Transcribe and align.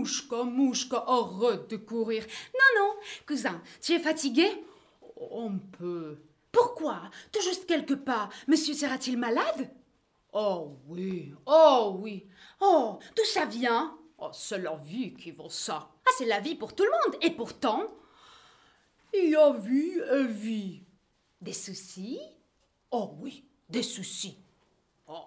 Mouchka, 0.00 0.44
mouchka, 0.44 1.04
arrête 1.06 1.68
de 1.68 1.76
courir. 1.76 2.24
Non, 2.54 2.80
non, 2.80 2.94
cousin, 3.26 3.62
tu 3.82 3.92
es 3.92 3.98
fatigué? 3.98 4.48
Un 5.36 5.58
peu. 5.78 6.22
Pourquoi? 6.50 7.02
Tout 7.30 7.42
juste 7.42 7.66
quelques 7.66 7.96
pas. 7.96 8.30
Monsieur 8.48 8.72
sera-t-il 8.72 9.18
malade? 9.18 9.70
Oh 10.32 10.78
oui, 10.86 11.34
oh 11.44 11.98
oui. 12.00 12.26
Oh, 12.60 12.98
d'où 13.14 13.24
ça 13.24 13.44
vient? 13.44 13.98
Oh, 14.16 14.30
c'est 14.32 14.58
la 14.58 14.76
vie 14.76 15.12
qui 15.12 15.32
vaut 15.32 15.50
ça. 15.50 15.90
Ah, 16.06 16.10
c'est 16.16 16.24
la 16.24 16.40
vie 16.40 16.54
pour 16.54 16.74
tout 16.74 16.84
le 16.84 16.90
monde. 16.90 17.22
Et 17.22 17.30
pourtant? 17.32 17.82
Il 19.12 19.28
y 19.30 19.36
a 19.36 19.52
vie 19.52 19.98
et 20.12 20.24
vie. 20.24 20.82
Des 21.42 21.52
soucis? 21.52 22.20
Oh 22.90 23.16
oui, 23.20 23.44
des 23.68 23.82
soucis. 23.82 24.38
Oh, 25.06 25.26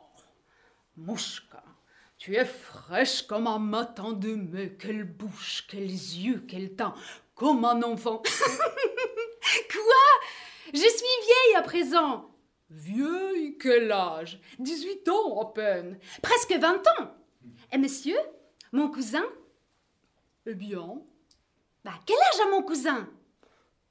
Mouchka, 0.97 1.63
tu 2.23 2.37
es 2.37 2.45
fraîche 2.45 3.23
comme 3.23 3.47
un 3.47 3.59
matin 3.59 4.13
de 4.13 4.35
mai. 4.35 4.77
Quelle 4.79 5.03
bouche, 5.03 5.67
quels 5.67 5.91
yeux, 5.91 6.45
quel 6.47 6.73
teint, 6.73 6.95
comme 7.35 7.65
un 7.65 7.83
enfant. 7.83 8.19
Quoi? 9.73 10.29
Je 10.73 10.77
suis 10.77 10.87
vieille 10.87 11.55
à 11.57 11.61
présent. 11.63 12.31
Vieille, 12.69 13.57
quel 13.57 13.91
âge? 13.91 14.39
18 14.59 15.09
ans 15.09 15.41
à 15.41 15.53
peine. 15.53 15.99
Presque 16.21 16.53
20 16.53 16.87
ans. 16.97 17.11
Et 17.73 17.77
monsieur 17.77 18.17
Mon 18.71 18.89
cousin? 18.89 19.25
Eh 20.45 20.55
bien, 20.55 21.01
Bah, 21.83 21.91
quel 22.05 22.15
âge 22.15 22.47
a 22.47 22.51
mon 22.51 22.63
cousin? 22.63 23.09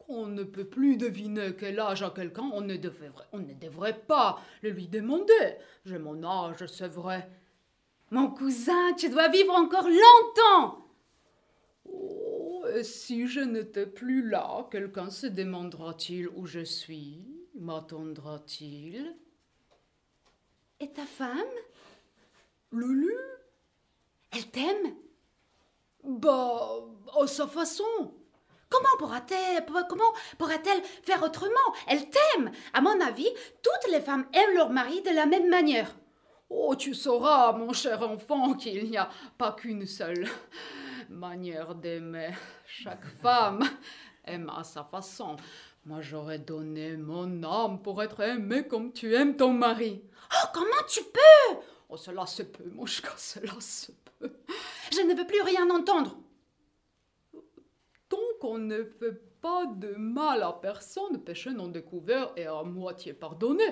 On 0.09 0.27
ne 0.27 0.45
peut 0.45 0.65
plus 0.65 0.97
deviner 0.97 1.55
quel 1.55 1.79
âge 1.79 2.03
a 2.03 2.09
quelqu'un, 2.09 2.51
on 2.55 2.63
ne 2.63 2.77
devrait, 2.77 3.13
on 3.33 3.41
ne 3.41 3.53
devrait 3.53 3.99
pas 3.99 4.41
le 4.63 4.71
lui 4.71 4.89
demander. 4.89 5.59
J'ai 5.85 5.99
mon 5.99 6.25
âge, 6.25 6.65
c'est 6.67 6.89
vrai. 6.89 7.29
Mon 8.13 8.29
cousin, 8.29 8.93
tu 8.93 9.09
dois 9.09 9.29
vivre 9.29 9.55
encore 9.55 9.89
longtemps. 9.89 10.87
Oh, 11.87 12.63
si 12.83 13.27
je 13.27 13.41
n'étais 13.41 13.87
plus 13.87 14.29
là, 14.29 14.69
quelqu'un 14.71 15.09
se 15.09 15.27
demandera-t-il 15.27 16.29
où 16.29 16.45
je 16.45 16.63
suis? 16.63 17.25
M'attendra-t-il? 17.55 19.17
Et 20.81 20.93
ta 20.93 21.07
femme? 21.07 21.39
Lulu 22.71 23.15
Elle 24.33 24.47
t'aime? 24.51 24.95
Bah, 26.05 26.85
à 27.19 27.27
sa 27.27 27.47
façon. 27.47 28.13
Comment 28.69 28.97
pourra-t-elle 28.99 29.65
comment 29.89 30.13
pourra-t-elle 30.37 30.83
faire 31.03 31.23
autrement? 31.23 31.55
Elle 31.89 32.11
t'aime. 32.11 32.51
À 32.75 32.83
mon 32.83 33.01
avis, 33.01 33.31
toutes 33.63 33.91
les 33.91 34.03
femmes 34.03 34.27
aiment 34.35 34.55
leur 34.55 34.69
mari 34.69 35.01
de 35.01 35.15
la 35.15 35.25
même 35.25 35.49
manière. 35.49 35.95
Oh, 36.55 36.77
tu 36.77 36.95
sauras, 36.95 37.53
mon 37.53 37.73
cher 37.73 38.03
enfant, 38.03 38.53
qu'il 38.53 38.91
n'y 38.91 38.99
a 38.99 39.09
pas 39.39 39.53
qu'une 39.53 39.87
seule 39.87 40.29
manière 41.09 41.75
d'aimer. 41.75 42.31
Chaque 42.67 43.07
femme 43.07 43.65
aime 44.25 44.53
à 44.55 44.63
sa 44.63 44.85
façon. 44.85 45.37
Moi, 45.87 46.03
j'aurais 46.03 46.39
donné 46.39 46.99
mon 46.99 47.43
âme 47.43 47.81
pour 47.81 48.03
être 48.03 48.21
aimée 48.21 48.69
comme 48.69 48.93
tu 48.93 49.15
aimes 49.15 49.35
ton 49.35 49.55
mari. 49.55 50.05
Oh, 50.31 50.49
comment 50.53 50.87
tu 50.87 51.03
peux? 51.05 51.59
Oh, 51.89 51.97
cela 51.97 52.27
se 52.27 52.43
peut, 52.43 52.71
mouchka, 52.71 53.13
cela 53.17 53.59
se 53.59 53.93
peut. 54.21 54.37
Je 54.93 55.01
ne 55.01 55.15
veux 55.15 55.27
plus 55.27 55.41
rien 55.41 55.71
entendre. 55.71 56.19
Tant 58.11 58.19
qu'on 58.43 58.59
ne 58.59 58.85
fait 58.85 59.41
pas 59.41 59.65
de 59.65 59.95
mal 59.95 60.43
à 60.43 60.53
personne, 60.53 61.25
péché 61.25 61.51
non 61.51 61.69
découvert 61.69 62.31
et 62.37 62.45
à 62.45 62.63
moitié 62.63 63.15
pardonné. 63.15 63.65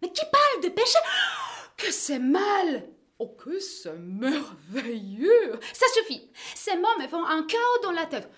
Mais 0.00 0.10
qui 0.10 0.24
parle 0.32 0.64
de 0.64 0.68
péché? 0.70 0.98
Que 1.84 1.92
c'est 1.92 2.18
mal 2.18 2.88
Oh, 3.18 3.28
que 3.28 3.58
c'est 3.60 3.98
merveilleux 3.98 5.60
Ça 5.74 5.84
suffit 5.92 6.30
Ces 6.54 6.76
mots 6.76 6.98
me 6.98 7.06
font 7.06 7.24
un 7.24 7.42
chaos 7.44 7.82
dans 7.82 7.92
la 7.92 8.06
tête. 8.06 8.30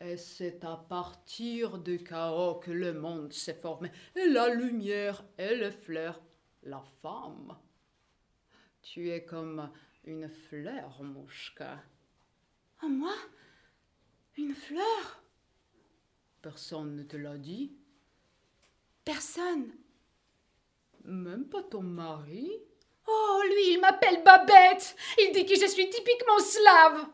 Et 0.00 0.16
c'est 0.16 0.64
à 0.64 0.76
partir 0.88 1.76
du 1.78 2.02
chaos 2.02 2.54
que 2.54 2.70
le 2.70 2.94
monde 2.94 3.30
s'est 3.32 3.60
formé. 3.60 3.92
Et 4.16 4.26
la 4.26 4.48
lumière 4.48 5.22
et 5.36 5.54
le 5.54 5.70
fleur, 5.70 6.22
la 6.62 6.82
femme. 7.02 7.58
Tu 8.80 9.10
es 9.10 9.22
comme 9.22 9.70
une 10.04 10.30
fleur, 10.30 11.02
Mouchka. 11.02 11.82
Oh, 12.82 12.88
moi? 12.88 13.14
Une 14.38 14.54
fleur? 14.54 15.22
Personne 16.40 16.96
ne 16.96 17.02
te 17.02 17.18
l'a 17.18 17.36
dit 17.36 17.76
Personne. 19.04 19.72
Même 21.04 21.44
pas 21.50 21.62
ton 21.62 21.82
mari 21.82 22.50
Oh, 23.06 23.42
lui, 23.46 23.72
il 23.72 23.80
m'appelle 23.80 24.22
Babette. 24.22 24.96
Il 25.18 25.32
dit 25.32 25.46
que 25.46 25.58
je 25.58 25.66
suis 25.66 25.88
typiquement 25.90 26.38
slave. 26.38 27.06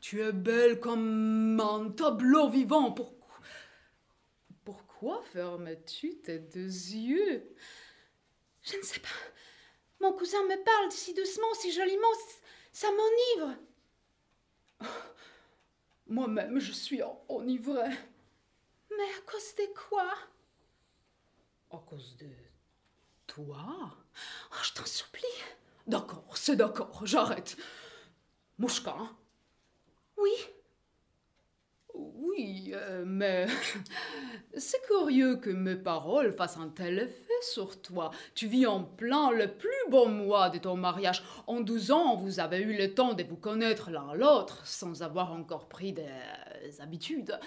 Tu 0.00 0.20
es 0.22 0.32
belle 0.32 0.80
comme 0.80 1.60
un 1.60 1.90
tableau 1.90 2.48
vivant. 2.48 2.92
Pourquoi, 2.92 3.36
Pourquoi 4.64 5.22
fermes-tu 5.32 6.18
tes 6.18 6.38
deux 6.38 6.66
yeux? 6.66 7.54
Je 8.62 8.76
ne 8.76 8.82
sais 8.82 9.00
pas. 9.00 9.08
Mon 10.00 10.12
cousin 10.12 10.42
me 10.44 10.62
parle 10.64 10.90
si 10.90 11.14
doucement, 11.14 11.54
si 11.54 11.72
joliment. 11.72 12.08
Ça 12.72 12.88
m'enivre. 12.90 13.56
Moi-même, 16.06 16.58
je 16.58 16.72
suis 16.72 17.00
enivrée. 17.28 17.96
Mais 18.90 19.04
à 19.04 19.20
cause 19.30 19.54
de 19.54 19.72
quoi? 19.88 20.12
À 21.70 21.78
cause 21.86 22.16
de 22.16 22.28
toi? 23.26 23.96
Oh, 24.52 24.56
je 24.62 24.72
t'en 24.72 24.86
supplie. 24.86 25.22
D'accord, 25.86 26.36
c'est 26.36 26.56
d'accord, 26.56 27.00
j'arrête. 27.04 27.56
Mouchka 28.58 28.94
Oui 30.16 30.30
Oui, 31.94 32.70
euh, 32.74 33.04
mais 33.06 33.46
c'est 34.56 34.82
curieux 34.82 35.36
que 35.36 35.50
mes 35.50 35.76
paroles 35.76 36.32
fassent 36.32 36.58
un 36.58 36.68
tel 36.68 36.98
effet 36.98 37.31
sur 37.42 37.80
toi. 37.80 38.10
Tu 38.34 38.46
vis 38.46 38.66
en 38.66 38.82
plein 38.82 39.30
le 39.30 39.48
plus 39.48 39.70
beau 39.88 40.06
mois 40.06 40.50
de 40.50 40.58
ton 40.58 40.76
mariage. 40.76 41.22
En 41.46 41.60
douze 41.60 41.90
ans, 41.90 42.16
vous 42.16 42.40
avez 42.40 42.58
eu 42.58 42.76
le 42.76 42.94
temps 42.94 43.14
de 43.14 43.22
vous 43.24 43.36
connaître 43.36 43.90
l'un 43.90 44.14
l'autre 44.14 44.66
sans 44.66 45.02
avoir 45.02 45.32
encore 45.32 45.68
pris 45.68 45.92
des 45.92 46.80
habitudes. 46.80 47.38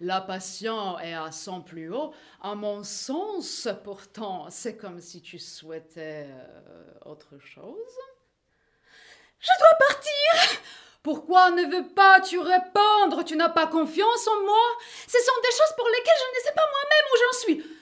La 0.00 0.20
passion 0.20 0.98
est 0.98 1.14
à 1.14 1.32
son 1.32 1.62
plus 1.62 1.92
haut. 1.92 2.12
À 2.40 2.54
mon 2.54 2.82
sens, 2.82 3.68
pourtant, 3.84 4.46
c'est 4.50 4.76
comme 4.76 5.00
si 5.00 5.22
tu 5.22 5.38
souhaitais 5.38 6.28
euh, 6.28 7.10
autre 7.10 7.38
chose. 7.38 7.98
Je 9.38 9.50
dois 9.58 9.78
partir 9.78 10.60
pourquoi 11.04 11.50
ne 11.50 11.64
veux 11.66 11.86
pas-tu 11.94 12.38
répondre 12.38 13.24
Tu 13.26 13.36
n'as 13.36 13.50
pas 13.50 13.66
confiance 13.66 14.26
en 14.26 14.40
moi? 14.42 14.64
Ce 15.06 15.18
sont 15.18 15.40
des 15.42 15.50
choses 15.50 15.76
pour 15.76 15.86
lesquelles 15.86 16.16
je 16.18 16.38
ne 16.38 16.44
sais 16.44 16.54
pas 16.54 16.62
moi-même 16.62 17.04
où 17.12 17.16
j'en 17.18 17.38
suis. 17.38 17.73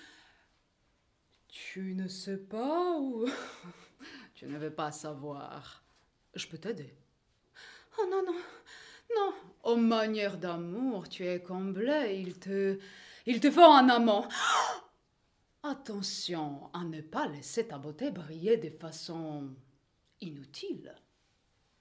Tu 1.73 1.95
ne 1.95 2.07
sais 2.07 2.37
pas 2.37 2.99
ou 2.99 3.27
tu 4.35 4.45
ne 4.45 4.59
veux 4.59 4.75
pas 4.75 4.93
savoir 4.93 5.83
Je 6.35 6.47
peux 6.47 6.59
t'aider. 6.59 6.95
Oh 7.99 8.05
non, 8.11 8.23
non, 8.27 8.39
non. 9.17 9.33
En 9.63 9.77
manière 9.79 10.37
d'amour, 10.37 11.09
tu 11.09 11.27
es 11.27 11.41
comblé. 11.41 12.19
Il 12.21 12.39
te, 12.39 12.79
il 13.25 13.41
te 13.41 13.51
faut 13.51 13.63
un 13.63 13.89
amant. 13.89 14.29
Attention 15.63 16.69
à 16.75 16.85
ne 16.85 17.01
pas 17.01 17.27
laisser 17.27 17.67
ta 17.69 17.79
beauté 17.79 18.11
briller 18.11 18.59
de 18.59 18.69
façon 18.69 19.49
inutile. 20.21 20.95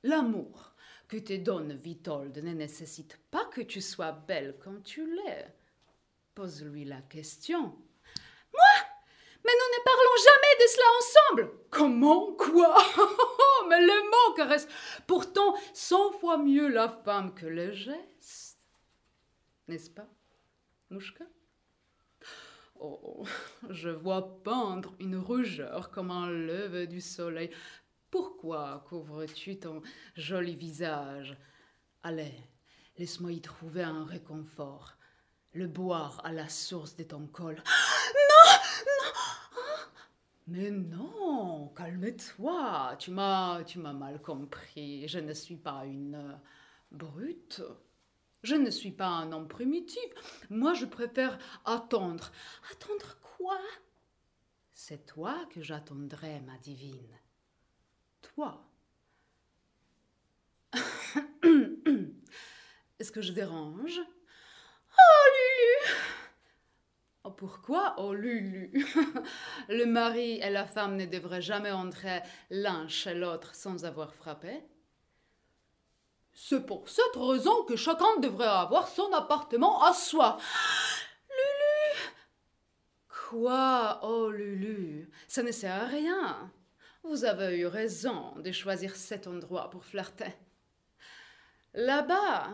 L'amour 0.03 0.73
que 1.09 1.17
te 1.17 1.35
donne 1.35 1.73
Vitold 1.73 2.37
ne 2.37 2.53
nécessite 2.53 3.19
pas 3.29 3.43
que 3.47 3.59
tu 3.59 3.81
sois 3.81 4.13
belle 4.13 4.55
comme 4.57 4.83
tu 4.83 5.05
l'es. 5.17 5.53
Pose-lui 6.33 6.85
la 6.85 7.01
question. 7.01 7.75
Moi? 8.53 8.90
Mais 9.43 9.51
nous 9.51 9.77
ne 9.77 9.83
parlons 9.83 10.17
jamais 10.23 10.55
de 10.59 10.67
cela 10.69 10.85
ensemble 10.99 11.51
Comment 11.69 12.33
Quoi? 12.33 12.77
Mais 13.69 13.81
le 13.81 14.03
mot 14.09 14.35
caresse 14.35 14.67
pourtant 15.07 15.55
cent 15.73 16.11
fois 16.13 16.37
mieux 16.37 16.67
la 16.67 16.89
femme 16.89 17.33
que 17.33 17.45
le 17.45 17.71
geste. 17.71 18.59
N'est-ce 19.67 19.89
pas, 19.89 20.07
Mouchka? 20.89 21.25
Oh, 22.83 23.23
je 23.69 23.89
vois 23.89 24.41
peindre 24.43 24.95
une 24.99 25.15
rougeur 25.15 25.91
comme 25.91 26.09
un 26.09 26.29
lever 26.29 26.87
du 26.87 26.99
soleil. 26.99 27.51
Pourquoi 28.09 28.83
couvres-tu 28.89 29.59
ton 29.59 29.81
joli 30.15 30.55
visage? 30.55 31.37
Allez, 32.03 32.33
laisse-moi 32.97 33.31
y 33.33 33.41
trouver 33.41 33.83
un 33.83 34.03
réconfort. 34.03 34.97
Le 35.53 35.67
boire 35.67 36.21
à 36.23 36.31
la 36.31 36.49
source 36.49 36.95
de 36.95 37.03
ton 37.03 37.27
col. 37.27 37.61
Non 38.85 39.11
Mais 40.47 40.71
non, 40.71 41.69
calme-toi. 41.75 42.95
Tu 42.99 43.11
m'as, 43.11 43.63
tu 43.63 43.79
m'as 43.79 43.93
mal 43.93 44.21
compris. 44.21 45.07
Je 45.07 45.19
ne 45.19 45.33
suis 45.33 45.57
pas 45.57 45.85
une 45.85 46.39
brute. 46.91 47.61
Je 48.43 48.55
ne 48.55 48.69
suis 48.69 48.91
pas 48.91 49.07
un 49.07 49.31
homme 49.31 49.47
primitif. 49.47 50.01
Moi, 50.49 50.73
je 50.73 50.85
préfère 50.85 51.37
attendre. 51.65 52.31
Attendre 52.71 53.17
quoi? 53.21 53.59
C'est 54.73 55.05
toi 55.05 55.45
que 55.51 55.61
j'attendrai, 55.61 56.41
ma 56.41 56.57
divine 56.57 57.21
toi. 58.21 58.63
Est-ce 62.99 63.11
que 63.11 63.21
je 63.21 63.33
dérange? 63.33 63.99
Oh, 64.97 65.27
Pourquoi? 67.29 67.95
Oh, 67.97 68.13
Lulu 68.13 68.71
Le 69.69 69.85
mari 69.85 70.39
et 70.41 70.49
la 70.49 70.65
femme 70.65 70.95
ne 70.95 71.05
devraient 71.05 71.41
jamais 71.41 71.71
entrer 71.71 72.21
l'un 72.49 72.87
chez 72.87 73.13
l'autre 73.13 73.53
sans 73.53 73.85
avoir 73.85 74.13
frappé. 74.13 74.63
C'est 76.33 76.65
pour 76.65 76.89
cette 76.89 77.15
raison 77.15 77.63
que 77.65 77.75
chacun 77.75 78.17
devrait 78.19 78.47
avoir 78.47 78.87
son 78.87 79.11
appartement 79.13 79.83
à 79.83 79.93
soi. 79.93 80.37
Lulu 81.29 82.13
Quoi? 83.07 83.99
Oh, 84.03 84.29
Lulu 84.31 85.11
Ça 85.27 85.43
ne 85.43 85.51
sert 85.51 85.83
à 85.83 85.85
rien. 85.85 86.51
Vous 87.03 87.25
avez 87.25 87.57
eu 87.57 87.65
raison 87.67 88.33
de 88.39 88.51
choisir 88.51 88.95
cet 88.95 89.27
endroit 89.27 89.69
pour 89.69 89.85
flirter. 89.85 90.33
Là-bas, 91.73 92.49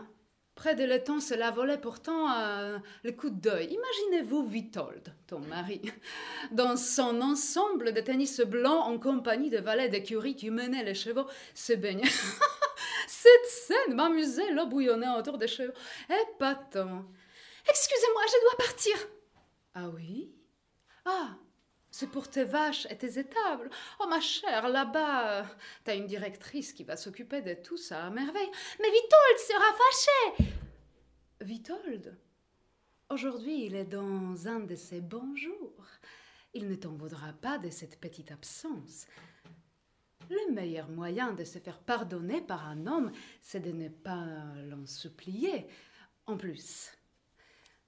près 0.58 0.74
de 0.74 0.82
l'étang, 0.82 1.20
cela 1.20 1.52
volait 1.52 1.78
pourtant 1.78 2.32
euh, 2.32 2.78
le 3.04 3.12
coup 3.12 3.30
d'œil. 3.30 3.72
Imaginez-vous 3.72 4.44
Vitold, 4.48 5.14
ton 5.28 5.38
mari, 5.38 5.80
dans 6.50 6.76
son 6.76 7.20
ensemble 7.20 7.92
de 7.94 8.00
tennis 8.00 8.40
blanc 8.40 8.80
en 8.80 8.98
compagnie 8.98 9.50
de 9.50 9.58
valets 9.58 9.88
d'écurie 9.88 10.34
qui 10.34 10.50
menaient 10.50 10.82
les 10.82 10.96
chevaux 10.96 11.26
se 11.54 11.74
baigner. 11.74 12.08
Cette 13.06 13.46
scène 13.46 13.94
m'amusait, 13.94 14.50
l'eau 14.50 14.66
bouillonnait 14.66 15.16
autour 15.16 15.38
des 15.38 15.46
chevaux. 15.46 15.72
Épatant. 16.08 17.04
Excusez-moi, 17.70 18.22
je 18.26 18.42
dois 18.42 18.66
partir. 18.66 18.96
Ah 19.74 19.88
oui? 19.94 20.32
Ah, 21.04 21.36
c'est 21.98 22.06
pour 22.06 22.28
tes 22.28 22.44
vaches 22.44 22.86
et 22.90 22.96
tes 22.96 23.18
étables. 23.18 23.68
Oh 23.98 24.06
ma 24.08 24.20
chère, 24.20 24.68
là-bas, 24.68 25.44
t'as 25.82 25.96
une 25.96 26.06
directrice 26.06 26.72
qui 26.72 26.84
va 26.84 26.96
s'occuper 26.96 27.42
de 27.42 27.54
tout 27.54 27.76
ça 27.76 28.04
à 28.04 28.10
merveille. 28.10 28.50
Mais 28.78 28.88
Vitold 28.88 29.38
sera 29.38 30.38
fâché. 30.38 30.54
Vitold? 31.40 32.16
Aujourd'hui, 33.10 33.64
il 33.64 33.74
est 33.74 33.84
dans 33.84 34.46
un 34.46 34.60
de 34.60 34.76
ses 34.76 35.00
bons 35.00 35.34
jours. 35.34 35.86
Il 36.54 36.68
ne 36.68 36.76
t'en 36.76 36.92
voudra 36.92 37.32
pas 37.32 37.58
de 37.58 37.68
cette 37.68 37.98
petite 37.98 38.30
absence. 38.30 39.08
Le 40.30 40.52
meilleur 40.52 40.88
moyen 40.90 41.32
de 41.32 41.42
se 41.42 41.58
faire 41.58 41.80
pardonner 41.80 42.40
par 42.40 42.64
un 42.68 42.86
homme, 42.86 43.10
c'est 43.42 43.58
de 43.58 43.72
ne 43.72 43.88
pas 43.88 44.24
l'en 44.68 44.86
supplier. 44.86 45.66
En 46.26 46.36
plus, 46.36 46.92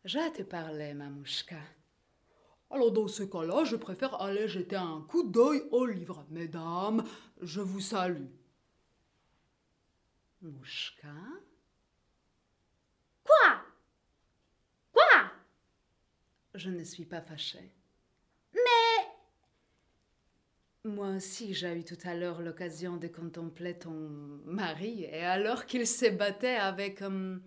j'ai 0.04 0.32
te 0.32 0.42
parler, 0.42 0.94
Mamouchka. 0.94 1.60
Alors 2.70 2.92
dans 2.92 3.08
ce 3.08 3.24
cas-là, 3.24 3.64
je 3.64 3.76
préfère 3.76 4.20
aller 4.22 4.46
jeter 4.46 4.76
un 4.76 5.04
coup 5.08 5.24
d'œil 5.24 5.62
au 5.72 5.86
livre. 5.86 6.24
Mesdames, 6.30 7.04
je 7.40 7.60
vous 7.60 7.80
salue. 7.80 8.28
Mouchka? 10.40 11.08
Quoi? 13.24 13.62
Quoi? 14.92 15.32
Je 16.54 16.70
ne 16.70 16.84
suis 16.84 17.04
pas 17.04 17.20
fâchée. 17.20 17.72
Mais... 18.54 18.60
Moi 20.84 21.08
aussi, 21.08 21.52
j'ai 21.52 21.76
eu 21.76 21.84
tout 21.84 21.98
à 22.04 22.14
l'heure 22.14 22.40
l'occasion 22.40 22.96
de 22.96 23.08
contempler 23.08 23.78
ton 23.78 24.40
mari, 24.46 25.04
et 25.04 25.24
alors 25.24 25.66
qu'il 25.66 25.86
se 25.86 26.08
battait 26.08 26.56
avec... 26.56 27.02
hum, 27.02 27.42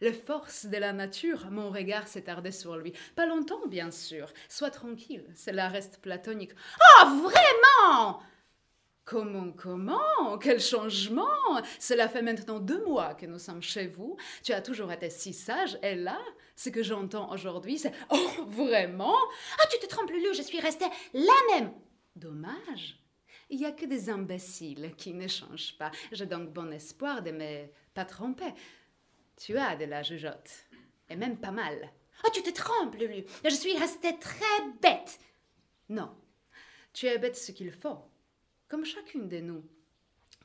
les 0.00 0.12
forces 0.12 0.66
de 0.66 0.76
la 0.76 0.92
nature, 0.92 1.50
mon 1.50 1.70
regard 1.70 2.08
s'attardait 2.08 2.52
sur 2.52 2.76
lui. 2.76 2.92
Pas 3.14 3.26
longtemps, 3.26 3.66
bien 3.66 3.90
sûr. 3.90 4.32
Sois 4.48 4.70
tranquille, 4.70 5.26
cela 5.34 5.68
reste 5.68 5.98
platonique. 6.00 6.52
Oh, 7.02 7.08
vraiment 7.22 8.20
Comment, 9.04 9.52
comment? 9.52 10.38
Quel 10.40 10.60
changement 10.60 11.26
Cela 11.78 12.08
fait 12.08 12.22
maintenant 12.22 12.58
deux 12.58 12.82
mois 12.86 13.12
que 13.12 13.26
nous 13.26 13.38
sommes 13.38 13.62
chez 13.62 13.86
vous. 13.86 14.16
Tu 14.42 14.52
as 14.54 14.62
toujours 14.62 14.90
été 14.92 15.10
si 15.10 15.34
sage, 15.34 15.78
et 15.82 15.94
là, 15.94 16.18
ce 16.56 16.70
que 16.70 16.82
j'entends 16.82 17.30
aujourd'hui, 17.30 17.78
c'est 17.78 17.92
Oh, 18.10 18.44
vraiment 18.46 19.16
Ah, 19.60 19.66
tu 19.70 19.78
te 19.78 19.86
trompes, 19.86 20.10
Lulu, 20.10 20.34
je 20.34 20.40
suis 20.40 20.58
restée 20.58 20.86
là 21.12 21.34
même. 21.50 21.72
Dommage. 22.16 22.98
Il 23.50 23.58
n'y 23.58 23.66
a 23.66 23.72
que 23.72 23.84
des 23.84 24.08
imbéciles 24.08 24.94
qui 24.96 25.12
ne 25.12 25.28
changent 25.28 25.76
pas. 25.78 25.90
J'ai 26.12 26.24
donc 26.24 26.50
bon 26.54 26.72
espoir 26.72 27.22
de 27.22 27.30
me 27.30 27.66
pas 27.92 28.06
tromper. 28.06 28.54
Tu 29.36 29.56
as 29.58 29.76
de 29.76 29.84
la 29.84 30.02
jugeote. 30.02 30.50
Et 31.08 31.16
même 31.16 31.38
pas 31.38 31.50
mal. 31.50 31.90
Oh, 32.24 32.30
tu 32.32 32.42
te 32.42 32.50
trompes, 32.50 32.94
Lulu. 32.96 33.24
Je 33.44 33.54
suis 33.54 33.76
restée 33.76 34.18
très 34.18 34.62
bête. 34.80 35.18
Non. 35.88 36.14
Tu 36.92 37.06
es 37.06 37.18
bête 37.18 37.36
ce 37.36 37.52
qu'il 37.52 37.70
faut. 37.72 37.98
Comme 38.68 38.84
chacune 38.84 39.28
de 39.28 39.40
nous. 39.40 39.64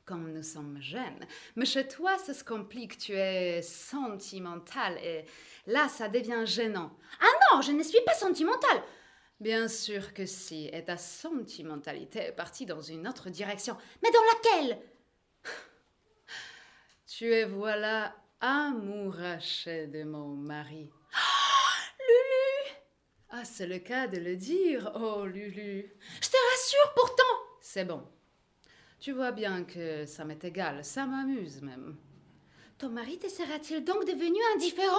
Comme 0.06 0.34
nous 0.34 0.44
sommes 0.44 0.82
jeunes. 0.82 1.26
Mais 1.56 1.66
chez 1.66 1.88
toi, 1.88 2.18
ça 2.18 2.34
se 2.34 2.44
complique. 2.44 2.98
Tu 2.98 3.14
es 3.14 3.62
sentimentale. 3.62 4.98
Et 5.04 5.26
là, 5.68 5.88
ça 5.88 6.10
devient 6.10 6.44
gênant. 6.46 6.98
Ah 7.22 7.56
non, 7.56 7.62
je 7.62 7.72
ne 7.72 7.84
suis 7.84 8.02
pas 8.06 8.16
sentimentale. 8.16 8.84
Bien 9.40 9.68
sûr 9.68 10.14
que 10.14 10.26
si. 10.26 10.68
Et 10.74 10.84
ta 10.84 10.98
sentimentalité 10.98 12.20
est 12.20 12.32
partie 12.34 12.66
dans 12.66 12.82
une 12.82 13.08
autre 13.08 13.30
direction. 13.30 13.78
Mais 14.04 14.10
dans 14.12 14.24
laquelle? 14.34 14.82
Tu 17.08 17.32
es 17.34 17.46
voilà 17.46 18.16
amouraché 18.42 19.88
de 19.88 20.04
mon 20.04 20.30
mari. 20.36 20.90
Lulu 22.00 22.76
Ah, 23.30 23.46
c'est 23.46 23.68
le 23.68 23.80
cas 23.80 24.08
de 24.08 24.18
le 24.18 24.36
dire. 24.36 24.92
Oh, 24.96 25.26
Lulu. 25.26 25.92
Je 26.22 26.30
te 26.30 26.38
rassure 26.52 26.94
pourtant. 26.96 27.24
C'est 27.62 27.86
bon. 27.86 28.04
Tu 29.00 29.12
vois 29.12 29.32
bien 29.32 29.64
que 29.64 30.06
ça 30.06 30.26
m'est 30.26 30.44
égal. 30.44 30.84
Ça 30.84 31.06
m'amuse 31.06 31.62
même. 31.62 31.98
Ton 32.78 32.90
mari 32.90 33.18
te 33.20 33.28
sera-t-il 33.30 33.84
donc 33.84 34.06
devenu 34.06 34.40
indifférent? 34.56 34.96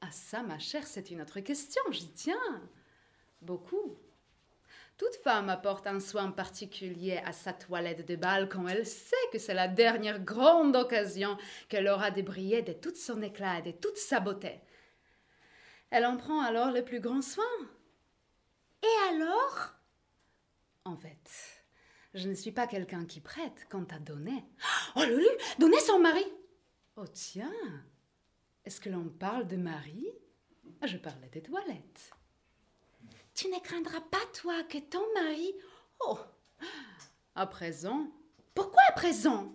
Ah, 0.00 0.10
ça, 0.10 0.42
ma 0.42 0.58
chère, 0.58 0.86
c'est 0.86 1.10
une 1.10 1.22
autre 1.22 1.40
question. 1.40 1.82
J'y 1.90 2.08
tiens. 2.10 2.62
Beaucoup. 3.40 3.96
Toute 4.96 5.16
femme 5.16 5.50
apporte 5.50 5.86
un 5.86 6.00
soin 6.00 6.30
particulier 6.30 7.18
à 7.24 7.32
sa 7.32 7.52
toilette 7.52 8.06
de 8.08 8.16
bal 8.16 8.48
quand 8.48 8.66
elle 8.66 8.86
sait 8.86 9.14
que 9.30 9.38
c'est 9.38 9.52
la 9.52 9.68
dernière 9.68 10.20
grande 10.20 10.74
occasion 10.74 11.36
qu'elle 11.68 11.88
aura 11.88 12.10
de 12.10 12.22
briller 12.22 12.62
de 12.62 12.72
tout 12.72 12.94
son 12.94 13.20
éclat 13.20 13.58
et 13.58 13.62
de 13.62 13.72
toute 13.72 13.98
sa 13.98 14.20
beauté. 14.20 14.60
Elle 15.90 16.06
en 16.06 16.16
prend 16.16 16.40
alors 16.40 16.70
le 16.70 16.82
plus 16.82 17.00
grand 17.00 17.20
soin. 17.20 17.44
Et 18.82 19.14
alors? 19.14 19.74
En 20.84 20.96
fait, 20.96 21.30
je 22.14 22.28
ne 22.28 22.34
suis 22.34 22.52
pas 22.52 22.66
quelqu'un 22.66 23.04
qui 23.04 23.20
prête 23.20 23.66
quant 23.68 23.86
à 23.90 23.98
donner. 23.98 24.44
Oh, 24.96 25.04
Lulu, 25.04 25.28
donner 25.58 25.80
son 25.80 25.98
mari 25.98 26.24
Oh 26.96 27.06
tiens, 27.06 27.52
est-ce 28.64 28.80
que 28.80 28.88
l'on 28.88 29.10
parle 29.10 29.46
de 29.46 29.56
mari? 29.56 30.06
Je 30.82 30.96
parlais 30.96 31.28
des 31.28 31.42
toilettes. 31.42 32.12
Tu 33.36 33.48
ne 33.48 33.60
craindras 33.60 34.00
pas, 34.00 34.24
toi, 34.32 34.62
que 34.62 34.78
ton 34.78 35.04
mari... 35.12 35.52
Oh 36.00 36.18
À 37.34 37.46
présent 37.46 38.10
Pourquoi 38.54 38.80
à 38.88 38.92
présent? 38.92 39.52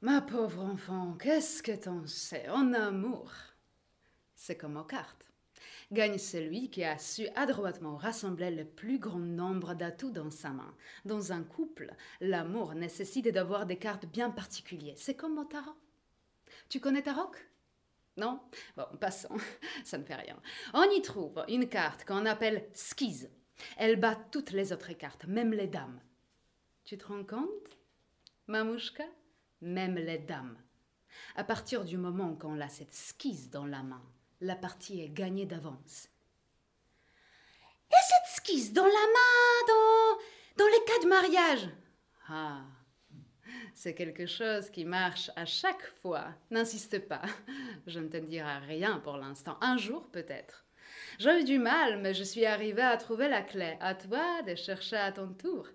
Ma 0.00 0.20
pauvre 0.20 0.64
enfant, 0.64 1.16
qu'est-ce 1.20 1.62
que 1.62 1.70
t'en 1.70 2.04
sais? 2.08 2.48
En 2.48 2.72
amour 2.72 3.30
C'est 4.34 4.56
comme 4.56 4.76
aux 4.76 4.82
cartes. 4.84 5.30
Gagne 5.92 6.18
celui 6.18 6.70
qui 6.70 6.82
a 6.82 6.98
su 6.98 7.28
adroitement 7.36 7.96
rassembler 7.96 8.50
le 8.50 8.64
plus 8.64 8.98
grand 8.98 9.20
nombre 9.20 9.74
d'atouts 9.74 10.10
dans 10.10 10.32
sa 10.32 10.50
main. 10.50 10.74
Dans 11.04 11.30
un 11.30 11.44
couple, 11.44 11.94
l'amour 12.20 12.74
nécessite 12.74 13.28
d'avoir 13.28 13.64
des 13.64 13.78
cartes 13.78 14.06
bien 14.06 14.30
particulières. 14.30 14.98
C'est 14.98 15.14
comme 15.14 15.38
au 15.38 15.44
tarot. 15.44 15.76
Tu 16.68 16.80
connais 16.80 17.02
tarot? 17.02 17.30
Non? 18.16 18.40
Bon, 18.76 18.86
passons, 19.00 19.36
ça 19.84 19.98
ne 19.98 20.04
fait 20.04 20.14
rien. 20.14 20.40
On 20.74 20.84
y 20.90 21.02
trouve 21.02 21.44
une 21.48 21.68
carte 21.68 22.04
qu'on 22.04 22.26
appelle 22.26 22.68
skise. 22.74 23.30
Elle 23.76 23.96
bat 23.96 24.16
toutes 24.30 24.50
les 24.50 24.72
autres 24.72 24.92
cartes, 24.92 25.26
même 25.26 25.52
les 25.52 25.68
dames. 25.68 26.00
Tu 26.84 26.98
te 26.98 27.06
rends 27.06 27.24
compte 27.24 27.78
Mamouchka? 28.46 29.04
Même 29.60 29.96
les 29.96 30.18
dames. 30.18 30.58
À 31.34 31.44
partir 31.44 31.84
du 31.84 31.96
moment 31.96 32.36
qu'on 32.36 32.60
a 32.60 32.68
cette 32.68 32.94
skise 32.94 33.50
dans 33.50 33.66
la 33.66 33.82
main, 33.82 34.02
la 34.40 34.54
partie 34.54 35.00
est 35.00 35.08
gagnée 35.08 35.46
d'avance. 35.46 36.08
Et 37.90 38.04
cette 38.08 38.36
skise 38.36 38.72
dans 38.72 38.84
la 38.84 38.90
main, 38.90 39.66
dans, 39.68 40.64
dans 40.64 40.70
les 40.70 40.84
cas 40.84 41.02
de 41.02 41.08
mariage? 41.08 41.68
Ah 42.28 42.64
c'est 43.76 43.94
quelque 43.94 44.24
chose 44.24 44.70
qui 44.70 44.86
marche 44.86 45.30
à 45.36 45.44
chaque 45.44 45.86
fois. 46.00 46.28
N'insiste 46.50 46.98
pas. 47.06 47.20
Je 47.86 48.00
ne 48.00 48.08
te 48.08 48.16
dirai 48.16 48.56
rien 48.66 49.00
pour 49.00 49.18
l'instant. 49.18 49.58
Un 49.60 49.76
jour 49.76 50.08
peut-être. 50.10 50.64
J'ai 51.18 51.40
eu 51.40 51.44
du 51.44 51.58
mal, 51.58 52.00
mais 52.00 52.14
je 52.14 52.24
suis 52.24 52.46
arrivée 52.46 52.82
à 52.82 52.96
trouver 52.96 53.28
la 53.28 53.42
clé. 53.42 53.76
À 53.80 53.94
toi 53.94 54.40
de 54.46 54.54
chercher 54.54 54.96
à 54.96 55.12
ton 55.12 55.28
tour. 55.28 55.68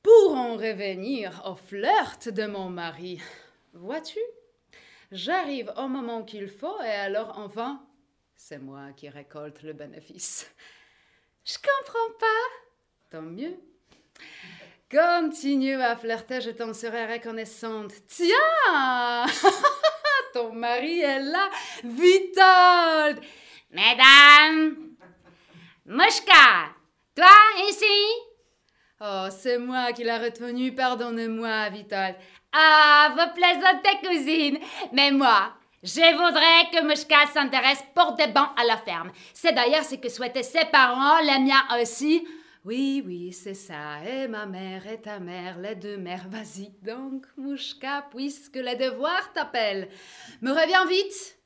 Pour 0.00 0.36
en 0.36 0.54
revenir 0.54 1.42
au 1.44 1.56
flirt 1.56 2.28
de 2.28 2.46
mon 2.46 2.70
mari. 2.70 3.20
Vois-tu? 3.72 4.20
J'arrive 5.10 5.72
au 5.76 5.88
moment 5.88 6.22
qu'il 6.22 6.48
faut 6.48 6.80
et 6.82 6.90
alors 6.90 7.36
enfin, 7.36 7.84
c'est 8.36 8.58
moi 8.58 8.92
qui 8.96 9.08
récolte 9.08 9.62
le 9.64 9.72
bénéfice. 9.72 10.48
Je 11.44 11.56
comprends 11.56 12.18
pas. 12.20 13.16
Tant 13.18 13.22
mieux. 13.22 13.58
Continue 14.90 15.82
à 15.82 15.96
flirter, 15.96 16.40
je 16.40 16.48
t'en 16.48 16.72
serai 16.72 17.12
reconnaissante. 17.12 17.92
Tiens 18.06 19.26
Ton 20.32 20.54
mari 20.54 21.00
est 21.00 21.20
là, 21.20 21.50
Vitold 21.84 23.20
Mesdames, 23.70 24.76
Mouchka, 25.84 26.72
toi 27.14 27.26
ici? 27.68 27.84
Oh, 29.02 29.26
c'est 29.30 29.58
moi 29.58 29.92
qui 29.92 30.04
l'a 30.04 30.18
retenu, 30.18 30.74
pardonnez-moi, 30.74 31.68
Vitold. 31.68 32.14
Ah, 32.50 33.10
vous 33.10 33.34
plaisantez, 33.34 34.08
cousine. 34.08 34.58
Mais 34.94 35.10
moi, 35.10 35.52
je 35.82 36.16
voudrais 36.16 36.70
que 36.72 36.82
Mouchka 36.82 37.26
s'intéresse 37.30 37.84
pour 37.94 38.12
des 38.12 38.28
bancs 38.28 38.48
à 38.56 38.64
la 38.64 38.78
ferme. 38.78 39.12
C'est 39.34 39.52
d'ailleurs 39.52 39.84
ce 39.84 39.96
que 39.96 40.08
souhaitaient 40.08 40.42
ses 40.42 40.64
parents, 40.64 41.20
les 41.20 41.40
miens 41.40 41.66
aussi. 41.78 42.26
Oui, 42.64 43.02
oui, 43.06 43.32
c'est 43.32 43.54
ça. 43.54 44.04
Et 44.04 44.28
ma 44.28 44.46
mère 44.46 44.86
et 44.86 45.00
ta 45.00 45.20
mère, 45.20 45.58
les 45.58 45.74
deux 45.74 45.96
mères. 45.96 46.28
Vas-y 46.28 46.70
donc, 46.82 47.26
Mouchka, 47.36 48.06
puisque 48.10 48.56
les 48.56 48.76
devoirs 48.76 49.32
t'appellent. 49.32 49.88
Me 50.42 50.50
reviens 50.50 50.84
vite, 50.86 51.38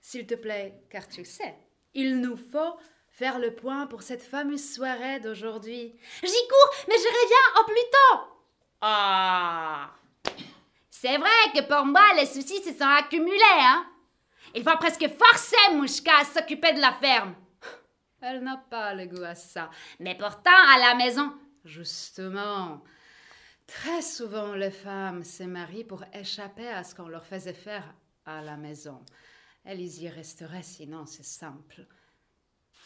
s'il 0.00 0.26
te 0.26 0.34
plaît, 0.34 0.82
car 0.90 1.08
tu 1.08 1.24
sais, 1.24 1.56
il 1.94 2.20
nous 2.20 2.36
faut 2.36 2.76
faire 3.10 3.38
le 3.38 3.54
point 3.54 3.86
pour 3.86 4.02
cette 4.02 4.22
fameuse 4.22 4.74
soirée 4.74 5.20
d'aujourd'hui. 5.20 5.94
J'y 6.22 6.48
cours, 6.48 6.74
mais 6.88 6.96
je 6.96 7.08
reviens 7.08 7.60
au 7.60 7.64
plus 7.64 7.90
tôt. 7.92 8.20
Ah. 8.80 9.90
C'est 10.90 11.16
vrai 11.16 11.52
que 11.54 11.62
pour 11.62 11.86
moi, 11.86 12.02
les 12.16 12.26
soucis 12.26 12.62
se 12.62 12.72
sont 12.72 12.84
accumulés, 12.84 13.40
hein. 13.58 13.86
Il 14.54 14.62
faut 14.62 14.76
presque 14.78 15.08
forcer 15.08 15.74
Mouchka 15.74 16.12
à 16.20 16.24
s'occuper 16.24 16.72
de 16.72 16.80
la 16.80 16.92
ferme. 16.92 17.34
Elle 18.28 18.42
n'a 18.42 18.56
pas 18.56 18.92
le 18.92 19.06
goût 19.06 19.22
à 19.22 19.36
ça. 19.36 19.70
Mais 20.00 20.16
pourtant, 20.16 20.50
à 20.74 20.78
la 20.78 20.94
maison. 20.96 21.32
Justement. 21.64 22.82
Très 23.68 24.02
souvent, 24.02 24.54
les 24.54 24.72
femmes 24.72 25.22
se 25.22 25.44
marient 25.44 25.84
pour 25.84 26.02
échapper 26.12 26.68
à 26.68 26.82
ce 26.82 26.94
qu'on 26.94 27.08
leur 27.08 27.24
faisait 27.24 27.52
faire 27.52 27.94
à 28.24 28.42
la 28.42 28.56
maison. 28.56 29.00
Elles 29.64 29.80
y 29.80 30.08
resteraient 30.08 30.64
sinon, 30.64 31.06
c'est 31.06 31.24
simple. 31.24 31.86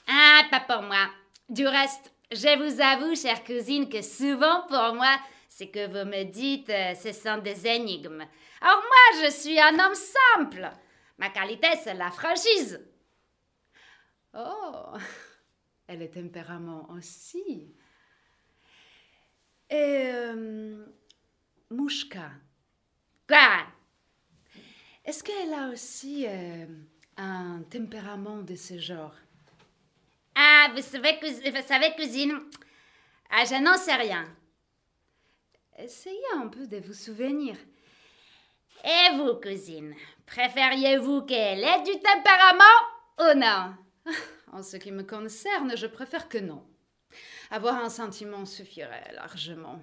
Ah, 0.09 0.43
pas 0.51 0.61
pour 0.61 0.83
moi. 0.83 1.09
Du 1.49 1.67
reste, 1.67 2.13
je 2.31 2.59
vous 2.59 2.81
avoue, 2.81 3.15
chère 3.15 3.43
cousine, 3.43 3.89
que 3.89 4.03
souvent 4.03 4.67
pour 4.69 4.95
moi, 4.95 5.19
ce 5.49 5.65
que 5.65 5.87
vous 5.87 6.09
me 6.09 6.25
dites, 6.25 6.69
euh, 6.69 6.95
ce 6.95 7.13
sont 7.13 7.39
des 7.39 7.67
énigmes. 7.67 8.27
Or 8.63 8.83
moi, 8.83 9.25
je 9.25 9.31
suis 9.31 9.59
un 9.59 9.79
homme 9.79 9.95
simple. 9.95 10.71
Ma 11.19 11.31
qualité, 11.31 11.69
c'est 11.83 11.95
la 11.95 12.11
franchise. 12.11 12.81
Oh, 14.35 14.93
elle 15.91 16.03
est 16.03 16.15
tempérament 16.15 16.89
aussi. 16.91 17.75
Et 19.69 20.11
euh, 20.15 20.87
Mouchka. 21.69 22.31
Quoi? 23.27 23.67
Est-ce 25.05 25.25
qu'elle 25.25 25.53
a 25.53 25.69
aussi 25.69 26.27
euh, 26.29 26.67
un 27.17 27.63
tempérament 27.69 28.43
de 28.43 28.55
ce 28.55 28.79
genre? 28.79 29.15
Ah, 30.37 30.69
vous 30.77 30.83
savez, 30.83 31.19
vous 31.21 31.67
savez 31.67 31.93
cousine, 31.97 32.39
ah, 33.29 33.45
je 33.45 33.61
n'en 33.61 33.77
sais 33.77 33.97
rien. 33.97 34.25
Essayez 35.77 36.21
un 36.37 36.47
peu 36.47 36.69
de 36.69 36.79
vous 36.79 36.95
souvenir. 36.95 37.57
Et 38.85 39.17
vous, 39.17 39.35
cousine, 39.41 39.95
préfériez-vous 40.25 41.23
qu'elle 41.23 41.65
ait 41.65 41.83
du 41.83 41.99
tempérament 42.01 42.81
ou 43.19 43.37
non? 43.37 43.75
En 44.53 44.63
ce 44.63 44.77
qui 44.77 44.91
me 44.91 45.05
concerne, 45.05 45.77
je 45.77 45.87
préfère 45.87 46.29
que 46.29 46.39
non. 46.39 46.65
Avoir 47.51 47.77
un 47.77 47.89
sentiment 47.89 48.45
suffirait 48.45 49.13
largement. 49.15 49.81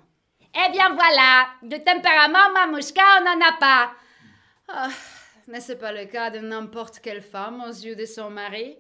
Eh 0.54 0.72
bien 0.72 0.94
voilà, 0.94 1.50
de 1.64 1.78
tempérament, 1.78 2.52
Mamouchka, 2.54 3.02
on 3.20 3.24
n'en 3.24 3.48
a 3.48 3.58
pas. 3.60 3.92
Ah, 4.68 4.90
c'est 5.60 5.80
pas 5.80 5.92
le 5.92 6.06
cas 6.06 6.30
de 6.30 6.40
n'importe 6.40 7.00
quelle 7.00 7.22
femme 7.22 7.62
aux 7.62 7.72
yeux 7.72 7.96
de 7.96 8.06
son 8.06 8.30
mari. 8.30 8.78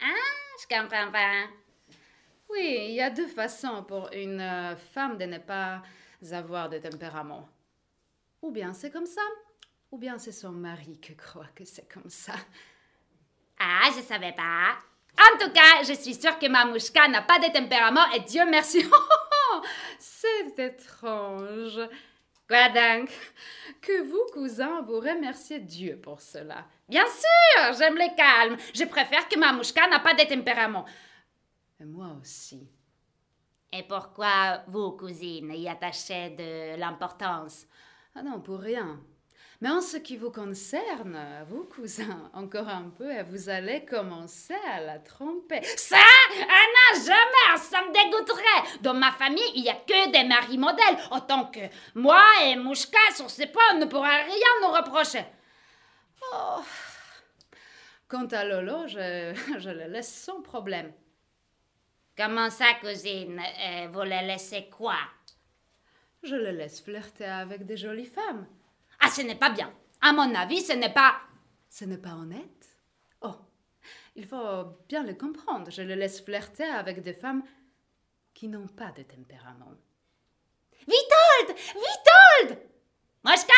Ah, 0.00 0.60
je 0.60 0.66
comprends 0.68 1.10
pas. 1.10 1.46
Oui, 2.48 2.86
il 2.88 2.94
y 2.94 3.00
a 3.00 3.10
deux 3.10 3.26
façons 3.26 3.82
pour 3.84 4.08
une 4.12 4.40
euh, 4.40 4.76
femme 4.76 5.18
de 5.18 5.24
ne 5.24 5.38
pas 5.38 5.82
avoir 6.30 6.68
de 6.68 6.78
tempérament. 6.78 7.48
Ou 8.42 8.50
bien 8.52 8.72
c'est 8.72 8.90
comme 8.90 9.06
ça, 9.06 9.22
ou 9.90 9.98
bien 9.98 10.18
c'est 10.18 10.32
son 10.32 10.52
mari 10.52 11.00
qui 11.00 11.16
croit 11.16 11.48
que 11.54 11.64
c'est 11.64 11.92
comme 11.92 12.10
ça. 12.10 12.34
Ah, 13.58 13.88
je 13.96 14.02
savais 14.02 14.32
pas. 14.32 14.76
En 15.18 15.38
tout 15.38 15.50
cas, 15.52 15.82
je 15.82 15.94
suis 15.94 16.14
sûre 16.14 16.38
que 16.38 16.46
Mamouchka 16.46 17.08
n'a 17.08 17.22
pas 17.22 17.38
de 17.38 17.52
tempérament 17.52 18.10
et 18.14 18.20
Dieu 18.20 18.44
merci. 18.46 18.84
c'est 19.98 20.58
étrange. 20.58 21.80
Quoi 22.48 22.68
donc? 22.68 23.10
Que 23.80 24.02
vous, 24.02 24.24
cousin, 24.32 24.82
vous 24.82 25.00
remerciez 25.00 25.58
Dieu 25.58 25.98
pour 26.00 26.20
cela. 26.20 26.66
Bien 26.88 27.06
sûr, 27.06 27.72
j'aime 27.78 27.96
le 27.96 28.14
calme. 28.16 28.56
Je 28.74 28.84
préfère 28.84 29.28
que 29.28 29.38
Mamouchka 29.38 29.88
n'a 29.88 30.00
pas 30.00 30.14
de 30.14 30.22
tempérament. 30.22 30.84
Et 31.80 31.84
moi 31.84 32.16
aussi. 32.20 32.68
Et 33.72 33.82
pourquoi 33.82 34.62
vous, 34.68 34.92
cousine, 34.92 35.52
y 35.52 35.68
attachez 35.68 36.30
de 36.30 36.76
l'importance? 36.78 37.66
Ah 38.14 38.22
non, 38.22 38.40
pour 38.40 38.60
rien. 38.60 39.00
Mais 39.60 39.70
en 39.70 39.80
ce 39.80 39.96
qui 39.96 40.16
vous 40.16 40.30
concerne, 40.30 41.18
vous, 41.46 41.64
cousin, 41.64 42.30
encore 42.34 42.68
un 42.68 42.90
peu 42.90 43.10
et 43.10 43.22
vous 43.22 43.48
allez 43.48 43.84
commencer 43.84 44.56
à 44.70 44.80
la 44.80 44.98
tromper. 44.98 45.62
Ça 45.76 45.96
non, 46.38 47.00
jamais 47.04 47.58
Ça 47.58 47.80
me 47.82 47.92
dégoûterait 47.92 48.80
Dans 48.82 48.94
ma 48.94 49.12
famille, 49.12 49.50
il 49.54 49.62
n'y 49.62 49.70
a 49.70 49.74
que 49.74 50.10
des 50.12 50.24
maris 50.24 50.58
modèles, 50.58 50.98
autant 51.10 51.46
que 51.46 51.60
moi 51.94 52.22
et 52.44 52.56
Mouchka, 52.56 52.98
sur 53.14 53.30
ces 53.30 53.46
points, 53.46 53.62
on 53.74 53.78
ne 53.78 53.86
pourra 53.86 54.16
rien 54.16 54.60
nous 54.62 54.68
reprocher. 54.74 55.24
Oh. 56.32 56.60
Quant 58.08 58.26
à 58.26 58.44
Lolo, 58.44 58.86
je, 58.86 59.34
je 59.58 59.70
le 59.70 59.86
laisse 59.86 60.12
sans 60.12 60.42
problème. 60.42 60.92
Comment 62.16 62.50
ça, 62.50 62.66
cousine? 62.80 63.40
Euh, 63.40 63.88
Vous 63.90 64.00
le 64.02 64.26
laissez 64.26 64.68
quoi? 64.70 64.96
Je 66.22 66.34
le 66.34 66.50
laisse 66.50 66.80
flirter 66.80 67.26
avec 67.26 67.66
des 67.66 67.76
jolies 67.76 68.06
femmes. 68.06 68.46
Ah, 69.00 69.08
ce 69.10 69.22
n'est 69.22 69.34
pas 69.34 69.50
bien. 69.50 69.72
À 70.00 70.12
mon 70.12 70.34
avis, 70.34 70.60
ce 70.62 70.72
n'est 70.72 70.92
pas. 70.92 71.16
Ce 71.68 71.84
n'est 71.84 71.98
pas 71.98 72.14
honnête 72.14 72.66
Oh, 73.22 73.34
il 74.14 74.26
faut 74.26 74.64
bien 74.88 75.02
le 75.02 75.14
comprendre. 75.14 75.70
Je 75.70 75.82
le 75.82 75.94
laisse 75.94 76.20
flirter 76.20 76.64
avec 76.64 77.02
des 77.02 77.12
femmes 77.14 77.42
qui 78.34 78.48
n'ont 78.48 78.68
pas 78.68 78.92
de 78.92 79.02
tempérament. 79.02 79.72
Vitold 80.86 81.58
Vitold 81.58 82.60
Moshka 83.24 83.52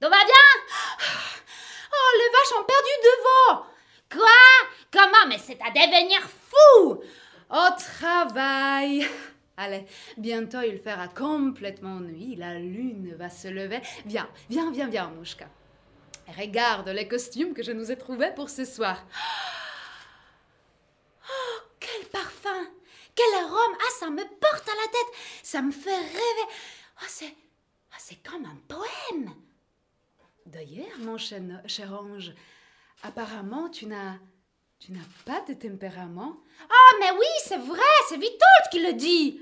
Tout 0.00 0.08
va 0.08 0.24
bien? 0.24 0.98
Oh, 1.96 2.18
les 2.18 2.28
vaches 2.32 2.60
ont 2.60 2.64
perdu 2.64 2.90
devant 3.04 3.66
Quoi? 4.10 4.68
Comment? 4.92 5.28
Mais 5.28 5.38
c'est 5.38 5.60
à 5.62 5.70
devenir 5.70 6.20
fou 6.22 7.00
au 7.50 7.76
travail. 7.78 9.06
Allez, 9.56 9.86
bientôt 10.16 10.62
il 10.62 10.78
fera 10.78 11.06
complètement 11.06 12.00
nuit, 12.00 12.34
la 12.34 12.58
lune 12.58 13.14
va 13.14 13.30
se 13.30 13.48
lever. 13.48 13.80
Viens, 14.04 14.28
viens, 14.50 14.72
viens, 14.72 14.88
viens, 14.88 15.08
Mouchka. 15.10 15.48
Regarde 16.36 16.88
les 16.88 17.06
costumes 17.06 17.54
que 17.54 17.62
je 17.62 17.72
nous 17.72 17.92
ai 17.92 17.96
trouvés 17.96 18.32
pour 18.34 18.50
ce 18.50 18.64
soir. 18.64 19.04
Oh, 21.26 21.60
quel 21.80 22.06
parfum 22.10 22.68
Quel 23.14 23.34
arôme 23.42 23.76
Ah, 23.78 23.92
ça 23.98 24.10
me 24.10 24.22
porte 24.22 24.68
à 24.68 24.74
la 24.74 24.88
tête 24.92 25.20
Ça 25.42 25.62
me 25.62 25.72
fait 25.72 25.96
rêver 25.96 26.48
Oh, 27.00 27.06
c'est... 27.08 27.34
Oh, 27.92 28.14
comme 28.28 28.44
un 28.44 28.58
poème 28.68 29.34
D'ailleurs, 30.44 30.98
mon 30.98 31.16
cher 31.16 31.92
ange, 31.92 32.34
apparemment 33.02 33.70
tu 33.70 33.86
n'as 33.86 34.18
tu 34.84 34.92
n'as 34.92 35.00
pas 35.24 35.40
de 35.48 35.54
tempérament? 35.54 36.36
Ah, 36.68 36.96
mais 37.00 37.10
oui, 37.12 37.26
c'est 37.42 37.58
vrai, 37.58 37.80
c'est 38.08 38.16
Vitold 38.16 38.68
qui 38.70 38.80
le 38.80 38.92
dit. 38.92 39.40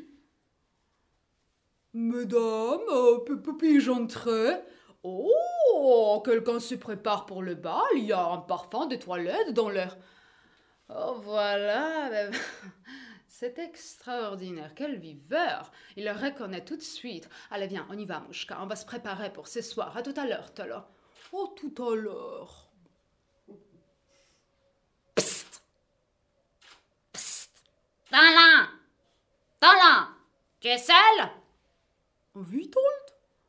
Mesdames, 1.95 2.89
euh, 2.89 3.19
puis-je 3.59 3.91
entrer? 3.91 4.61
Oh, 5.03 6.23
quelqu'un 6.25 6.61
se 6.61 6.77
prépare 6.77 7.27
pour 7.27 7.43
le 7.43 7.57
bal, 7.57 7.83
il 7.97 8.05
y 8.05 8.13
a 8.13 8.25
un 8.25 8.39
parfum 8.39 8.87
de 8.87 8.95
toilette 8.95 9.53
dans 9.53 9.69
l'air. 9.69 9.97
Oh, 10.89 11.17
voilà. 11.25 12.11
C'est 13.27 13.59
extraordinaire, 13.59 14.75
quel 14.77 15.01
viveur 15.01 15.73
Il 15.97 16.05
le 16.05 16.13
reconnaît 16.13 16.65
tout 16.65 16.77
de 16.77 16.83
suite. 16.83 17.29
Allez, 17.51 17.67
viens, 17.67 17.89
on 17.91 17.99
y 17.99 18.05
va, 18.05 18.21
Mouchka, 18.21 18.59
on 18.63 18.67
va 18.67 18.77
se 18.77 18.87
préparer 18.87 19.33
pour 19.33 19.49
ce 19.49 19.61
soir. 19.61 19.97
À 19.97 20.03
tout 20.03 20.15
à 20.17 20.25
l'heure. 20.25 20.53
Oh, 21.33 21.53
tout 21.57 21.75
à 21.83 21.97
l'heure. 21.97 22.72
Dans 28.12 28.21
là 28.21 30.09
Tu 30.61 30.69
es 30.69 30.76
seule 30.76 31.31
Vitold 32.35 32.85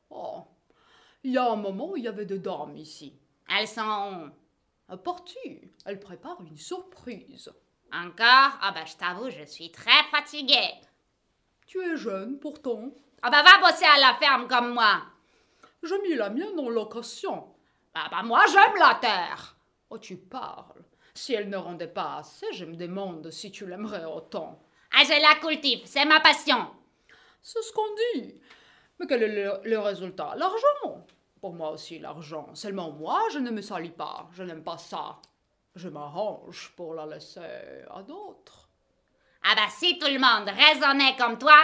Oh, 0.10 0.46
il 1.22 1.34
y 1.34 1.38
a 1.38 1.52
un 1.52 1.58
moment, 1.58 1.98
il 1.98 2.04
y 2.04 2.08
avait 2.08 2.26
des 2.26 2.40
dames 2.40 2.78
ici. 2.78 3.20
Elles 3.50 3.68
sont 3.68 4.32
Parties. 5.04 5.70
Elles 5.86 6.00
préparent 6.00 6.40
une 6.42 6.58
surprise. 6.58 7.52
Encore? 7.92 8.58
Ah 8.62 8.72
ben 8.74 8.86
je 8.86 8.96
t'avoue, 8.96 9.30
je 9.30 9.44
suis 9.44 9.70
très 9.70 10.04
fatiguée. 10.12 10.76
Tu 11.68 11.82
es 11.82 11.98
jeune 11.98 12.40
pourtant. 12.40 12.94
Ah 13.22 13.30
bah 13.30 13.44
va 13.44 13.70
bosser 13.70 13.86
à 13.86 14.00
la 14.00 14.14
ferme 14.14 14.48
comme 14.48 14.74
moi. 14.74 15.02
J'ai 15.82 16.00
mis 16.04 16.16
la 16.16 16.30
mienne 16.30 16.58
en 16.58 16.70
location. 16.70 17.54
Ah 17.94 18.08
bah 18.10 18.24
moi 18.24 18.46
j'aime 18.48 18.80
la 18.80 18.96
terre. 18.96 19.58
Oh, 19.90 19.98
tu 19.98 20.16
parles. 20.16 20.86
Si 21.16 21.34
elle 21.34 21.50
ne 21.50 21.58
rendait 21.58 21.88
pas 21.88 22.18
assez, 22.18 22.52
je 22.54 22.66
me 22.66 22.76
demande 22.76 23.30
si 23.30 23.52
tu 23.52 23.66
l'aimerais 23.66 24.06
autant. 24.06 24.60
Ah, 24.92 25.04
je 25.04 25.22
la 25.22 25.40
cultive, 25.40 25.82
c'est 25.86 26.06
ma 26.06 26.20
passion. 26.20 26.68
C'est 27.42 27.62
ce 27.62 27.72
qu'on 27.72 27.96
dit. 28.14 28.42
Mais 29.00 29.08
quel 29.08 29.24
est 29.24 29.44
le, 29.44 29.60
le 29.64 29.80
résultat? 29.80 30.34
L'argent. 30.36 31.06
Pour 31.40 31.54
moi 31.54 31.72
aussi, 31.72 32.00
l'argent. 32.00 32.54
Seulement 32.56 32.92
moi, 32.92 33.22
je 33.32 33.40
ne 33.40 33.52
me 33.52 33.62
salis 33.62 33.90
pas. 33.90 34.28
Je 34.34 34.44
n'aime 34.44 34.64
pas 34.64 34.78
ça. 34.78 35.20
Je 35.76 35.90
m'arrange 35.90 36.72
pour 36.76 36.94
la 36.94 37.06
laisser 37.06 37.42
à 37.90 38.02
d'autres. 38.04 38.70
Ah 39.44 39.56
bah 39.56 39.70
si 39.70 40.00
tout 40.00 40.08
le 40.08 40.20
monde 40.20 40.50
raisonnait 40.50 41.16
comme 41.18 41.38
toi. 41.38 41.58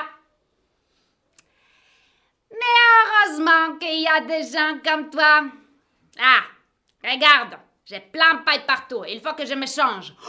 Mais 2.52 2.58
heureusement 2.58 3.78
qu'il 3.78 4.02
y 4.02 4.08
a 4.08 4.22
des 4.22 4.52
gens 4.52 4.80
comme 4.84 5.10
toi. 5.10 5.44
Ah, 6.20 6.44
regarde, 7.04 7.58
j'ai 7.90 8.00
plein 8.00 8.36
de 8.36 8.44
paille 8.44 8.66
partout. 8.68 9.04
Il 9.08 9.20
faut 9.20 9.34
que 9.34 9.46
je 9.46 9.56
me 9.56 9.66
change. 9.66 10.14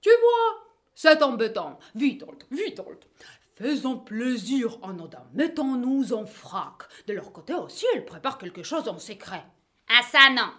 Tu 0.00 0.08
vois 0.08 0.66
C'est 0.94 1.22
embêtant. 1.22 1.78
Vitold, 1.94 2.42
Vitold. 2.50 3.04
Faisons 3.52 3.98
plaisir 3.98 4.78
à 4.82 4.94
nos 4.94 5.08
dames. 5.08 5.28
Mettons-nous 5.34 6.14
en 6.14 6.24
frac. 6.24 6.84
De 7.06 7.12
leur 7.12 7.30
côté 7.32 7.52
aussi, 7.52 7.84
elles 7.94 8.06
préparent 8.06 8.38
quelque 8.38 8.62
chose 8.62 8.88
en 8.88 8.98
secret. 8.98 9.44
Ah 9.90 10.00
ça 10.10 10.30
non. 10.30 10.54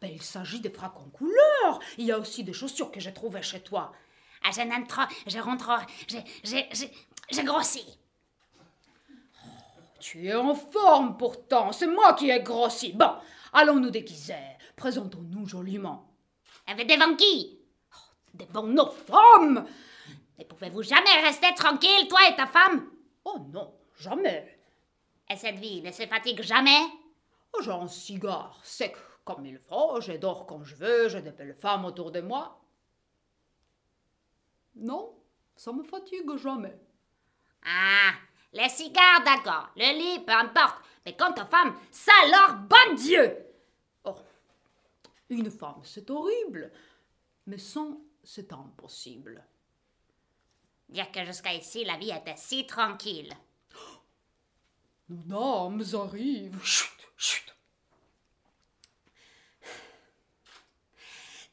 Ben, 0.00 0.10
il 0.12 0.20
s'agit 0.20 0.60
de 0.60 0.68
fracs 0.68 0.98
en 0.98 1.10
couleur. 1.10 1.78
Il 1.96 2.06
y 2.06 2.10
a 2.10 2.18
aussi 2.18 2.42
des 2.42 2.52
chaussures 2.52 2.90
que 2.90 2.98
j'ai 2.98 3.14
trouvées 3.14 3.42
chez 3.42 3.60
toi. 3.60 3.92
Ah, 4.42 4.50
je 4.52 4.62
n'aime 4.62 4.88
trop, 4.88 5.02
je 5.28 5.38
rentre 5.38 5.70
j'ai, 6.08 6.24
j'ai, 6.42 6.68
j'ai, 6.72 6.90
j'ai 7.30 7.44
grossi. 7.44 7.84
Tu 10.00 10.26
es 10.26 10.34
en 10.34 10.56
forme 10.56 11.16
pourtant. 11.16 11.70
C'est 11.70 11.86
moi 11.86 12.14
qui 12.14 12.30
ai 12.30 12.40
grossi. 12.40 12.94
Bon, 12.94 13.12
allons 13.52 13.78
nous 13.78 13.90
déguiser. 13.90 14.34
Présentons-nous 14.80 15.46
joliment. 15.46 16.10
Avec 16.66 16.88
des 16.88 16.96
qui 17.18 17.60
Devant 18.32 18.62
nos 18.62 18.86
femmes 18.86 19.66
Mais 20.38 20.46
pouvez-vous 20.46 20.82
jamais 20.82 21.20
rester 21.22 21.54
tranquille, 21.54 22.08
toi 22.08 22.20
et 22.30 22.34
ta 22.34 22.46
femme? 22.46 22.90
Oh 23.26 23.36
non, 23.52 23.74
jamais. 23.98 24.58
Et 25.28 25.36
cette 25.36 25.58
vie 25.58 25.82
ne 25.82 25.92
se 25.92 26.06
fatigue 26.06 26.40
jamais? 26.40 26.80
Oh, 27.52 27.60
J'ai 27.62 27.72
un 27.72 27.88
cigare 27.88 28.58
sec 28.64 28.96
comme 29.22 29.44
il 29.44 29.58
faut, 29.58 30.00
je 30.00 30.12
dors 30.12 30.46
quand 30.46 30.64
je 30.64 30.74
veux, 30.76 31.10
j'ai 31.10 31.20
des 31.20 31.32
belles 31.32 31.54
femmes 31.54 31.84
autour 31.84 32.10
de 32.10 32.22
moi. 32.22 32.58
Non, 34.76 35.14
ça 35.56 35.72
me 35.72 35.82
fatigue 35.82 36.36
jamais. 36.38 36.80
Ah, 37.66 38.12
les 38.54 38.70
cigares, 38.70 39.24
d'accord, 39.26 39.68
le 39.76 39.98
lit, 39.98 40.24
peu 40.24 40.32
importe. 40.32 40.82
Mais 41.04 41.14
quant 41.14 41.32
aux 41.32 41.50
femmes, 41.50 41.76
ça 41.90 42.12
alors, 42.24 42.60
bon 42.60 42.94
Dieu 42.94 43.36
Oh, 43.36 43.49
une 45.30 45.50
femme, 45.50 45.80
c'est 45.84 46.10
horrible, 46.10 46.70
mais 47.46 47.58
sans, 47.58 48.00
c'est 48.22 48.52
impossible. 48.52 49.44
Dire 50.88 51.10
que 51.12 51.24
jusqu'à 51.24 51.54
ici, 51.54 51.84
la 51.84 51.96
vie 51.96 52.10
était 52.10 52.36
si 52.36 52.66
tranquille. 52.66 53.32
Nos 55.08 55.22
dames 55.22 55.84
arrivent. 55.94 56.62
Chut, 56.62 57.08
chut. 57.16 57.54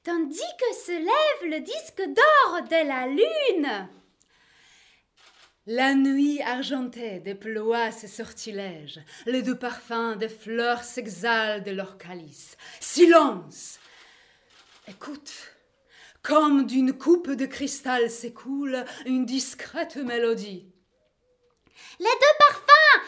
Tandis 0.04 0.40
que 0.60 0.76
se 0.76 0.92
lève 0.92 1.52
le 1.52 1.60
disque 1.62 2.02
d'or 2.02 2.62
de 2.64 2.88
la 2.88 3.08
lune. 3.08 3.90
La 5.70 5.96
nuit 5.96 6.42
argentée 6.42 7.20
déploie 7.20 7.92
ses 7.92 8.08
sortilèges. 8.08 9.02
Les 9.26 9.42
deux 9.42 9.58
parfums 9.60 10.16
des 10.18 10.30
fleurs 10.30 10.82
s'exhalent 10.82 11.62
de 11.62 11.72
leur 11.72 11.98
calice. 11.98 12.56
Silence 12.80 13.78
Écoute 14.88 15.34
Comme 16.24 16.66
d'une 16.66 16.98
coupe 16.98 17.32
de 17.32 17.46
cristal 17.46 18.10
s'écoule 18.10 18.86
une 19.06 19.26
discrète 19.26 19.98
mélodie. 19.98 20.72
Les 22.00 22.06
deux 22.06 22.38
parfums 22.40 23.02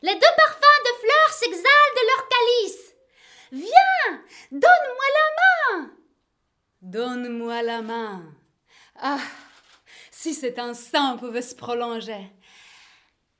Les 0.00 0.14
deux 0.14 0.34
parfums 0.38 0.82
de 0.86 1.00
fleurs 1.00 1.34
s'exhalent 1.34 1.96
de 1.96 2.06
leur 2.06 2.28
calice. 2.28 2.94
Viens 3.52 4.22
Donne-moi 4.52 5.04
la 5.18 5.82
main 5.82 5.90
Donne-moi 6.80 7.62
la 7.62 7.82
main. 7.82 8.34
Ah 8.96 9.20
si 10.20 10.34
cet 10.34 10.58
instant 10.58 11.16
pouvait 11.16 11.40
se 11.40 11.54
prolonger. 11.54 12.30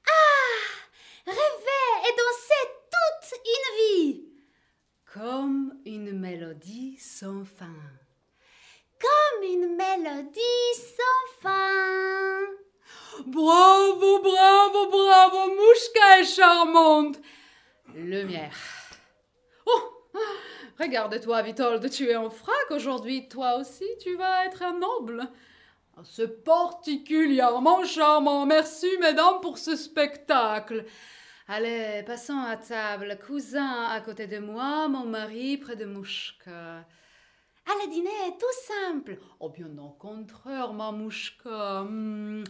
Ah 0.09 1.27
Rêver 1.27 2.09
et 2.09 2.17
danser 2.17 2.69
toute 2.91 3.41
une 3.45 3.77
vie 3.77 4.25
Comme 5.13 5.75
une 5.85 6.19
mélodie 6.19 6.97
sans 6.97 7.45
fin. 7.45 7.83
Comme 8.99 9.43
une 9.43 9.77
mélodie 9.77 10.75
sans 10.75 11.43
fin 11.43 12.39
Bravo, 13.27 14.23
bravo, 14.23 14.87
bravo, 14.91 15.55
Mouchka 15.55 16.21
est 16.21 16.35
charmante. 16.35 17.21
Lumière. 17.95 18.57
Oh 19.67 20.15
Regarde-toi, 20.79 21.43
Vitold, 21.43 21.91
tu 21.91 22.09
es 22.09 22.17
en 22.17 22.31
frac 22.31 22.71
aujourd'hui. 22.71 23.29
Toi 23.29 23.57
aussi, 23.57 23.85
tu 24.01 24.17
vas 24.17 24.47
être 24.47 24.63
un 24.63 24.79
noble. 24.79 25.31
Ah, 26.01 26.05
C'est 26.05 26.45
particulièrement 26.45 27.85
charmant. 27.85 28.47
Merci, 28.47 28.89
mesdames, 29.01 29.41
pour 29.43 29.59
ce 29.59 29.77
spectacle. 29.77 30.87
Allez, 31.47 32.03
passons 32.07 32.39
à 32.39 32.57
table. 32.57 33.19
Cousin 33.27 33.85
à 33.91 34.01
côté 34.01 34.27
de 34.27 34.39
moi, 34.39 34.89
mon 34.89 35.05
mari 35.05 35.59
près 35.59 35.77
de 35.77 35.85
Mouchka. 35.85 36.87
À 37.67 37.85
le 37.85 37.91
dîner 37.91 38.09
est 38.29 38.39
tout 38.39 38.47
simple. 38.67 39.19
Oh, 39.41 39.51
bien 39.51 39.69
au 39.79 39.91
contraire, 39.91 40.73
ma 40.73 40.91
Mouchka. 40.91 41.83
Hmm. 41.83 42.45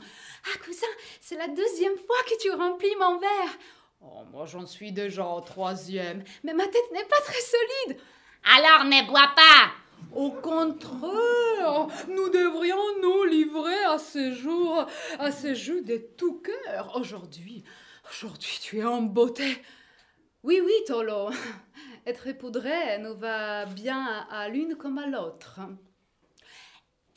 Ah, 0.46 0.58
cousin, 0.64 0.86
c'est 1.20 1.36
la 1.36 1.48
deuxième 1.48 1.96
fois 1.96 2.22
que 2.28 2.40
tu 2.40 2.52
remplis 2.52 2.94
mon 3.00 3.18
verre. 3.18 3.58
Oh, 4.00 4.22
moi, 4.30 4.46
j'en 4.46 4.66
suis 4.66 4.92
déjà 4.92 5.26
au 5.26 5.40
troisième. 5.40 6.22
Mais 6.44 6.54
ma 6.54 6.66
tête 6.66 6.92
n'est 6.92 7.04
pas 7.04 7.20
très 7.24 7.40
solide. 7.40 8.00
Alors 8.44 8.84
ne 8.84 9.06
bois 9.06 9.30
pas 9.34 9.72
Au 10.14 10.30
contraire, 10.30 11.86
nous 12.08 12.28
devrions 12.30 13.00
nous 13.00 13.24
livrer 13.24 13.84
à 13.84 13.98
ce 13.98 14.32
jour, 14.32 14.86
à 15.18 15.30
ce 15.30 15.54
jeu 15.54 15.82
de 15.82 15.96
tout 15.96 16.40
cœur. 16.40 16.96
Aujourd'hui, 16.96 17.64
aujourd'hui, 18.10 18.58
tu 18.60 18.78
es 18.78 18.84
en 18.84 19.02
beauté. 19.02 19.62
Oui, 20.42 20.60
oui, 20.64 20.72
Tolo. 20.86 21.30
Être 22.06 22.32
poudré 22.32 22.98
nous 22.98 23.14
va 23.16 23.66
bien 23.66 24.26
à 24.30 24.48
l'une 24.48 24.76
comme 24.76 24.98
à 24.98 25.06
l'autre. 25.06 25.60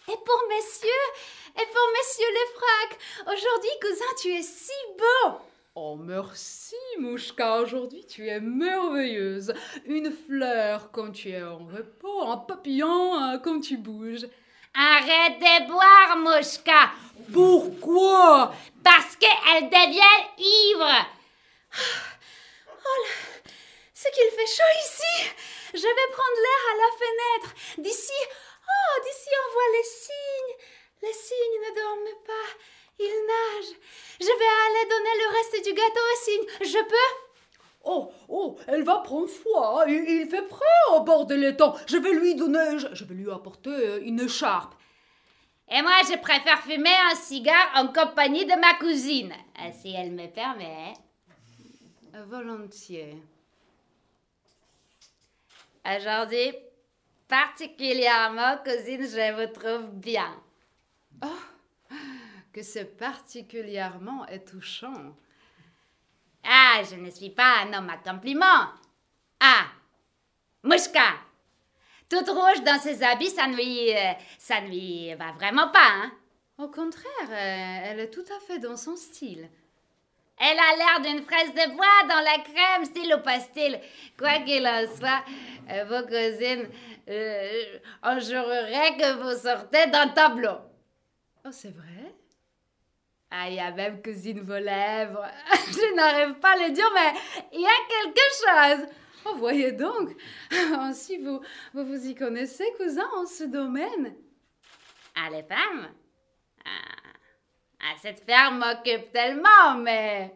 Et 0.07 0.17
pour 0.25 0.43
messieurs, 0.49 0.89
et 1.55 1.65
pour 1.65 1.87
messieurs 1.97 2.33
les 2.33 2.51
fracs, 2.53 2.99
aujourd'hui, 3.27 3.69
cousin, 3.81 4.15
tu 4.21 4.29
es 4.33 4.41
si 4.41 4.71
beau. 4.97 5.52
Oh, 5.75 5.95
merci, 5.95 6.75
Mouchka. 6.99 7.61
Aujourd'hui, 7.61 8.05
tu 8.05 8.27
es 8.27 8.39
merveilleuse. 8.39 9.51
Une 9.85 10.11
fleur 10.11 10.91
comme 10.91 11.11
tu 11.11 11.31
es 11.31 11.41
en 11.41 11.65
repos, 11.65 12.27
un 12.27 12.37
papillon 12.37 13.15
hein, 13.15 13.39
comme 13.39 13.59
tu 13.59 13.77
bouges. 13.77 14.27
Arrête 14.75 15.39
de 15.39 15.67
boire, 15.67 16.17
Mouchka 16.17 16.91
Pourquoi? 17.33 18.53
Parce 18.83 19.15
qu'elle 19.15 19.67
devient 19.67 20.27
ivre 20.37 21.07
Oh 22.69 23.03
là, 23.03 23.49
ce 23.95 24.07
qu'il 24.13 24.29
fait 24.29 24.45
chaud 24.45 24.77
ici. 24.85 25.31
Je 25.73 25.79
vais 25.79 26.11
prendre 26.11 26.39
l'air 26.43 26.63
à 26.69 26.75
la 26.77 26.91
fenêtre. 26.99 27.55
D'ici, 27.79 28.11
oh, 28.21 29.01
d'ici 29.03 29.29
on 29.43 29.53
voit 29.53 29.71
les 29.75 29.83
cygnes. 29.83 30.55
Les 31.01 31.13
cygnes 31.13 31.61
ne 31.67 31.75
dorment 31.75 32.23
pas, 32.27 32.49
ils 32.99 33.25
nagent. 33.27 33.75
Je 34.19 34.25
vais 34.25 34.31
aller 34.31 34.89
donner 34.89 35.15
le 35.19 35.27
reste 35.35 35.65
du 35.65 35.73
gâteau 35.73 35.99
aux 35.99 36.23
cygnes. 36.23 36.69
Je 36.71 36.83
peux? 36.83 37.13
Oh, 37.85 38.11
oh, 38.29 38.57
elle 38.67 38.83
va 38.83 38.99
prendre 38.99 39.27
froid. 39.27 39.83
Il, 39.87 40.05
il 40.07 40.29
fait 40.29 40.47
prêt 40.47 40.65
au 40.95 41.01
bord 41.01 41.25
de 41.25 41.35
l'étang. 41.35 41.75
Je 41.85 41.97
vais 41.97 42.13
lui 42.13 42.35
donner, 42.35 42.79
je, 42.79 42.87
je 42.93 43.03
vais 43.03 43.15
lui 43.15 43.29
apporter 43.29 43.99
une 44.03 44.21
écharpe. 44.21 44.75
Et 45.69 45.81
moi, 45.81 45.93
je 46.03 46.17
préfère 46.17 46.61
fumer 46.61 46.95
un 47.11 47.15
cigare 47.15 47.71
en 47.75 47.87
compagnie 47.87 48.45
de 48.45 48.59
ma 48.59 48.75
cousine, 48.75 49.33
euh, 49.59 49.69
si 49.81 49.93
elle 49.93 50.11
me 50.11 50.27
permet. 50.27 50.93
Volontiers. 52.27 53.17
Aujourd'hui, 55.85 56.53
particulièrement, 57.27 58.57
cousine, 58.63 59.01
je 59.01 59.33
vous 59.33 59.51
trouve 59.51 59.89
bien. 59.89 60.39
Que 62.53 62.61
c'est 62.61 62.97
particulièrement 62.97 64.25
touchant. 64.49 65.15
Ah, 66.43 66.81
je 66.89 66.95
ne 66.95 67.09
suis 67.09 67.31
pas 67.31 67.61
un 67.63 67.73
homme 67.73 67.89
à 67.89 67.97
compliment. 67.97 68.69
Ah, 69.39 69.65
Mouchka, 70.61 71.15
toute 72.07 72.29
rouge 72.29 72.63
dans 72.63 72.79
ses 72.79 73.01
habits, 73.01 73.31
ça 73.31 73.47
ne 73.47 73.55
lui, 73.55 73.91
euh, 73.91 74.13
ça 74.37 74.61
ne 74.61 74.67
lui 74.67 75.13
va 75.15 75.31
vraiment 75.31 75.69
pas, 75.69 75.89
hein? 75.93 76.11
Au 76.59 76.67
contraire, 76.67 77.31
elle 77.31 77.99
est 77.99 78.11
tout 78.11 78.25
à 78.33 78.39
fait 78.45 78.59
dans 78.59 78.77
son 78.77 78.95
style. 78.95 79.49
Elle 80.37 80.59
a 80.59 80.75
l'air 80.75 81.01
d'une 81.01 81.23
fraise 81.23 81.53
de 81.53 81.75
bois 81.75 82.07
dans 82.07 82.21
la 82.21 82.43
crème, 82.43 82.85
style 82.85 83.13
au 83.15 83.21
pastel. 83.21 83.81
Quoi 84.17 84.39
qu'il 84.39 84.65
en 84.67 84.85
soit, 84.95 85.23
euh, 85.69 85.85
vos 85.85 86.05
cousines, 86.05 86.69
euh, 87.09 87.79
on 88.03 88.19
jurerait 88.19 88.95
que 88.97 89.13
vous 89.21 89.41
sortez 89.41 89.87
d'un 89.87 90.09
tableau. 90.09 90.57
Oh, 91.45 91.51
c'est 91.51 91.73
vrai? 91.75 92.13
Ah, 93.35 93.49
il 93.49 93.55
y 93.55 93.59
a 93.59 93.71
même 93.71 93.99
cousine 93.99 94.41
vos 94.41 94.59
lèvres. 94.59 95.25
Je 95.71 95.95
n'arrive 95.95 96.35
pas 96.35 96.51
à 96.51 96.67
le 96.67 96.71
dire, 96.71 96.87
mais 96.93 97.19
il 97.51 97.61
y 97.61 97.65
a 97.65 97.87
quelque 97.89 98.77
chose. 98.77 98.87
Oh, 99.25 99.35
voyez 99.37 99.71
donc, 99.71 100.15
ainsi 100.51 101.17
vous, 101.17 101.41
vous 101.73 101.83
vous 101.83 102.07
y 102.07 102.13
connaissez, 102.13 102.63
cousin, 102.77 103.09
en 103.15 103.25
ce 103.25 103.45
domaine. 103.45 104.13
Ah, 105.15 105.31
les 105.31 105.41
femmes? 105.41 105.95
Ah. 106.63 107.09
ah 107.79 107.95
cette 108.03 108.23
ferme 108.23 108.59
m'occupe 108.59 109.11
tellement, 109.11 109.77
mais... 109.79 110.35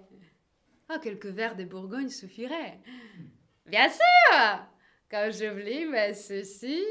Ah, 0.89 0.97
quelques 0.97 1.27
verres 1.27 1.55
de 1.55 1.65
Bourgogne 1.65 2.09
suffiraient. 2.09 2.79
Bien 3.67 3.89
sûr 3.89 4.67
Quand 5.11 5.29
j'oublie, 5.31 5.85
mais 5.85 6.15
ceci... 6.15 6.83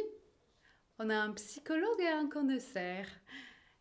On 1.01 1.11
a 1.11 1.17
un 1.17 1.33
psychologue 1.33 2.01
et 2.01 2.09
un 2.09 2.29
connaisseur. 2.29 3.07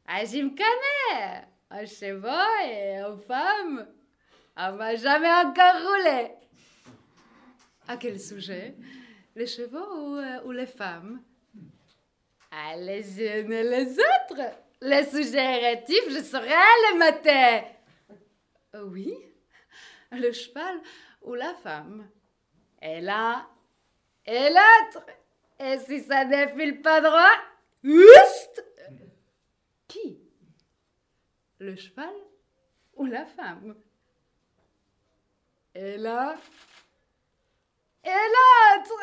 Ah, 0.07 0.25
j'y 0.25 0.41
me 0.41 0.49
connais 0.49 1.55
Un 1.69 1.86
cheval 1.86 2.69
et 2.69 3.01
aux 3.04 3.17
femmes 3.17 3.88
On 4.58 4.71
m'a 4.73 4.95
jamais 4.95 5.32
encore 5.32 5.82
roulé. 5.82 6.32
À 7.88 7.97
quel 7.97 8.19
sujet? 8.19 8.75
Les 9.36 9.47
chevaux 9.47 9.78
ou, 10.13 10.15
euh, 10.17 10.54
les 10.54 10.65
femmes? 10.67 11.21
Ah, 12.51 12.75
Les 12.78 13.19
unes 13.21 13.51
et 13.51 13.63
les 13.63 13.91
autres. 13.93 14.51
Les 14.82 15.06
sujets 15.06 15.58
rétifs, 15.69 16.10
je 16.10 16.21
saurais 16.23 16.49
les 16.91 16.97
mater. 16.97 17.67
Euh, 18.75 18.84
Oui? 18.86 19.13
Le 20.12 20.32
cheval 20.32 20.80
ou 21.23 21.34
la 21.34 21.54
femme? 21.56 22.08
Et 22.82 23.01
là 23.01 23.47
Et 24.25 24.49
l'autre. 24.49 25.06
Et 25.60 25.80
si 25.80 26.01
ça 26.04 26.25
défile 26.25 26.82
pas 26.82 27.01
droit 27.01 27.36
Oust 27.84 28.63
Qui? 29.88 30.19
Le 31.65 31.75
cheval 31.75 32.13
ou 32.95 33.06
la 33.08 33.25
femme? 33.25 33.73
Et 35.73 35.97
là 35.97 36.36
et 38.04 38.10
l'autre 38.10 38.93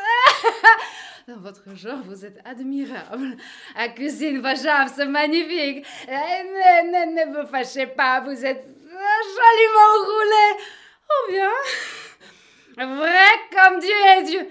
Dans 1.26 1.38
votre 1.38 1.74
genre, 1.74 2.02
vous 2.04 2.24
êtes 2.24 2.38
admirable. 2.44 3.36
À 3.74 3.88
cuisine, 3.88 4.38
vos 4.38 4.54
jambes 4.54 4.94
sont 4.96 5.08
magnifiques. 5.08 5.84
Euh, 6.08 6.12
ne, 6.12 6.86
ne, 6.86 7.32
ne, 7.32 7.42
vous 7.42 7.48
fâchez 7.48 7.88
pas, 7.88 8.20
vous 8.20 8.44
êtes 8.44 8.64
joliment 8.64 9.92
roulés. 10.04 10.64
Oh 11.10 11.30
bien 11.30 12.86
Vrai 12.96 13.26
comme 13.50 13.80
Dieu 13.80 13.90
est 13.90 14.22
Dieu. 14.22 14.48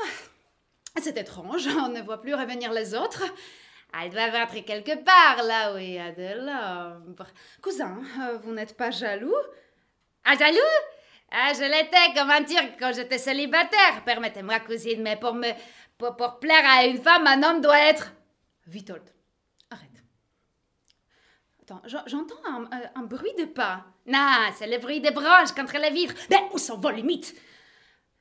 Ah, 0.00 0.04
ah, 0.96 1.00
c'est 1.00 1.16
étrange, 1.16 1.68
on 1.68 1.90
ne 1.90 2.02
voit 2.02 2.20
plus 2.20 2.34
revenir 2.34 2.72
les 2.72 2.92
autres. 2.92 3.22
Elle 3.94 4.10
doit 4.10 4.22
être 4.22 4.64
quelque 4.64 5.02
part 5.02 5.42
là 5.44 5.74
où 5.74 5.78
il 5.78 5.92
y 5.92 5.98
a 5.98 6.12
de 6.12 6.44
l'ombre. 6.44 7.26
Cousin, 7.62 8.00
euh, 8.20 8.36
vous 8.38 8.52
n'êtes 8.52 8.76
pas 8.76 8.90
jaloux? 8.90 9.34
Ah, 10.24 10.36
jaloux? 10.36 10.58
Ah, 11.30 11.52
je 11.54 11.62
l'étais 11.62 12.14
comme 12.14 12.30
un 12.30 12.44
tir 12.44 12.60
quand 12.78 12.92
j'étais 12.94 13.18
célibataire. 13.18 14.02
Permettez-moi, 14.04 14.60
cousine, 14.60 15.02
mais 15.02 15.16
pour 15.16 15.34
me. 15.34 15.48
Pour, 15.96 16.38
plaire 16.38 16.64
à 16.64 16.84
une 16.84 17.02
femme, 17.02 17.26
un 17.26 17.42
homme 17.42 17.60
doit 17.60 17.80
être. 17.80 18.12
Vitold, 18.66 19.02
arrête. 19.70 20.04
Attends, 21.62 21.82
j'entends 22.06 22.36
un, 22.94 23.02
bruit 23.02 23.34
de 23.38 23.46
pas. 23.46 23.84
Non, 24.06 24.50
c'est 24.56 24.68
le 24.68 24.78
bruit 24.78 25.00
des 25.00 25.10
branches 25.10 25.52
contre 25.52 25.78
la 25.78 25.90
vitre. 25.90 26.14
Mais 26.30 26.40
où 26.52 26.58
s'en 26.58 26.78
va 26.78 26.92
limite 26.92 27.34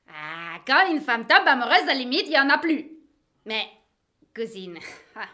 Ah, 0.09 0.57
quand 0.65 0.89
une 0.91 1.01
femme 1.01 1.27
tombe 1.27 1.47
amoureuse, 1.47 1.85
la 1.85 1.93
limite, 1.93 2.25
il 2.25 2.31
n'y 2.31 2.39
en 2.39 2.49
a 2.49 2.57
plus. 2.57 2.89
Mais, 3.45 3.67
cousine, 4.35 4.79
ah, 5.15 5.27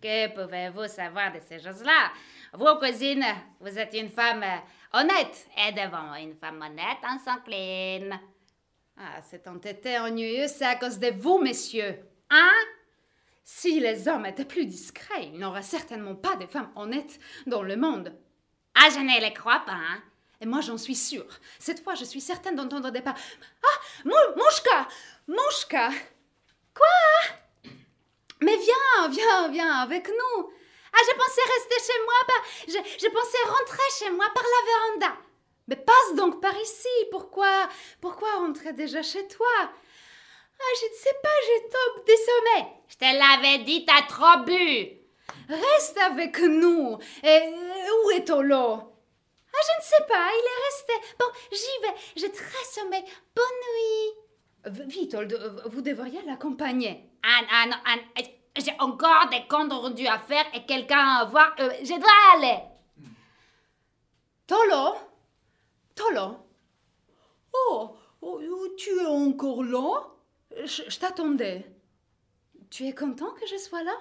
que 0.00 0.28
pouvez-vous 0.34 0.88
savoir 0.88 1.32
de 1.32 1.40
ces 1.40 1.58
choses-là? 1.58 2.12
Vous, 2.52 2.74
cousine, 2.78 3.24
vous 3.60 3.78
êtes 3.78 3.94
une 3.94 4.10
femme 4.10 4.44
honnête. 4.92 5.48
Et 5.56 5.72
devant 5.72 6.14
une 6.14 6.34
femme 6.34 6.62
honnête, 6.62 6.98
on 7.02 7.18
s'incline. 7.18 8.18
Ah, 8.98 9.20
cet 9.22 9.46
entêté 9.46 9.98
ennuyeux, 9.98 10.48
c'est 10.48 10.64
à 10.64 10.76
cause 10.76 10.98
de 10.98 11.10
vous, 11.18 11.38
messieurs. 11.38 11.98
Hein? 12.30 12.52
Si 13.44 13.78
les 13.78 14.08
hommes 14.08 14.26
étaient 14.26 14.44
plus 14.44 14.66
discrets, 14.66 15.26
il 15.26 15.38
n'y 15.38 15.44
aurait 15.44 15.62
certainement 15.62 16.14
pas 16.14 16.36
de 16.36 16.46
femmes 16.46 16.72
honnêtes 16.74 17.20
dans 17.46 17.62
le 17.62 17.76
monde. 17.76 18.12
Ah, 18.74 18.88
je 18.92 19.00
ne 19.00 19.20
les 19.20 19.32
crois 19.32 19.62
pas, 19.66 19.72
hein? 19.72 20.02
Et 20.40 20.46
moi, 20.46 20.60
j'en 20.60 20.76
suis 20.76 20.94
sûre. 20.94 21.40
Cette 21.58 21.82
fois, 21.82 21.94
je 21.94 22.04
suis 22.04 22.20
certaine 22.20 22.56
d'entendre 22.56 22.90
des 22.90 23.00
pas. 23.00 23.14
Ah, 23.62 24.04
Mouchka 24.04 24.88
Mouchka 25.28 25.90
Quoi? 26.74 27.36
Mais 28.40 28.56
viens, 28.56 29.08
viens, 29.08 29.48
viens 29.48 29.72
avec 29.80 30.08
nous. 30.08 30.50
Ah, 30.92 30.98
je 31.04 31.16
pensais 31.16 31.40
rester 31.42 31.92
chez 31.92 31.98
moi, 32.04 32.14
par... 32.26 32.42
je, 32.68 33.04
je 33.04 33.08
pensais 33.10 33.48
rentrer 33.48 33.90
chez 33.98 34.10
moi 34.10 34.26
par 34.34 34.44
la 34.44 34.66
véranda. 34.66 35.20
Mais 35.68 35.76
passe 35.76 36.14
donc 36.14 36.40
par 36.40 36.56
ici. 36.58 36.88
Pourquoi, 37.10 37.68
pourquoi 38.00 38.30
rentrer 38.36 38.72
déjà 38.72 39.02
chez 39.02 39.26
toi? 39.28 39.46
Ah, 39.60 40.72
je 40.80 40.86
ne 40.86 40.94
sais 40.94 41.16
pas, 41.22 41.28
j'ai 41.46 41.68
top 41.68 42.06
des 42.06 42.16
sommets. 42.16 42.68
Je 42.88 42.96
te 42.96 43.04
l'avais 43.04 43.64
dit, 43.64 43.84
t'as 43.84 44.02
trop 44.02 44.44
bu. 44.44 44.90
Reste 45.48 45.98
avec 45.98 46.38
nous. 46.38 46.98
Et 47.22 47.40
où 48.04 48.10
est 48.10 48.24
Tolo 48.24 48.56
Ah, 48.56 49.62
je 49.68 49.80
ne 49.80 49.84
sais 49.84 50.04
pas, 50.08 50.28
il 50.32 50.44
est 50.44 50.64
resté. 50.66 51.14
Bon, 51.18 51.26
j'y 51.52 51.82
vais, 51.82 51.94
j'ai 52.16 52.32
très 52.32 52.64
sommeil. 52.64 53.04
Bonne 53.34 53.44
nuit. 53.44 54.25
Vitold, 54.66 55.38
vous 55.66 55.80
devriez 55.80 56.22
l'accompagner. 56.22 57.10
Anne, 57.22 57.46
Anne, 57.52 57.76
Anne, 57.84 58.24
j'ai 58.58 58.72
encore 58.80 59.28
des 59.30 59.46
comptes 59.48 59.72
rendus 59.72 60.06
à 60.06 60.18
faire 60.18 60.44
et 60.54 60.64
quelqu'un 60.64 60.98
à 60.98 61.24
voir. 61.24 61.54
Euh, 61.60 61.70
je 61.82 61.98
dois 61.98 62.10
aller. 62.34 62.62
Tolo 64.46 64.96
Tolo 65.94 66.36
oh, 67.52 67.96
oh, 68.22 68.68
tu 68.76 68.90
es 68.90 69.06
encore 69.06 69.62
là? 69.64 70.14
Je, 70.64 70.98
t'attendais. 70.98 71.66
Tu 72.70 72.86
es 72.86 72.94
content 72.94 73.32
que 73.32 73.46
je 73.46 73.56
sois 73.56 73.82
là? 73.82 73.96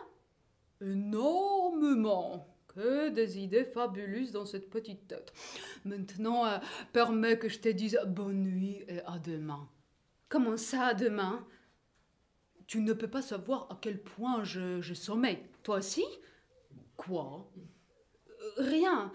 Énormément. 0.81 2.47
Que 2.67 3.09
des 3.09 3.39
idées 3.39 3.63
fabuleuses 3.63 4.31
dans 4.31 4.45
cette 4.45 4.69
petite 4.69 5.07
tête. 5.07 5.31
Maintenant, 5.85 6.45
euh, 6.45 6.57
permets 6.91 7.39
que 7.39 7.47
je 7.47 7.59
te 7.59 7.69
dise 7.69 7.97
bonne 8.05 8.43
nuit 8.43 8.83
et 8.87 8.99
à 9.05 9.17
demain. 9.17 9.69
Comment 10.29 10.57
ça, 10.57 10.93
demain? 10.93 11.47
Tu 12.67 12.81
ne 12.81 12.93
peux 12.93 13.09
pas 13.09 13.21
savoir 13.21 13.67
à 13.71 13.77
quel 13.79 14.01
point 14.01 14.43
je, 14.43 14.93
sommeille. 14.93 15.43
Toi 15.63 15.77
aussi? 15.77 16.05
Quoi? 16.97 17.51
Rien. 18.57 19.13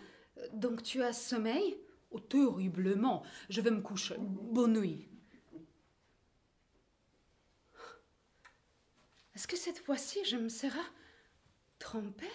Donc 0.53 0.83
tu 0.83 1.03
as 1.03 1.13
sommeil? 1.13 1.77
Oh, 2.11 2.21
terriblement. 2.21 3.25
Je 3.49 3.61
vais 3.61 3.71
me 3.71 3.81
coucher. 3.81 4.17
Bonne 4.19 4.79
nuit. 4.79 5.09
Est-ce 9.35 9.49
que 9.49 9.57
cette 9.57 9.79
fois-ci 9.79 10.25
je 10.25 10.37
me 10.37 10.49
serai 10.49 10.79
trompée? 11.79 12.27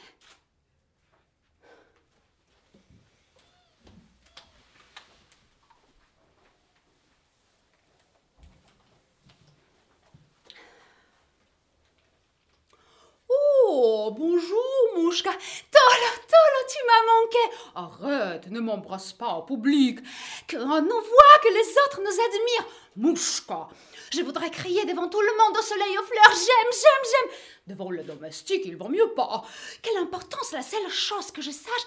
Oh, 13.77 14.09
bonjour, 14.17 14.93
Mouchka. 14.95 15.31
Tolo, 15.31 16.11
Tolo, 16.31 16.61
tu 16.69 16.77
m'as 16.87 17.03
manqué. 17.11 17.43
Arrête, 17.75 18.47
ne 18.49 18.61
m'embrasse 18.61 19.11
pas 19.11 19.27
en 19.27 19.41
public. 19.41 19.99
Que 20.47 20.55
on 20.55 20.81
voit 20.81 21.39
que 21.43 21.53
les 21.53 21.77
autres 21.83 21.99
nous 21.99 22.07
admirent. 22.07 22.71
Mouchka, 22.95 23.67
je 24.13 24.21
voudrais 24.21 24.49
crier 24.49 24.85
devant 24.85 25.09
tout 25.09 25.19
le 25.19 25.27
monde 25.27 25.57
au 25.57 25.61
soleil, 25.61 25.97
aux 25.97 26.03
fleurs. 26.03 26.31
J'aime, 26.31 26.71
j'aime, 26.71 27.11
j'aime. 27.11 27.37
Devant 27.67 27.91
le 27.91 28.03
domestique, 28.03 28.61
il 28.63 28.77
vaut 28.77 28.87
mieux 28.87 29.09
pas. 29.13 29.43
Quelle 29.81 29.97
importance, 29.97 30.53
la 30.53 30.61
seule 30.61 30.89
chose 30.89 31.31
que 31.31 31.41
je 31.41 31.51
sache, 31.51 31.85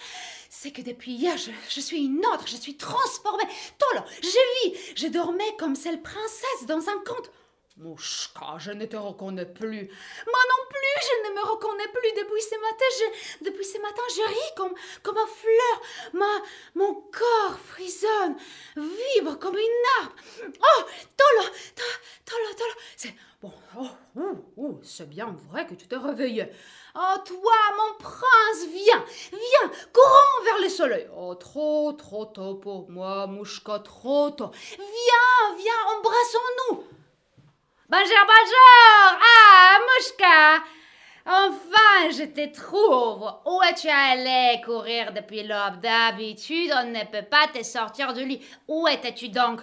c'est 0.50 0.72
que 0.72 0.82
depuis 0.82 1.12
hier, 1.12 1.38
je, 1.38 1.80
suis 1.80 2.04
une 2.04 2.26
autre, 2.34 2.46
je 2.48 2.56
suis 2.56 2.76
transformée. 2.76 3.48
Tolo, 3.78 4.04
j'ai 4.20 4.68
vis, 4.70 4.78
je 4.94 5.06
dormais 5.06 5.56
comme 5.58 5.74
celle 5.74 6.02
princesse 6.02 6.66
dans 6.66 6.86
un 6.86 6.98
conte. 7.06 7.30
Mouchka, 7.78 8.58
je 8.58 8.72
ne 8.72 8.86
te 8.86 8.96
reconnais 8.96 9.46
plus. 9.46 9.88
Moi 10.26 10.40
non 10.50 10.64
plus, 10.68 10.98
je 11.00 11.28
ne 11.28 11.34
me 11.36 11.48
reconnais 11.48 11.86
plus. 11.88 12.10
Depuis 12.10 12.42
ce 12.42 12.56
matin, 12.56 12.84
je, 12.98 13.44
depuis 13.44 13.64
ce 13.64 13.78
matin, 13.78 14.02
je 14.16 14.28
ris 14.28 14.54
comme, 14.56 14.74
comme 15.04 15.16
une 15.16 15.28
fleur. 15.28 15.82
Ma, 16.14 16.42
mon 16.74 16.94
corps 16.94 17.58
frissonne, 17.68 18.36
vibre 18.76 19.38
comme 19.38 19.56
une 19.56 20.00
harpe. 20.00 20.18
Oh, 20.42 20.82
Tolo, 21.16 21.48
Tolo, 22.24 22.54
Tolo. 22.56 22.72
C'est 22.96 23.14
bon. 23.40 23.52
Oh, 23.78 23.86
oh, 24.16 24.36
oh 24.56 24.80
c'est 24.82 25.08
bien 25.08 25.36
vrai 25.48 25.64
que 25.64 25.74
tu 25.74 25.86
t'es 25.86 25.96
réveillé. 25.96 26.50
Oh, 26.96 27.14
toi, 27.24 27.58
mon 27.76 27.94
prince, 27.98 28.66
viens, 28.72 29.04
viens, 29.30 29.70
courons 29.92 30.44
vers 30.44 30.58
le 30.60 30.68
soleil. 30.68 31.08
Oh, 31.16 31.36
trop, 31.36 31.92
trop 31.92 32.24
tôt 32.24 32.56
pour 32.56 32.90
moi, 32.90 33.28
Mouchka, 33.28 33.78
trop 33.78 34.30
tôt. 34.30 34.50
Viens, 34.76 35.56
viens, 35.56 35.96
embrassons-nous. 35.96 36.97
Bonjour, 37.90 38.18
bonjour 38.26 39.18
Ah, 39.22 39.78
Mouchka! 39.80 40.62
Enfin, 41.24 42.10
je 42.10 42.24
te 42.24 42.54
trouve 42.54 43.32
Où 43.46 43.62
es-tu 43.62 43.88
allé 43.88 44.60
courir 44.62 45.14
depuis 45.14 45.42
l'aube? 45.42 45.80
D'habitude, 45.80 46.70
on 46.76 46.84
ne 46.88 47.04
peut 47.04 47.26
pas 47.26 47.46
te 47.48 47.62
sortir 47.62 48.12
du 48.12 48.26
lit. 48.26 48.46
Où 48.68 48.86
étais-tu 48.88 49.30
donc? 49.30 49.62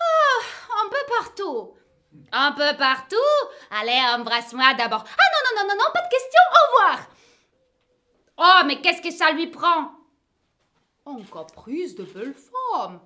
Oh, 0.00 0.42
un 0.84 0.88
peu 0.88 1.12
partout. 1.18 1.74
Un 2.30 2.52
peu 2.52 2.76
partout? 2.78 3.16
Allez, 3.72 4.00
embrasse-moi 4.16 4.74
d'abord. 4.74 5.04
Ah 5.04 5.24
non, 5.32 5.50
non, 5.50 5.62
non, 5.62 5.68
non, 5.74 5.82
non, 5.82 5.90
pas 5.92 6.02
de 6.02 6.08
question, 6.08 6.40
au 6.52 6.76
revoir. 6.76 7.06
Oh, 8.38 8.66
mais 8.66 8.80
qu'est-ce 8.80 9.02
que 9.02 9.10
ça 9.10 9.32
lui 9.32 9.48
prend? 9.48 9.90
Un 11.04 11.20
caprice 11.32 11.96
de 11.96 12.04
belle 12.04 12.34
femme. 12.34 13.00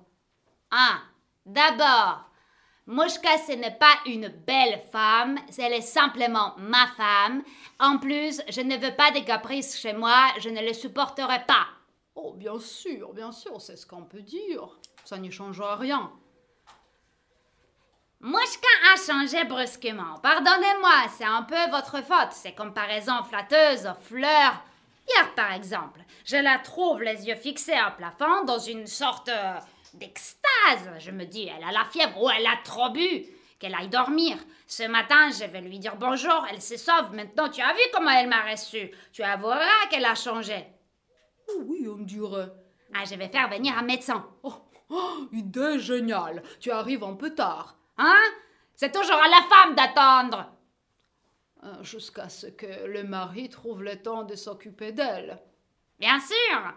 Ah, 0.69 0.99
d'abord, 1.47 2.25
Mouchka, 2.87 3.37
ce 3.37 3.53
n'est 3.53 3.77
pas 3.77 3.93
une 4.07 4.27
belle 4.27 4.81
femme, 4.91 5.37
elle 5.59 5.73
est 5.73 5.81
simplement 5.81 6.55
ma 6.57 6.87
femme. 6.97 7.43
En 7.79 7.97
plus, 7.99 8.41
je 8.49 8.61
ne 8.61 8.75
veux 8.75 8.95
pas 8.95 9.11
de 9.11 9.19
caprices 9.19 9.79
chez 9.79 9.93
moi, 9.93 10.17
je 10.39 10.49
ne 10.49 10.61
le 10.61 10.73
supporterai 10.73 11.45
pas. 11.45 11.67
Oh, 12.15 12.33
bien 12.33 12.59
sûr, 12.59 13.13
bien 13.13 13.31
sûr, 13.31 13.61
c'est 13.61 13.77
ce 13.77 13.85
qu'on 13.85 14.03
peut 14.03 14.21
dire. 14.21 14.67
Ça 15.05 15.17
n'y 15.17 15.31
changera 15.31 15.75
rien. 15.75 16.11
Mouchka 18.19 18.67
a 18.93 18.97
changé 18.97 19.43
brusquement. 19.45 20.19
Pardonnez-moi, 20.21 21.07
c'est 21.17 21.25
un 21.25 21.43
peu 21.43 21.69
votre 21.71 22.03
faute. 22.03 22.31
Ces 22.31 22.53
comparaisons 22.53 23.23
flatteuses 23.23 23.87
aux 23.87 24.03
fleurs. 24.03 24.63
Hier, 25.09 25.33
par 25.35 25.53
exemple, 25.53 26.01
je 26.25 26.37
la 26.37 26.59
trouve 26.59 27.01
les 27.01 27.27
yeux 27.27 27.35
fixés 27.35 27.79
au 27.87 27.95
plafond 27.97 28.43
dans 28.45 28.59
une 28.59 28.85
sorte 28.85 29.31
d'extase. 29.93 30.89
Je 30.99 31.11
me 31.11 31.25
dis, 31.25 31.47
elle 31.47 31.63
a 31.63 31.71
la 31.71 31.85
fièvre 31.85 32.21
ou 32.21 32.29
elle 32.29 32.47
a 32.47 32.57
trop 32.63 32.89
bu. 32.89 33.25
Qu'elle 33.59 33.75
aille 33.75 33.89
dormir. 33.89 34.37
Ce 34.65 34.83
matin, 34.83 35.29
je 35.29 35.45
vais 35.45 35.61
lui 35.61 35.77
dire 35.77 35.95
bonjour, 35.95 36.45
elle 36.49 36.61
se 36.61 36.77
sauve. 36.77 37.13
Maintenant, 37.13 37.49
tu 37.49 37.61
as 37.61 37.73
vu 37.73 37.81
comment 37.93 38.09
elle 38.09 38.27
m'a 38.27 38.49
reçu. 38.49 38.89
Tu 39.13 39.21
avoueras 39.21 39.87
qu'elle 39.89 40.05
a 40.05 40.15
changé. 40.15 40.65
Oh 41.47 41.61
oui, 41.65 41.87
on 41.87 41.99
dirait. 41.99 42.51
Ah, 42.93 43.05
je 43.05 43.15
vais 43.15 43.27
faire 43.27 43.49
venir 43.49 43.77
un 43.77 43.83
médecin. 43.83 44.27
Oh, 44.43 44.53
oh, 44.89 45.27
idée 45.31 45.79
géniale. 45.79 46.41
Tu 46.59 46.71
arrives 46.71 47.03
un 47.03 47.13
peu 47.13 47.35
tard. 47.35 47.77
Hein? 47.97 48.23
C'est 48.75 48.91
toujours 48.91 49.21
à 49.21 49.27
la 49.27 49.41
femme 49.47 49.75
d'attendre. 49.75 50.51
Euh, 51.63 51.83
jusqu'à 51.83 52.27
ce 52.27 52.47
que 52.47 52.87
le 52.87 53.03
mari 53.03 53.47
trouve 53.47 53.83
le 53.83 54.01
temps 54.01 54.23
de 54.23 54.35
s'occuper 54.35 54.91
d'elle. 54.91 55.39
Bien 55.99 56.19
sûr. 56.19 56.73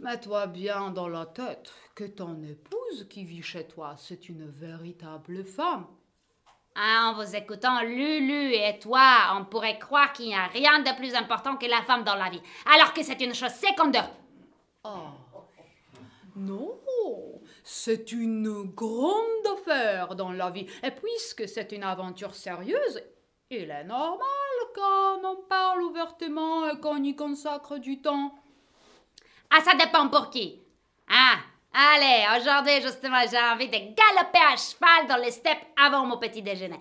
Mets-toi 0.00 0.46
bien 0.46 0.90
dans 0.90 1.08
la 1.08 1.26
tête 1.26 1.70
que 1.94 2.04
ton 2.04 2.42
épouse 2.42 3.06
qui 3.10 3.26
vit 3.26 3.42
chez 3.42 3.66
toi, 3.66 3.96
c'est 3.98 4.30
une 4.30 4.46
véritable 4.46 5.44
femme. 5.44 5.86
Ah, 6.74 7.10
en 7.10 7.12
vous 7.12 7.36
écoutant, 7.36 7.82
Lulu 7.82 8.54
et 8.54 8.78
toi, 8.78 9.36
on 9.36 9.44
pourrait 9.44 9.78
croire 9.78 10.14
qu'il 10.14 10.28
n'y 10.28 10.34
a 10.34 10.46
rien 10.46 10.78
de 10.78 10.96
plus 10.96 11.14
important 11.14 11.58
que 11.58 11.66
la 11.66 11.82
femme 11.82 12.02
dans 12.02 12.14
la 12.14 12.30
vie, 12.30 12.40
alors 12.74 12.94
que 12.94 13.02
c'est 13.02 13.20
une 13.20 13.34
chose 13.34 13.52
secondaire. 13.52 14.08
Oh. 14.84 15.08
Non, 16.34 16.80
c'est 17.62 18.10
une 18.12 18.62
grande 18.74 19.46
affaire 19.58 20.14
dans 20.14 20.32
la 20.32 20.48
vie. 20.48 20.66
Et 20.82 20.92
puisque 20.92 21.46
c'est 21.46 21.72
une 21.72 21.82
aventure 21.82 22.34
sérieuse, 22.34 23.02
il 23.50 23.70
est 23.70 23.84
normal 23.84 24.18
qu'on 24.74 25.26
en 25.26 25.36
parle 25.36 25.82
ouvertement 25.82 26.70
et 26.70 26.80
qu'on 26.80 27.02
y 27.02 27.14
consacre 27.14 27.76
du 27.76 28.00
temps. 28.00 28.39
Ah, 29.50 29.60
ça 29.60 29.74
dépend 29.74 30.08
pour 30.08 30.30
qui. 30.30 30.60
Ah, 31.08 31.38
allez, 31.72 32.40
aujourd'hui, 32.40 32.80
justement, 32.82 33.20
j'ai 33.28 33.38
envie 33.38 33.68
de 33.68 33.72
galoper 33.72 34.38
à 34.38 34.56
cheval 34.56 35.06
dans 35.08 35.16
les 35.16 35.32
steppes 35.32 35.66
avant 35.76 36.06
mon 36.06 36.18
petit 36.18 36.42
déjeuner. 36.42 36.78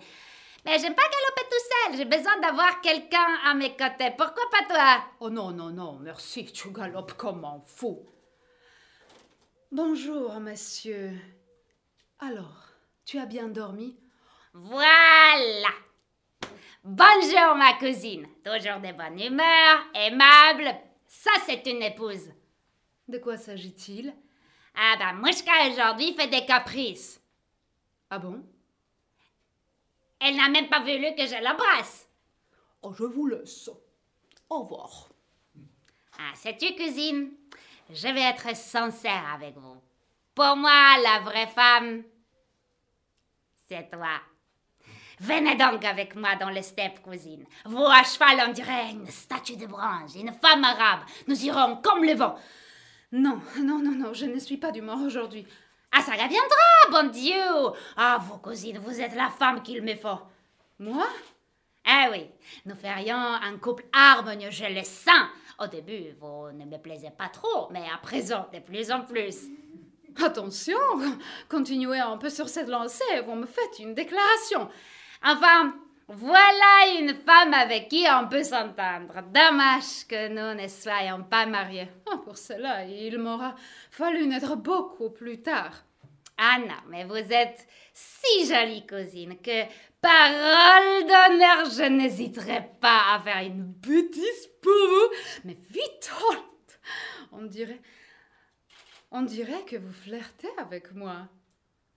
Mais 0.65 0.77
j'aime 0.77 0.93
pas 0.93 1.01
galoper 1.03 1.49
tout 1.49 1.65
seul, 1.89 1.97
j'ai 1.97 2.05
besoin 2.05 2.37
d'avoir 2.39 2.81
quelqu'un 2.81 3.37
à 3.45 3.53
mes 3.53 3.71
côtés. 3.71 4.11
Pourquoi 4.17 4.43
pas 4.51 4.65
toi? 4.67 5.03
Oh 5.19 5.29
non, 5.29 5.51
non, 5.51 5.69
non, 5.69 5.97
merci, 6.01 6.45
tu 6.51 6.71
galopes 6.71 7.13
comme 7.13 7.45
un 7.45 7.61
fou. 7.65 8.05
Bonjour, 9.71 10.39
monsieur. 10.39 11.13
Alors, 12.19 12.67
tu 13.05 13.17
as 13.17 13.25
bien 13.25 13.47
dormi? 13.47 13.97
Voilà 14.53 15.69
Bonjour, 16.83 17.55
ma 17.55 17.73
cousine. 17.73 18.27
Toujours 18.43 18.79
de 18.79 18.91
bonne 18.91 19.19
humeur, 19.19 19.85
aimable. 19.93 20.75
Ça, 21.07 21.31
c'est 21.45 21.65
une 21.67 21.83
épouse. 21.83 22.29
De 23.09 23.17
quoi 23.17 23.37
s'agit-il? 23.37 24.13
Ah 24.75 24.95
ben, 24.99 25.13
Mouchka 25.13 25.51
aujourd'hui 25.67 26.13
fait 26.13 26.27
des 26.27 26.45
caprices. 26.45 27.19
Ah 28.07 28.19
bon? 28.19 28.43
Elle 30.19 30.35
n'a 30.35 30.47
même 30.47 30.69
pas 30.69 30.81
voulu 30.81 31.15
que 31.17 31.25
je 31.25 31.43
l'embrasse. 31.43 32.07
Oh, 32.83 32.93
je 32.93 33.05
vous 33.05 33.25
laisse. 33.25 33.67
Au 34.47 34.61
revoir. 34.61 35.09
Ah, 36.19 36.35
sais-tu, 36.35 36.75
cousine 36.75 37.31
Je 37.89 38.09
vais 38.09 38.21
être 38.21 38.55
sincère 38.55 39.33
avec 39.33 39.55
vous. 39.57 39.81
Pour 40.35 40.55
moi, 40.55 40.99
la 41.03 41.21
vraie 41.21 41.47
femme, 41.47 42.03
c'est 43.67 43.89
toi. 43.89 44.21
Venez 45.19 45.55
donc 45.55 45.83
avec 45.83 46.15
moi 46.15 46.35
dans 46.35 46.49
les 46.49 46.61
steppes, 46.61 47.01
cousine. 47.01 47.45
Vous 47.65 47.85
à 47.85 48.03
cheval, 48.03 48.49
on 48.49 48.51
dirait 48.51 48.91
une 48.91 49.07
statue 49.07 49.57
de 49.57 49.65
bronze, 49.65 50.15
une 50.15 50.31
femme 50.31 50.63
arabe. 50.63 51.01
Nous 51.27 51.43
irons 51.43 51.77
comme 51.77 52.03
le 52.03 52.13
vent. 52.13 52.37
Non, 53.11 53.41
non, 53.59 53.79
non, 53.79 53.91
non, 53.91 54.13
je 54.13 54.25
ne 54.25 54.39
suis 54.39 54.57
pas 54.57 54.71
d'humeur 54.71 54.99
aujourd'hui. 55.01 55.45
Ah, 55.91 56.01
ça 56.01 56.11
reviendra, 56.11 56.91
bon 56.91 57.09
Dieu 57.09 57.41
Ah, 57.97 58.19
vous, 58.21 58.37
cousine, 58.37 58.77
vous 58.77 59.01
êtes 59.01 59.15
la 59.15 59.29
femme 59.29 59.63
qu'il 59.63 59.81
me 59.81 59.95
faut. 59.95 60.19
Moi? 60.77 61.07
Ah 61.85 62.09
oui, 62.11 62.27
nous 62.65 62.75
ferions 62.75 63.15
un 63.17 63.57
couple 63.57 63.85
harmonieux, 63.91 64.51
je 64.51 64.65
le 64.65 64.83
sens. 64.83 65.27
Au 65.59 65.65
début, 65.65 66.11
vous 66.19 66.51
ne 66.51 66.65
me 66.65 66.77
plaisez 66.77 67.09
pas 67.09 67.29
trop, 67.29 67.67
mais 67.71 67.83
à 67.91 67.97
présent, 67.97 68.47
de 68.53 68.59
plus 68.59 68.91
en 68.91 69.01
plus. 69.01 69.47
Attention, 70.23 70.77
continuez 71.49 71.99
un 71.99 72.17
peu 72.17 72.29
sur 72.29 72.47
cette 72.47 72.69
lancée, 72.69 73.21
vous 73.25 73.35
me 73.35 73.47
faites 73.47 73.79
une 73.79 73.95
déclaration. 73.95 74.69
Enfin, 75.23 75.73
voilà 76.11 76.99
une 76.99 77.13
femme 77.13 77.53
avec 77.53 77.87
qui 77.87 78.03
on 78.09 78.27
peut 78.27 78.43
s'entendre. 78.43 79.21
Dommage 79.31 80.07
que 80.07 80.27
nous 80.27 80.59
ne 80.59 80.67
soyons 80.67 81.23
pas 81.23 81.45
mariés. 81.45 81.87
Ah, 82.11 82.17
pour 82.17 82.35
cela, 82.35 82.83
il 82.83 83.19
m'aura 83.19 83.53
fallu 83.91 84.25
naître 84.25 84.55
beaucoup 84.55 85.11
plus 85.11 85.43
tard. 85.43 85.83
Ah 86.35 86.57
non, 86.57 86.81
mais 86.87 87.03
vous 87.03 87.15
êtes 87.15 87.67
si 87.93 88.47
jolie 88.47 88.87
cousine 88.87 89.37
que, 89.37 89.65
parole 90.01 91.03
d'honneur, 91.03 91.69
je 91.69 91.87
n'hésiterai 91.87 92.71
pas 92.81 93.13
à 93.13 93.19
faire 93.19 93.43
une 93.43 93.65
bêtise 93.65 94.49
pour 94.63 94.71
vous. 94.71 95.15
Mais 95.45 95.57
vite, 95.69 96.11
oh, 96.23 96.35
on 97.33 97.43
dirait, 97.43 97.81
on 99.11 99.21
dirait 99.21 99.63
que 99.67 99.75
vous 99.75 99.93
flirtez 99.93 100.49
avec 100.57 100.91
moi. 100.91 101.27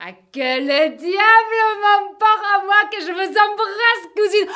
À 0.04 0.12
quel 0.32 0.66
diable 0.66 1.58
m'emporte 1.80 2.44
à 2.56 2.64
moi 2.64 2.74
que 2.90 3.00
je 3.00 3.12
vous 3.12 3.38
embrasse, 3.38 4.12
cousine 4.16 4.48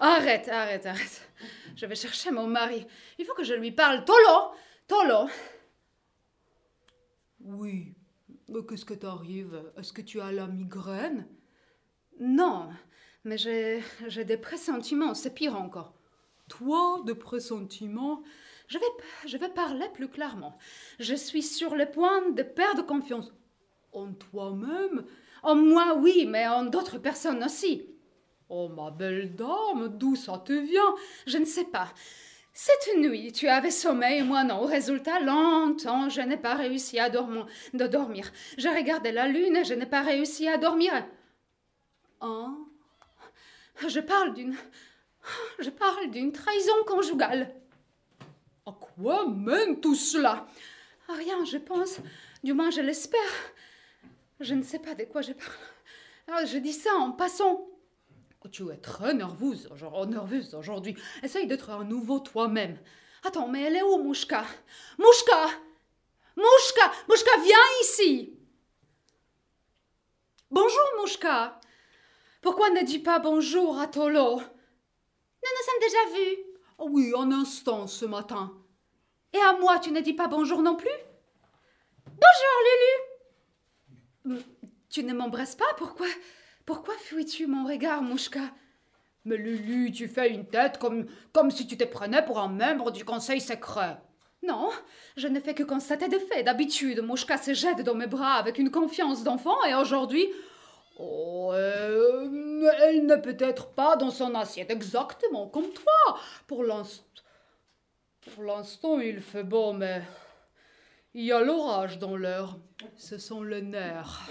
Arrête, 0.00 0.48
arrête, 0.48 0.86
arrête. 0.86 1.30
Je 1.76 1.84
vais 1.84 1.94
chercher 1.94 2.30
mon 2.30 2.46
mari. 2.46 2.86
Il 3.18 3.26
faut 3.26 3.34
que 3.34 3.44
je 3.44 3.52
lui 3.52 3.70
parle. 3.70 4.06
Tolo 4.06 4.54
Tolo 4.88 5.28
Oui. 7.42 7.92
Qu'est-ce 8.66 8.86
que 8.86 8.94
t'arrive 8.94 9.62
Est-ce 9.76 9.92
que 9.92 10.00
tu 10.00 10.22
as 10.22 10.32
la 10.32 10.46
migraine? 10.46 11.28
Non, 12.18 12.70
mais 13.24 13.36
j'ai, 13.36 13.82
des 14.24 14.38
pressentiments. 14.38 15.12
C'est 15.12 15.34
pire 15.34 15.60
encore. 15.60 15.92
Toi, 16.48 17.02
de 17.04 17.12
pressentiments? 17.12 18.22
Je 18.68 18.78
vais, 18.78 18.86
je 19.26 19.36
vais 19.36 19.50
parler 19.50 19.86
plus 19.92 20.08
clairement. 20.08 20.56
Je 20.98 21.14
suis 21.14 21.42
sur 21.42 21.74
le 21.74 21.90
point 21.90 22.30
de 22.30 22.42
perdre 22.42 22.86
confiance. 22.86 23.34
En 23.94 24.12
toi-même 24.12 25.04
En 25.42 25.54
moi, 25.54 25.94
oui, 25.96 26.26
mais 26.26 26.46
en 26.48 26.64
d'autres 26.64 26.98
personnes 26.98 27.42
aussi. 27.44 27.86
Oh, 28.48 28.68
ma 28.68 28.90
belle 28.90 29.34
dame, 29.36 29.88
d'où 29.96 30.16
ça 30.16 30.42
te 30.44 30.52
vient? 30.52 30.94
Je 31.26 31.38
ne 31.38 31.44
sais 31.44 31.64
pas. 31.64 31.92
Cette 32.52 32.96
nuit, 32.98 33.32
tu 33.32 33.48
avais 33.48 33.70
sommeil, 33.70 34.22
moi 34.22 34.44
non. 34.44 34.62
Au 34.62 34.66
résultat, 34.66 35.20
longtemps, 35.20 36.08
je 36.08 36.20
n'ai 36.20 36.36
pas 36.36 36.54
réussi 36.54 36.98
à 36.98 37.08
dormir. 37.08 37.46
De 37.72 37.86
dormir. 37.86 38.30
Je 38.58 38.68
regardais 38.68 39.12
la 39.12 39.28
lune 39.28 39.64
je 39.64 39.74
n'ai 39.74 39.86
pas 39.86 40.02
réussi 40.02 40.48
à 40.48 40.58
dormir. 40.58 40.92
Hein? 42.20 42.56
Je 43.88 44.00
parle 44.00 44.34
d'une. 44.34 44.56
Je 45.58 45.70
parle 45.70 46.10
d'une 46.10 46.32
trahison 46.32 46.84
conjugale. 46.86 47.54
À 48.66 48.72
quoi 48.72 49.26
mène 49.28 49.80
tout 49.80 49.94
cela? 49.94 50.46
À 51.08 51.14
rien, 51.14 51.44
je 51.44 51.58
pense. 51.58 51.98
Du 52.42 52.52
moins, 52.52 52.70
je 52.70 52.82
l'espère. 52.82 53.20
Je 54.40 54.54
ne 54.54 54.62
sais 54.62 54.78
pas 54.78 54.94
de 54.94 55.04
quoi 55.04 55.22
je 55.22 55.32
parle. 55.32 55.52
Alors, 56.26 56.46
je 56.46 56.58
dis 56.58 56.72
ça 56.72 56.94
en 56.94 57.12
passant. 57.12 57.68
Oh, 58.44 58.48
tu 58.48 58.70
es 58.70 58.76
très 58.76 59.14
nerveuse, 59.14 59.68
genre 59.74 60.06
nerveuse 60.06 60.54
aujourd'hui. 60.54 60.96
Essaye 61.22 61.46
d'être 61.46 61.70
un 61.70 61.84
nouveau 61.84 62.18
toi-même. 62.20 62.78
Attends, 63.24 63.48
mais 63.48 63.62
elle 63.62 63.76
est 63.76 63.82
où, 63.82 64.02
Mouchka? 64.02 64.44
Mouchka 64.98 65.46
Mouchka 66.36 66.92
Mouchka, 67.08 67.30
viens 67.42 67.56
ici 67.82 68.38
Bonjour, 70.50 70.84
Mouchka 71.00 71.58
Pourquoi 72.42 72.70
ne 72.70 72.82
dis 72.82 72.98
pas 72.98 73.18
bonjour 73.18 73.78
à 73.78 73.86
Tolo? 73.86 74.36
Nous 74.36 74.40
nous 74.40 75.64
sommes 75.64 75.80
déjà 75.80 76.18
vus. 76.18 76.36
Oh 76.78 76.88
oui, 76.90 77.12
un 77.16 77.32
instant 77.32 77.86
ce 77.86 78.04
matin. 78.04 78.52
Et 79.32 79.40
à 79.40 79.58
moi, 79.58 79.78
tu 79.78 79.90
ne 79.90 80.00
dis 80.00 80.12
pas 80.12 80.28
bonjour 80.28 80.60
non 80.62 80.76
plus? 80.76 80.88
Bonjour, 82.06 82.56
Lulu 82.62 83.13
Tu 84.88 85.04
ne 85.04 85.14
m'embrasses 85.14 85.56
pas 85.56 85.64
Pourquoi 85.76 86.06
Pourquoi 86.66 86.94
fuis-tu 86.98 87.46
mon 87.46 87.66
regard, 87.66 88.02
Mouchka? 88.02 88.40
Mais 89.24 89.36
Lulu, 89.36 89.90
tu 89.90 90.06
fais 90.06 90.30
une 90.30 90.46
tête 90.46 90.78
comme, 90.78 91.06
comme 91.32 91.50
si 91.50 91.66
tu 91.66 91.76
te 91.76 91.84
prenais 91.84 92.24
pour 92.24 92.38
un 92.38 92.48
membre 92.48 92.90
du 92.90 93.04
conseil 93.04 93.40
secret. 93.40 93.96
Non, 94.42 94.70
je 95.16 95.26
ne 95.28 95.40
fais 95.40 95.54
que 95.54 95.62
constater 95.62 96.08
des 96.08 96.20
faits. 96.20 96.44
D'habitude, 96.44 97.00
Mouchka 97.00 97.38
se 97.38 97.54
jette 97.54 97.80
dans 97.80 97.94
mes 97.94 98.06
bras 98.06 98.34
avec 98.34 98.58
une 98.58 98.70
confiance 98.70 99.24
d'enfant 99.24 99.56
et 99.64 99.74
aujourd'hui. 99.74 100.26
Oh, 100.98 101.50
euh, 101.52 102.70
elle 102.82 103.06
n'est 103.06 103.20
peut-être 103.20 103.68
pas 103.68 103.96
dans 103.96 104.10
son 104.10 104.34
assiette 104.34 104.70
exactement 104.70 105.48
comme 105.48 105.72
toi. 105.72 106.18
Pour 106.46 106.62
l'instant. 106.62 107.04
Pour 108.34 108.44
l'instant, 108.44 109.00
il 109.00 109.20
fait 109.20 109.44
beau, 109.44 109.72
mais. 109.72 110.02
Il 111.14 111.24
y 111.24 111.32
a 111.32 111.40
l'orage 111.40 111.98
dans 112.00 112.16
l'air. 112.16 112.56
Ce 112.96 113.18
sont 113.18 113.42
les 113.42 113.62
nerfs. 113.62 114.28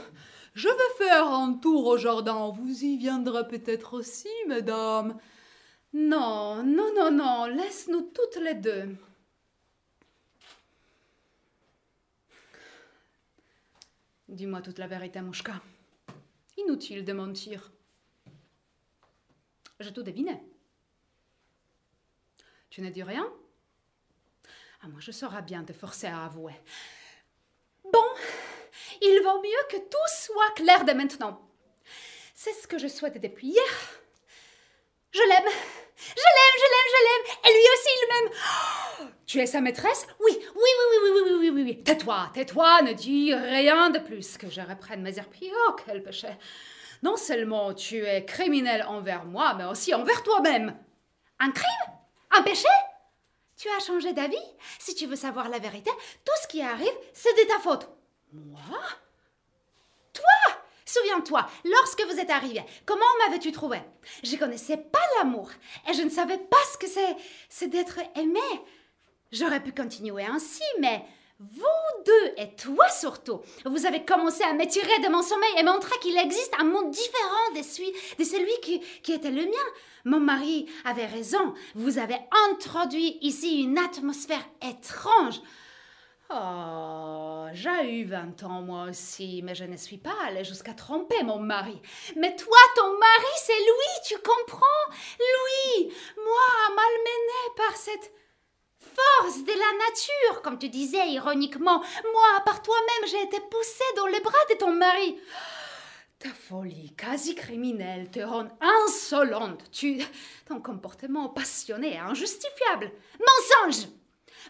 Je 0.54 0.68
vais 0.68 1.06
faire 1.06 1.28
un 1.28 1.54
tour 1.54 1.88
au 1.88 1.98
jardin. 1.98 2.50
Vous 2.50 2.84
y 2.84 2.98
viendrez 2.98 3.48
peut-être 3.48 3.94
aussi, 3.94 4.28
mesdames. 4.48 5.18
Non, 5.94 6.64
non, 6.64 6.94
non, 6.94 7.10
non. 7.12 7.46
Laisse-nous 7.46 8.12
toutes 8.14 8.36
les 8.44 8.56
deux. 8.56 8.96
Dis-moi 14.28 14.62
toute 14.62 14.80
la 14.80 14.88
vérité, 14.88 15.22
Mouchka. 15.22 15.62
Inutile 16.58 17.06
de 17.06 17.14
mentir. 17.14 17.72
Je 19.80 19.90
tout 19.90 20.04
devinais. 20.04 20.44
Tu 22.70 22.82
ne 22.82 22.90
dis 22.90 23.04
rien? 23.04 23.32
Ah, 24.84 24.90
moi, 24.90 25.00
je 25.00 25.12
saurais 25.12 25.42
bien 25.42 25.64
te 25.64 25.72
forcer 25.72 26.08
à 26.08 26.26
avouer. 26.26 26.56
Bon, 27.86 28.04
il 29.02 29.22
vaut 29.24 29.42
mieux 29.42 29.68
que 29.70 29.78
tout 29.78 29.98
soit 30.10 30.54
clair 30.58 30.84
dès 30.84 30.94
maintenant. 30.94 31.40
C'est 32.36 32.52
ce 32.52 32.68
que 32.68 32.78
je 32.78 32.90
souhaite 32.90 33.22
depuis 33.22 33.48
hier. 33.48 33.64
Je 35.12 35.22
l'aime. 35.22 35.54
Je 35.96 36.24
l'aime, 36.36 36.58
je 36.58 36.68
l'aime, 36.74 36.90
je 36.90 37.04
l'aime. 37.06 37.38
Et 37.46 37.54
lui 37.54 37.68
aussi, 37.74 37.90
il 37.96 38.08
m'aime. 38.10 38.34
Oh, 39.00 39.06
tu 39.26 39.40
es 39.40 39.46
sa 39.46 39.62
maîtresse? 39.62 40.06
Oui, 40.20 40.38
oui, 40.38 40.42
oui, 40.54 40.98
oui, 41.02 41.10
oui, 41.14 41.22
oui, 41.24 41.34
oui, 41.40 41.50
oui, 41.50 41.64
oui. 41.64 41.84
Tais-toi, 41.84 42.32
tais-toi, 42.34 42.82
ne 42.82 42.92
dis 42.92 43.34
rien 43.34 43.90
de 43.90 44.00
plus 44.00 44.38
que 44.38 44.50
je 44.50 44.60
reprenne 44.60 45.02
mes 45.02 45.18
airs. 45.18 45.30
Oh, 45.70 45.76
quel 45.86 46.04
péché. 46.04 46.28
Non 47.04 47.16
seulement 47.16 47.74
tu 47.74 48.06
es 48.06 48.26
criminel 48.26 48.84
envers 48.84 49.24
moi, 49.24 49.54
mais 49.54 49.64
aussi 49.64 49.94
envers 49.94 50.24
toi-même. 50.24 50.78
Un 51.40 51.52
crime? 51.52 51.94
Un 52.32 52.42
péché? 52.42 52.68
Tu 53.64 53.70
as 53.70 53.80
changé 53.80 54.12
d'avis? 54.12 54.36
Si 54.78 54.94
tu 54.94 55.06
veux 55.06 55.16
savoir 55.16 55.48
la 55.48 55.58
vérité, 55.58 55.90
tout 56.26 56.34
ce 56.42 56.50
qui 56.50 56.62
arrive, 56.62 56.92
c'est 57.14 57.32
de 57.32 57.48
ta 57.48 57.60
faute. 57.60 57.88
Moi? 58.34 58.60
Toi? 60.12 60.58
Souviens-toi, 60.86 61.48
lorsque 61.64 62.02
vous 62.02 62.20
êtes 62.20 62.30
arrivé, 62.30 62.62
comment 62.86 63.06
m'avais-tu 63.20 63.54
trouvé? 63.54 63.82
Je 64.22 64.36
connaissais 64.36 64.76
pas 64.76 65.00
l'amour 65.18 65.50
et 65.90 65.94
je 65.94 66.02
ne 66.02 66.10
savais 66.10 66.40
pas 66.40 66.58
ce 66.74 66.78
que 66.78 66.88
c'est, 66.88 67.16
c'est 67.48 67.70
d'être 67.70 68.00
aimé. 68.18 68.42
J'aurais 69.32 69.64
pu 69.64 69.72
continuer 69.72 70.26
ainsi, 70.26 70.62
mais 70.82 71.02
vous 71.40 72.04
deux 72.06 72.34
et 72.38 72.56
toi 72.56 72.88
surtout, 72.90 73.42
vous 73.66 73.86
avez 73.86 74.06
commencé 74.06 74.44
à 74.44 74.54
m'étirer 74.54 75.00
de 75.04 75.10
mon 75.10 75.22
sommeil 75.22 75.54
et 75.58 75.64
montrer 75.64 75.98
qu'il 76.00 76.18
existe 76.18 76.54
un 76.60 76.64
monde 76.64 76.92
différent 76.92 77.52
de 77.56 77.62
celui, 77.64 78.60
qui, 78.62 78.82
qui 79.02 79.14
était 79.14 79.32
le 79.32 79.44
mien. 79.44 79.68
Mon 80.06 80.20
mari 80.20 80.68
avait 80.86 81.06
raison, 81.06 81.54
vous 81.76 81.98
avez 81.98 82.18
introduit 82.50 83.18
ici 83.22 83.64
une 83.64 83.78
atmosphère 83.78 84.46
étrange. 84.62 85.42
Oh, 86.30 87.48
j'ai 87.54 88.00
eu 88.00 88.06
20 88.06 88.44
ans 88.44 88.62
moi 88.62 88.86
aussi, 88.90 89.42
mais 89.44 89.54
je 89.54 89.66
ne 89.66 89.78
suis 89.78 89.98
pas 89.98 90.16
allée 90.26 90.44
jusqu'à 90.44 90.74
tromper 90.74 91.22
mon 91.24 91.38
mari. 91.38 91.80
Mais 92.16 92.36
toi, 92.36 92.58
ton 92.76 92.98
mari, 92.98 93.34
c'est 93.38 93.60
Louis, 93.60 94.02
tu 94.08 94.16
comprends? 94.18 94.96
Louis, 95.20 95.94
moi, 96.18 96.76
malmené 96.76 97.56
par 97.56 97.76
cette 97.76 98.12
force 98.96 99.44
de 99.44 99.52
la 99.52 99.56
nature, 99.56 100.42
comme 100.42 100.60
tu 100.60 100.70
disais 100.70 101.10
ironiquement, 101.10 101.80
moi, 101.80 102.44
par 102.46 102.62
toi-même, 102.62 103.10
j'ai 103.10 103.24
été 103.24 103.40
poussée 103.40 103.84
dans 103.96 104.08
les 104.08 104.20
bras 104.20 104.34
de 104.50 104.56
ton 104.56 104.72
mari. 104.72 105.18
Ta 106.20 106.30
folie 106.30 106.94
quasi 106.96 107.36
criminelle 107.36 108.10
te 108.10 108.20
rend 108.20 108.48
insolente. 108.62 109.70
Tu, 109.72 110.02
ton 110.48 110.62
comportement 110.62 111.30
passionné 111.30 111.96
et 111.96 112.00
injustifiable. 112.00 112.92
Mensonge 113.20 113.90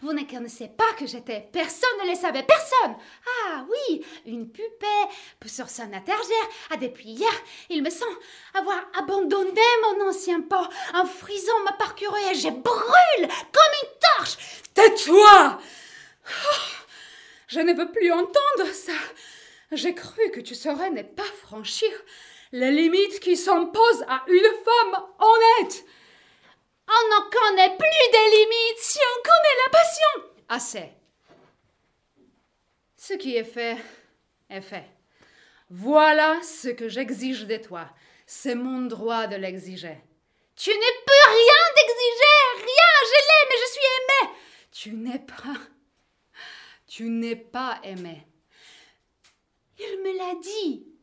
vous 0.02 0.12
ne 0.12 0.22
connaissez 0.22 0.68
pas 0.68 0.92
que 0.98 1.06
j'étais. 1.06 1.48
Personne 1.52 1.98
ne 2.04 2.10
le 2.10 2.16
savait. 2.16 2.42
Personne. 2.42 2.96
Ah 3.46 3.64
oui, 3.68 4.04
une 4.26 4.50
poupée 4.50 4.86
sur 5.46 5.68
son 5.68 5.88
étagère. 5.88 6.48
Ah, 6.70 6.76
depuis 6.76 7.10
hier, 7.10 7.32
il 7.70 7.82
me 7.82 7.90
semble 7.90 8.16
avoir 8.54 8.80
abandonné 8.98 9.60
mon 9.82 10.08
ancien 10.08 10.40
pot. 10.40 10.68
Un 10.94 11.04
frison 11.06 11.60
m'a 11.64 11.72
parcouru 11.72 12.18
et 12.30 12.34
je 12.34 12.48
brûle 12.48 13.28
comme 13.28 13.74
une 13.82 13.98
torche. 14.16 14.36
Tais-toi 14.74 15.58
oh, 16.28 16.56
Je 17.48 17.60
ne 17.60 17.72
veux 17.74 17.90
plus 17.90 18.12
entendre 18.12 18.72
ça. 18.72 18.92
J'ai 19.72 19.94
cru 19.94 20.30
que 20.30 20.40
tu 20.40 20.54
saurais 20.54 20.90
ne 20.90 21.02
pas 21.02 21.22
franchir 21.42 21.90
les 22.52 22.70
limites 22.70 23.18
qui 23.20 23.36
s'imposent 23.36 24.04
à 24.08 24.22
une 24.28 24.64
femme 24.64 25.02
honnête. 25.18 25.84
On 26.88 27.08
n'en 27.10 27.30
connaît 27.30 27.76
plus 27.76 28.10
des 28.12 28.36
limites 28.36 28.78
si 28.78 28.98
on 28.98 29.22
connaît 29.22 29.62
la 29.64 29.70
passion. 29.70 30.30
Assez. 30.48 30.92
Ce 32.96 33.14
qui 33.14 33.36
est 33.36 33.44
fait 33.44 33.76
est 34.50 34.60
fait. 34.60 34.86
Voilà 35.70 36.40
ce 36.42 36.68
que 36.68 36.88
j'exige 36.88 37.46
de 37.46 37.56
toi. 37.56 37.88
C'est 38.26 38.54
mon 38.54 38.82
droit 38.82 39.26
de 39.26 39.36
l'exiger. 39.36 39.98
Tu 40.56 40.70
ne 40.70 41.04
peux 41.04 41.30
rien 41.30 41.62
d'exiger, 41.76 42.64
rien. 42.64 42.94
Je 43.10 43.18
l'aime 43.28 43.52
et 43.52 43.60
je 43.60 43.72
suis 43.72 43.88
aimée. 43.98 44.34
Tu 44.70 44.92
n'es 44.92 45.18
pas. 45.18 45.60
Tu 46.86 47.08
n'es 47.10 47.36
pas 47.36 47.80
aimée. 47.82 48.26
Il 49.78 50.02
me 50.02 50.16
l'a 50.16 50.34
dit. 50.40 50.93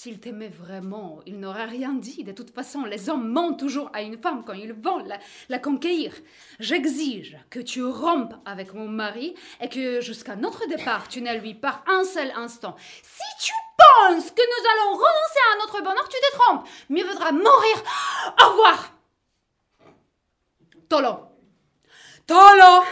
S'il 0.00 0.20
t'aimait 0.20 0.46
vraiment, 0.46 1.18
il 1.26 1.40
n'aurait 1.40 1.64
rien 1.64 1.92
dit. 1.92 2.22
De 2.22 2.30
toute 2.30 2.54
façon, 2.54 2.84
les 2.84 3.10
hommes 3.10 3.32
mentent 3.32 3.58
toujours 3.58 3.90
à 3.92 4.02
une 4.02 4.16
femme 4.16 4.44
quand 4.44 4.52
ils 4.52 4.72
la, 5.06 5.18
la 5.48 5.58
conquérir. 5.58 6.14
J'exige 6.60 7.36
que 7.50 7.58
tu 7.58 7.82
rompes 7.82 8.34
avec 8.44 8.74
mon 8.74 8.86
mari 8.86 9.34
et 9.60 9.68
que 9.68 10.00
jusqu'à 10.00 10.36
notre 10.36 10.68
départ, 10.68 11.08
tu 11.08 11.20
ne 11.20 11.36
lui 11.40 11.54
pas 11.54 11.82
un 11.88 12.04
seul 12.04 12.30
instant. 12.36 12.76
Si 13.02 13.44
tu 13.44 13.52
penses 13.76 14.30
que 14.30 14.40
nous 14.40 14.68
allons 14.70 14.92
renoncer 14.98 15.42
à 15.52 15.58
notre 15.62 15.82
bonheur, 15.82 16.08
tu 16.08 16.16
te 16.16 16.38
trompes. 16.38 16.68
Mieux 16.90 17.04
vaudra 17.04 17.32
mourir. 17.32 17.82
Au 18.40 18.50
revoir. 18.50 18.92
Tolo. 20.88 21.26
Tolo. 22.24 22.84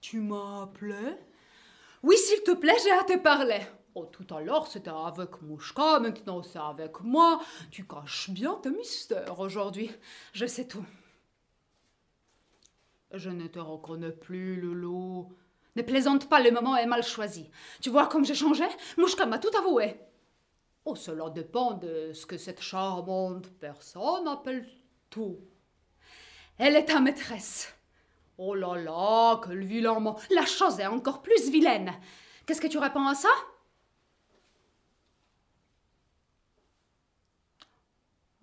Tu 0.00 0.20
m'as 0.20 0.62
appelé? 0.62 1.16
Oui, 2.04 2.16
s'il 2.16 2.44
te 2.44 2.52
plaît, 2.52 2.76
j'ai 2.84 2.92
à 2.92 3.02
te 3.02 3.18
parler. 3.18 3.66
Oh, 4.00 4.06
tout 4.12 4.32
à 4.32 4.40
l'heure 4.40 4.68
c'était 4.68 4.90
avec 4.90 5.42
Mouchka, 5.42 5.98
maintenant 5.98 6.40
c'est 6.44 6.60
avec 6.60 7.00
moi. 7.00 7.40
Tu 7.72 7.84
caches 7.84 8.30
bien 8.30 8.54
tes 8.62 8.70
mystères 8.70 9.40
aujourd'hui. 9.40 9.90
Je 10.32 10.46
sais 10.46 10.68
tout. 10.68 10.84
Je 13.10 13.30
ne 13.30 13.48
te 13.48 13.58
reconnais 13.58 14.12
plus, 14.12 14.60
Loulou. 14.60 15.32
Ne 15.74 15.82
plaisante 15.82 16.28
pas, 16.28 16.38
le 16.38 16.52
moment 16.52 16.76
est 16.76 16.86
mal 16.86 17.02
choisi. 17.02 17.50
Tu 17.80 17.90
vois 17.90 18.06
comme 18.06 18.24
j'ai 18.24 18.36
changé 18.36 18.62
Mouchka 18.98 19.26
m'a 19.26 19.40
tout 19.40 19.56
avoué. 19.58 19.98
Oh, 20.84 20.94
cela 20.94 21.28
dépend 21.30 21.72
de 21.72 22.12
ce 22.12 22.24
que 22.24 22.38
cette 22.38 22.62
charmante 22.62 23.50
personne 23.58 24.28
appelle 24.28 24.64
tout. 25.10 25.40
Elle 26.56 26.76
est 26.76 26.84
ta 26.84 27.00
maîtresse. 27.00 27.74
Oh 28.36 28.54
là 28.54 28.76
là, 28.76 29.40
quel 29.44 29.64
vilain 29.64 29.98
mot. 29.98 30.14
La 30.30 30.46
chose 30.46 30.78
est 30.78 30.86
encore 30.86 31.20
plus 31.20 31.50
vilaine. 31.50 31.92
Qu'est-ce 32.46 32.60
que 32.60 32.68
tu 32.68 32.78
réponds 32.78 33.08
à 33.08 33.16
ça? 33.16 33.28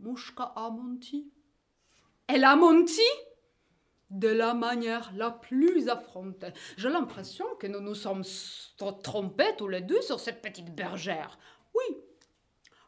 Mouchka 0.06 0.54
a 0.56 0.70
menti. 0.70 1.32
Elle 2.28 2.44
a 2.44 2.56
menti? 2.56 3.02
De 4.12 4.28
la 4.28 4.54
manière 4.54 5.12
la 5.16 5.32
plus 5.32 5.90
affrontée. 5.90 6.54
J'ai 6.78 6.90
l'impression 6.90 7.46
que 7.60 7.66
nous 7.66 7.80
nous 7.80 7.96
sommes 7.96 8.24
trompés 9.02 9.56
tous 9.58 9.68
les 9.68 9.82
deux 9.82 10.02
sur 10.04 10.20
cette 10.20 10.44
petite 10.44 10.76
bergère. 10.76 11.40
Oui, 11.74 11.98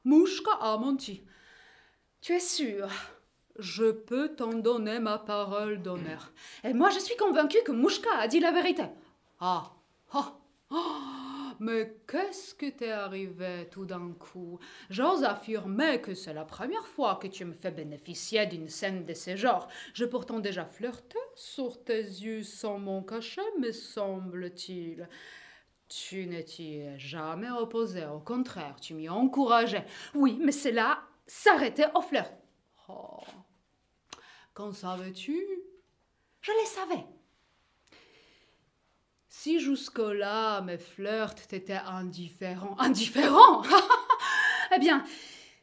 Mouchka 0.03 0.51
a 0.61 0.77
menti. 0.77 1.25
Tu 2.21 2.33
es 2.33 2.39
sûr? 2.39 2.87
Je 3.57 3.89
peux 3.89 4.35
t'en 4.35 4.53
donner 4.53 4.99
ma 4.99 5.17
parole 5.17 5.81
d'honneur. 5.81 6.31
Et 6.63 6.73
moi, 6.73 6.91
je 6.91 6.99
suis 6.99 7.17
convaincue 7.17 7.63
que 7.65 7.71
Mouchka 7.71 8.11
a 8.15 8.27
dit 8.27 8.39
la 8.39 8.51
vérité. 8.51 8.83
Ah, 9.39 9.71
ah, 10.13 10.37
ah. 10.69 11.26
Mais 11.59 11.97
qu'est-ce 12.07 12.53
que 12.53 12.69
t'est 12.69 12.91
arrivé 12.91 13.67
tout 13.71 13.85
d'un 13.85 14.13
coup? 14.13 14.59
J'ose 14.89 15.23
affirmer 15.23 16.01
que 16.01 16.13
c'est 16.13 16.33
la 16.33 16.45
première 16.45 16.87
fois 16.87 17.15
que 17.15 17.27
tu 17.27 17.45
me 17.45 17.53
fais 17.53 17.71
bénéficier 17.71 18.45
d'une 18.45 18.69
scène 18.69 19.05
de 19.05 19.13
ce 19.13 19.35
genre. 19.35 19.67
J'ai 19.93 20.07
pourtant 20.07 20.39
déjà 20.39 20.65
flirté 20.65 21.17
sur 21.35 21.83
tes 21.83 22.01
yeux 22.01 22.43
sans 22.43 22.77
mon 22.77 23.01
cachet, 23.01 23.41
me 23.59 23.71
semble-t-il. 23.71 25.09
Tu 25.89 26.27
ne 26.27 26.41
t'y 26.41 26.79
es 26.79 26.99
jamais 26.99 27.49
opposé, 27.49 28.05
au 28.05 28.19
contraire, 28.19 28.75
tu 28.79 28.93
m'y 28.93 29.09
encourageais. 29.09 29.85
Oui, 30.13 30.37
mais 30.41 30.51
cela 30.51 30.99
s'arrêtait 31.25 31.87
au 31.95 32.01
flirt. 32.01 32.33
Oh. 32.89 33.23
Qu'en 34.53 34.73
savais-tu? 34.73 35.39
Je 36.41 36.51
le 36.51 36.65
savais. 36.65 37.05
Si 39.39 39.59
jusque-là 39.59 40.61
mes 40.61 40.79
flirts 40.79 41.35
t'étaient 41.47 41.83
indifférents. 41.85 42.75
Indifférents? 42.79 43.61
Eh 44.75 44.79
bien, 44.79 45.05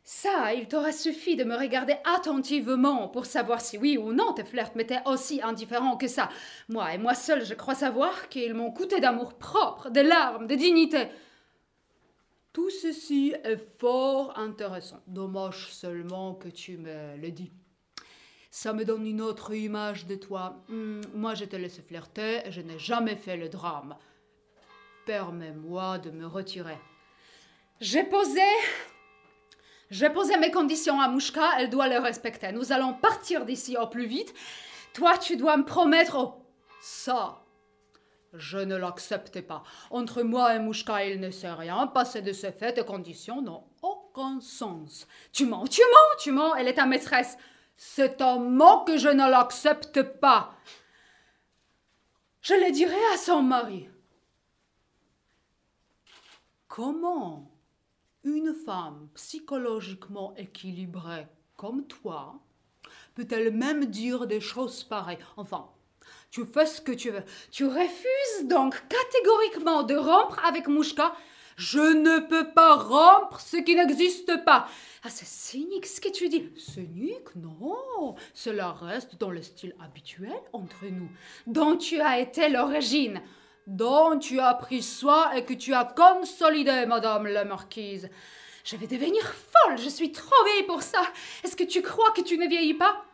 ça, 0.03 0.55
il 0.55 0.66
t'aurait 0.66 0.93
suffi 0.93 1.37
de 1.37 1.45
me 1.45 1.57
regarder 1.57 1.97
attentivement 2.05 3.09
pour 3.09 3.27
savoir 3.27 3.61
si 3.61 3.77
oui 3.77 3.99
ou 3.99 4.12
non 4.12 4.33
tes 4.33 4.45
flirts 4.45 4.77
m'étaient 4.77 5.03
aussi 5.05 5.43
indifférents 5.43 5.99
que 5.99 6.09
ça. 6.09 6.31
Moi 6.68 6.95
et 6.95 6.99
moi 6.99 7.14
seul, 7.14 7.45
je 7.45 7.53
crois 7.53 7.75
savoir 7.75 8.29
qu'ils 8.29 8.55
m'ont 8.55 8.70
coûté 8.70 9.01
d'amour 9.01 9.35
propre, 9.35 9.91
de 9.91 10.01
larmes, 10.01 10.47
de 10.47 10.55
dignité. 10.55 11.09
Tout 12.55 12.70
ceci 12.70 13.35
est 13.43 13.61
fort 13.79 14.39
intéressant. 14.39 15.03
Dommage 15.07 15.72
seulement 15.72 16.35
que 16.35 16.49
tu 16.49 16.79
me 16.79 17.16
le 17.16 17.31
dis 17.31 17.53
ça 18.55 18.72
me 18.72 18.84
donne 18.84 19.05
une 19.05 19.20
autre 19.20 19.52
image 19.52 20.07
de 20.07 20.14
toi. 20.14 20.62
Hmm, 20.68 21.00
moi, 21.12 21.34
je 21.34 21.44
te 21.44 21.57
laisse 21.57 21.80
flirter, 21.80 22.40
je 22.50 22.61
n'ai 22.61 22.78
jamais 22.78 23.16
fait 23.16 23.36
le 23.36 23.48
drame. 23.48 23.96
Permets-moi 25.07 25.98
de 25.98 26.12
me 26.12 26.24
retirer. 26.24 26.78
J'ai 27.80 28.05
posé. 28.05 28.46
J'ai 29.90 30.09
posé 30.09 30.36
mes 30.36 30.52
conditions 30.52 31.00
à 31.00 31.09
Mouchka, 31.09 31.42
elle 31.59 31.68
doit 31.68 31.88
les 31.88 31.98
respecter. 31.98 32.52
Nous 32.52 32.70
allons 32.70 32.94
partir 32.94 33.44
d'ici 33.44 33.76
au 33.76 33.88
plus 33.88 34.07
vite. 34.07 34.32
Toi, 34.92 35.18
tu 35.18 35.36
dois 35.36 35.57
me 35.57 35.64
promettre. 35.64 36.16
Oh, 36.16 36.46
ça, 36.80 37.42
je 38.34 38.59
ne 38.59 38.76
l'accepte 38.76 39.40
pas. 39.40 39.64
Entre 39.90 40.22
moi 40.22 40.55
et 40.55 40.61
Mouchka, 40.61 41.05
il 41.05 41.18
ne 41.18 41.32
sait 41.32 41.50
rien. 41.50 41.88
Passer 41.88 42.22
de 42.22 42.32
ce 42.32 42.52
fait, 42.52 42.74
tes 42.74 42.84
conditions 42.84 43.42
n'ont 43.42 43.64
aucun 43.82 44.40
sens. 44.40 45.09
Tu 45.32 45.44
mens, 45.44 45.64
tu 45.64 45.82
mens, 45.82 46.22
tu 46.22 46.30
mens. 46.30 46.55
Elle 46.55 46.68
est 46.68 46.74
ta 46.74 46.86
maîtresse. 46.86 47.36
C'est 47.77 48.20
un 48.20 48.39
mot 48.39 48.85
que 48.85 48.97
je 48.99 49.09
ne 49.09 49.29
l'accepte 49.29 50.03
pas. 50.03 50.55
Je 52.41 52.55
le 52.55 52.72
dirai 52.72 53.05
à 53.12 53.16
son 53.16 53.43
mari. 53.43 53.89
Comment 56.68 57.51
une 58.25 58.55
femme 58.55 59.09
psychologiquement 59.14 60.35
équilibrée 60.37 61.27
comme 61.57 61.87
toi 61.87 62.41
peut-elle 63.14 63.55
même 63.55 63.87
dire 63.87 64.27
des 64.27 64.41
choses 64.41 64.83
pareilles? 64.85 65.18
Enfin, 65.37 65.70
tu 66.31 66.45
fais 66.45 66.66
ce 66.66 66.81
que 66.81 66.93
tu 66.93 67.11
veux. 67.11 67.25
Tu 67.51 67.64
refuses 67.64 68.49
donc 68.49 68.75
catégoriquement 68.89 69.85
de 69.85 69.95
rompre 69.95 70.45
avec 70.45 70.66
Mouchka 70.66 71.14
Je 71.57 71.78
ne 71.78 72.20
peux 72.20 72.50
pas 72.50 72.76
rompre 72.76 73.40
ce 73.40 73.57
qui 73.59 73.76
n'existe 73.76 74.44
pas. 74.44 74.66
Ah, 75.05 75.11
c'est 75.11 75.26
cynique 75.26 75.86
ce 75.86 76.00
que 76.00 76.09
tu 76.09 76.28
dis. 76.28 76.48
Cynique 76.57 77.34
Non, 77.36 78.14
cela 78.32 78.72
reste 78.72 79.18
dans 79.20 79.30
le 79.30 79.42
style 79.42 79.74
habituel 79.82 80.32
entre 80.52 80.86
nous. 80.86 81.09
Dont 81.46 81.76
tu 81.76 82.00
as 82.00 82.18
été 82.18 82.48
l'origine. 82.48 83.20
Dont 83.66 84.18
tu 84.18 84.40
as 84.40 84.55
pris 84.55 84.82
soin 84.82 85.30
et 85.32 85.44
que 85.44 85.55
tu 85.55 85.72
as 85.74 85.84
consolidé, 85.84 86.86
madame 86.86 87.26
la 87.26 87.44
marquise. 87.44 88.11
Je 88.64 88.76
vais 88.76 88.86
devenir 88.86 89.22
folle, 89.22 89.78
je 89.78 89.88
suis 89.88 90.11
trop 90.11 90.44
vieille 90.46 90.66
pour 90.66 90.82
ça. 90.82 91.02
Est-ce 91.44 91.57
que 91.57 91.64
tu 91.64 91.82
crois 91.82 92.11
que 92.12 92.22
tu 92.22 92.38
ne 92.38 92.48
vieillis 92.48 92.74
pas? 92.74 93.05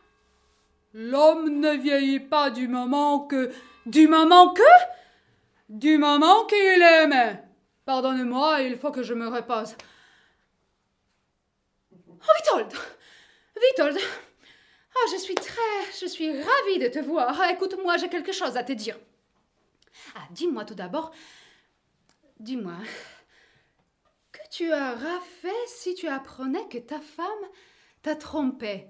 L'homme 0.95 1.61
ne 1.61 1.73
vieillit 1.73 2.21
pas 2.21 2.51
du 2.51 2.69
moment 2.69 3.21
que. 3.21 3.51
Du 3.87 4.09
moment 4.09 4.53
que 4.55 4.63
Du 5.69 5.99
moment 5.99 6.45
qu'il 6.47 6.83
aime. 6.83 7.39
Pardonnez-moi, 7.91 8.63
il 8.63 8.79
faut 8.79 8.93
que 8.93 9.03
je 9.03 9.15
me 9.15 9.27
repose. 9.27 9.75
Oh, 11.93 12.33
Vitold 12.37 12.73
Vitold 13.61 13.99
Ah, 14.95 15.07
je 15.11 15.17
suis 15.17 15.35
très. 15.35 15.83
Je 16.01 16.07
suis 16.07 16.31
ravie 16.31 16.79
de 16.79 16.87
te 16.87 17.01
voir. 17.01 17.37
Ah, 17.41 17.51
écoute-moi, 17.51 17.97
j'ai 17.97 18.09
quelque 18.09 18.31
chose 18.31 18.57
à 18.57 18.63
te 18.63 18.71
dire. 18.71 18.97
Ah, 20.15 20.21
dis-moi 20.31 20.65
tout 20.65 20.77
d'abord. 20.77 21.11
Dis-moi. 22.39 22.77
Que 24.31 24.49
tu 24.53 24.73
auras 24.73 25.21
fait 25.43 25.67
si 25.67 25.97
tu 25.97 26.07
apprenais 26.07 26.69
que 26.69 26.79
ta 26.79 27.01
femme 27.01 27.45
t'a 28.03 28.15
trompé 28.15 28.87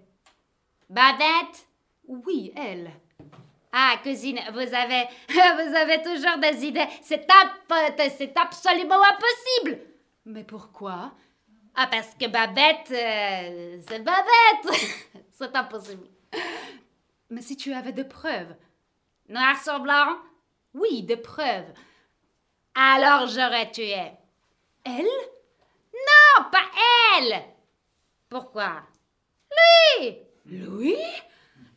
Babette? 0.90 1.66
Oui, 2.06 2.52
elle. 2.54 2.90
Ah, 3.72 3.96
cousine, 4.02 4.40
vous 4.52 4.58
avez. 4.58 5.04
Vous 5.28 5.76
avez 5.76 6.02
toujours 6.02 6.38
des 6.38 6.64
idées. 6.64 6.86
C'est, 7.02 7.26
c'est 8.16 8.36
absolument 8.36 9.00
impossible 9.02 9.80
Mais 10.24 10.42
pourquoi? 10.44 11.12
Ah, 11.76 11.86
parce 11.86 12.14
que 12.14 12.26
Babette, 12.26 12.90
euh, 12.90 13.80
c'est 13.88 14.00
Babette. 14.02 14.90
c'est 15.32 15.54
impossible. 15.54 16.08
Mais 17.30 17.42
si 17.42 17.56
tu 17.56 17.72
avais 17.72 17.92
des 17.92 18.04
preuves. 18.04 18.54
Noir 19.28 19.56
sur 19.62 19.78
blanc? 19.78 20.16
Oui, 20.74 21.04
des 21.04 21.16
preuves. 21.16 21.72
Alors 22.74 23.28
j'aurais 23.28 23.70
tué. 23.70 23.94
Elle? 24.84 25.04
Non, 25.92 26.44
pas 26.50 26.64
elle. 27.18 27.42
Pourquoi? 28.28 28.82
Lui 30.00 30.18
Lui 30.46 30.96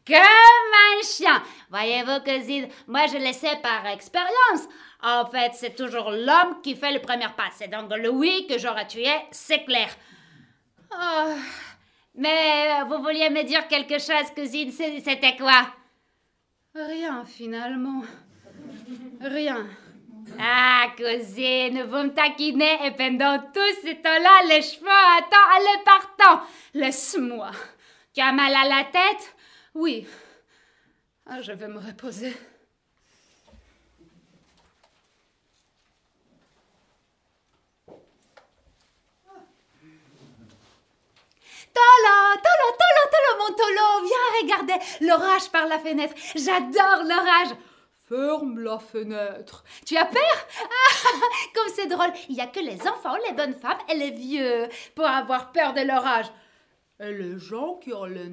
Comme 0.05 0.17
un 0.17 1.01
chien. 1.01 1.41
Voyez-vous, 1.69 2.19
cousine, 2.23 2.67
moi 2.87 3.07
je 3.07 3.17
le 3.17 3.31
sais 3.31 3.57
par 3.61 3.85
expérience. 3.87 4.67
En 5.01 5.25
fait, 5.25 5.51
c'est 5.53 5.75
toujours 5.75 6.11
l'homme 6.11 6.61
qui 6.61 6.75
fait 6.75 6.93
le 6.93 7.01
premier 7.01 7.29
pas. 7.37 7.49
C'est 7.55 7.69
donc 7.69 7.91
le 7.95 8.09
oui 8.09 8.45
que 8.47 8.57
j'aurais 8.57 8.87
tué, 8.87 9.11
c'est 9.31 9.63
clair. 9.63 9.89
Oh. 10.91 11.33
Mais 12.15 12.83
vous 12.87 13.01
vouliez 13.01 13.29
me 13.29 13.43
dire 13.43 13.67
quelque 13.67 13.97
chose, 13.99 14.29
cousine, 14.35 14.71
c'était 14.71 15.35
quoi? 15.37 15.67
Rien, 16.75 17.23
finalement. 17.25 18.01
Rien. 19.21 19.65
Ah, 20.39 20.87
cousine, 20.97 21.83
vous 21.83 22.03
me 22.03 22.13
taquinez 22.13 22.85
et 22.85 22.91
pendant 22.91 23.39
tout 23.53 23.75
ce 23.83 23.93
temps-là, 23.93 24.47
les 24.47 24.61
cheveux 24.61 24.87
attendent 25.17 25.63
le 25.63 25.83
partant. 25.83 26.45
Laisse-moi. 26.73 27.51
Tu 28.13 28.21
as 28.21 28.31
mal 28.31 28.53
à 28.53 28.67
la 28.67 28.83
tête? 28.85 29.35
Oui. 29.75 30.07
Ah, 31.25 31.41
je 31.41 31.51
vais 31.51 31.67
me 31.67 31.79
reposer. 31.79 32.33
Tolo, 41.73 42.15
Tolo, 42.43 42.67
Tolo, 42.79 43.03
Tolo, 43.13 43.31
mon 43.39 43.53
Tolo, 43.55 44.07
viens 44.07 44.41
regarder 44.41 44.85
l'orage 45.01 45.49
par 45.51 45.67
la 45.67 45.79
fenêtre. 45.79 46.13
J'adore 46.35 47.03
l'orage. 47.03 47.55
Ferme 48.07 48.59
la 48.59 48.79
fenêtre. 48.79 49.63
Tu 49.85 49.97
as 49.97 50.05
peur? 50.05 50.47
Ah, 50.61 51.09
Comme 51.55 51.73
c'est 51.73 51.87
drôle, 51.87 52.11
il 52.29 52.35
n'y 52.35 52.41
a 52.41 52.47
que 52.47 52.59
les 52.59 52.79
enfants, 52.87 53.15
les 53.27 53.33
bonnes 53.33 53.55
femmes 53.55 53.79
et 53.89 53.95
les 53.95 54.11
vieux 54.11 54.67
pour 54.95 55.05
avoir 55.05 55.51
peur 55.51 55.73
de 55.73 55.81
l'orage. 55.81 56.27
Et 56.99 57.11
les 57.13 57.39
gens 57.39 57.75
qui 57.75 57.93
ont 57.93 58.05
les 58.05 58.29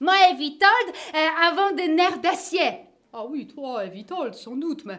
Moi 0.00 0.14
et 0.30 0.34
Vitold 0.34 0.72
euh, 1.14 1.28
avons 1.48 1.74
des 1.76 1.88
nerfs 1.88 2.18
d'acier. 2.18 2.80
Ah 3.12 3.24
oui, 3.26 3.46
toi 3.46 3.84
et 3.84 3.88
Vitold, 3.88 4.34
sans 4.34 4.56
doute, 4.56 4.84
mais... 4.84 4.98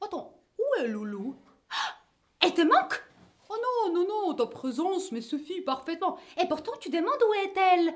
Attends, 0.00 0.32
où 0.58 0.80
est 0.80 0.86
Loulou? 0.86 1.34
Elle 2.40 2.54
te 2.54 2.62
manque? 2.62 3.02
Oh 3.50 3.56
non, 3.88 3.92
non, 3.94 4.06
non, 4.08 4.34
ta 4.34 4.46
présence 4.46 5.10
me 5.10 5.20
suffit 5.20 5.60
parfaitement. 5.62 6.18
Et 6.40 6.46
pourtant, 6.46 6.72
tu 6.80 6.88
demandes 6.90 7.22
où 7.28 7.34
est-elle? 7.34 7.94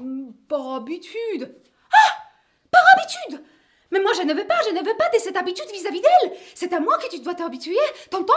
Hmm, 0.00 0.30
Par 0.48 0.74
habitude. 0.74 1.54
Ah 1.92 2.12
Par 2.70 2.82
habitude? 2.96 3.44
Mais 3.90 4.00
moi, 4.00 4.12
je 4.16 4.22
ne 4.22 4.32
veux 4.32 4.46
pas, 4.46 4.60
je 4.66 4.70
ne 4.74 4.82
veux 4.82 4.96
pas 4.96 5.10
de 5.10 5.18
cette 5.18 5.36
habitude 5.36 5.70
vis-à-vis 5.72 6.00
d'elle. 6.00 6.36
C'est 6.54 6.72
à 6.72 6.80
moi 6.80 6.96
que 6.98 7.08
tu 7.10 7.20
dois 7.20 7.34
t'habituer, 7.34 7.76
t'entends? 8.10 8.32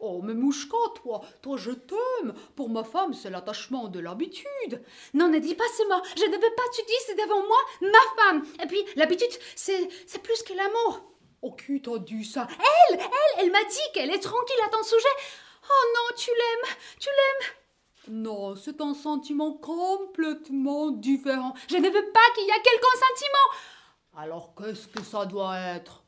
Oh, 0.00 0.20
mais 0.22 0.34
Mouchka, 0.34 0.76
toi, 1.02 1.20
toi, 1.42 1.56
je 1.56 1.72
t'aime. 1.72 2.32
Pour 2.54 2.70
ma 2.70 2.84
femme, 2.84 3.14
c'est 3.14 3.30
l'attachement 3.30 3.88
de 3.88 3.98
l'habitude. 3.98 4.82
Non, 5.12 5.28
ne 5.28 5.38
dis 5.38 5.56
pas 5.56 5.64
ce 5.76 5.82
mot. 5.88 6.00
Je 6.16 6.24
ne 6.24 6.36
veux 6.36 6.54
pas 6.54 6.62
que 6.70 6.76
tu 6.76 6.84
dises 6.86 7.16
devant 7.16 7.44
moi 7.46 7.58
ma 7.80 8.22
femme. 8.22 8.46
Et 8.62 8.66
puis, 8.66 8.84
l'habitude, 8.94 9.28
c'est, 9.56 9.88
c'est 10.06 10.22
plus 10.22 10.42
que 10.44 10.52
l'amour. 10.52 11.02
Oh, 11.42 11.52
qui 11.52 11.82
t'a 11.82 11.98
dit 11.98 12.24
ça? 12.24 12.46
Elle, 12.48 13.00
elle, 13.00 13.44
elle 13.44 13.50
m'a 13.50 13.64
dit 13.64 13.92
qu'elle 13.92 14.10
est 14.10 14.20
tranquille 14.20 14.56
à 14.64 14.68
ton 14.68 14.82
sujet. 14.82 15.08
Oh 15.68 15.84
non, 15.94 16.16
tu 16.16 16.30
l'aimes, 16.30 16.76
tu 17.00 17.08
l'aimes. 17.08 17.54
Non, 18.22 18.56
c'est 18.56 18.80
un 18.80 18.94
sentiment 18.94 19.52
complètement 19.52 20.90
différent. 20.90 21.54
Je 21.68 21.76
ne 21.76 21.88
veux 21.88 22.12
pas 22.12 22.30
qu'il 22.34 22.44
y 22.44 22.50
ait 22.50 22.62
quelqu'un 22.62 22.86
sentiment. 22.94 24.16
Alors 24.16 24.52
qu'est-ce 24.56 24.88
que 24.88 25.02
ça 25.02 25.26
doit 25.26 25.58
être? 25.58 26.02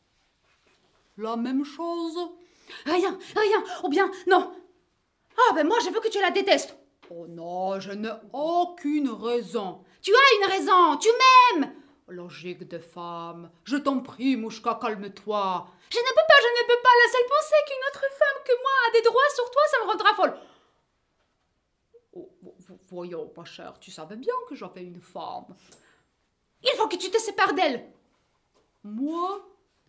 La 1.18 1.36
même 1.36 1.64
chose? 1.64 2.18
Rien, 2.86 3.18
rien, 3.36 3.64
ou 3.84 3.88
bien 3.88 4.10
non. 4.26 4.52
Ah 5.36 5.54
ben 5.54 5.66
moi 5.66 5.78
je 5.84 5.90
veux 5.90 6.00
que 6.00 6.08
tu 6.08 6.20
la 6.20 6.30
détestes. 6.30 6.76
Oh 7.10 7.26
non, 7.28 7.80
je 7.80 7.92
n'ai 7.92 8.12
aucune 8.32 9.10
raison. 9.10 9.82
Tu 10.00 10.12
as 10.14 10.36
une 10.36 10.50
raison, 10.50 10.96
tu 10.96 11.08
m'aimes. 11.08 11.74
Logique 12.08 12.66
de 12.68 12.78
femme. 12.78 13.50
Je 13.64 13.76
t'en 13.76 14.00
prie, 14.00 14.36
Mouchka, 14.36 14.78
calme-toi. 14.80 15.66
Je 15.90 15.98
ne 15.98 16.08
peux 16.08 16.26
pas, 16.28 16.40
je 16.40 16.62
ne 16.62 16.66
peux 16.66 16.82
pas. 16.82 16.90
La 17.04 17.12
seule 17.12 17.28
pensée 17.28 17.64
qu'une 17.66 17.88
autre 17.88 18.04
femme 18.18 18.42
que 18.44 18.52
moi 18.62 18.70
a 18.88 18.92
des 18.92 19.02
droits 19.02 19.30
sur 19.34 19.50
toi, 19.50 19.62
ça 19.70 19.78
me 19.78 19.90
rendra 19.90 20.14
folle. 20.14 20.40
Oh, 22.12 22.30
voyons, 22.88 23.32
ma 23.36 23.44
chère, 23.44 23.78
tu 23.80 23.90
savais 23.90 24.16
bien 24.16 24.34
que 24.48 24.54
j'avais 24.54 24.82
une 24.82 25.00
femme. 25.00 25.56
Il 26.62 26.70
faut 26.76 26.88
que 26.88 26.96
tu 26.96 27.10
te 27.10 27.18
sépares 27.18 27.54
d'elle. 27.54 27.90
Moi? 28.82 29.46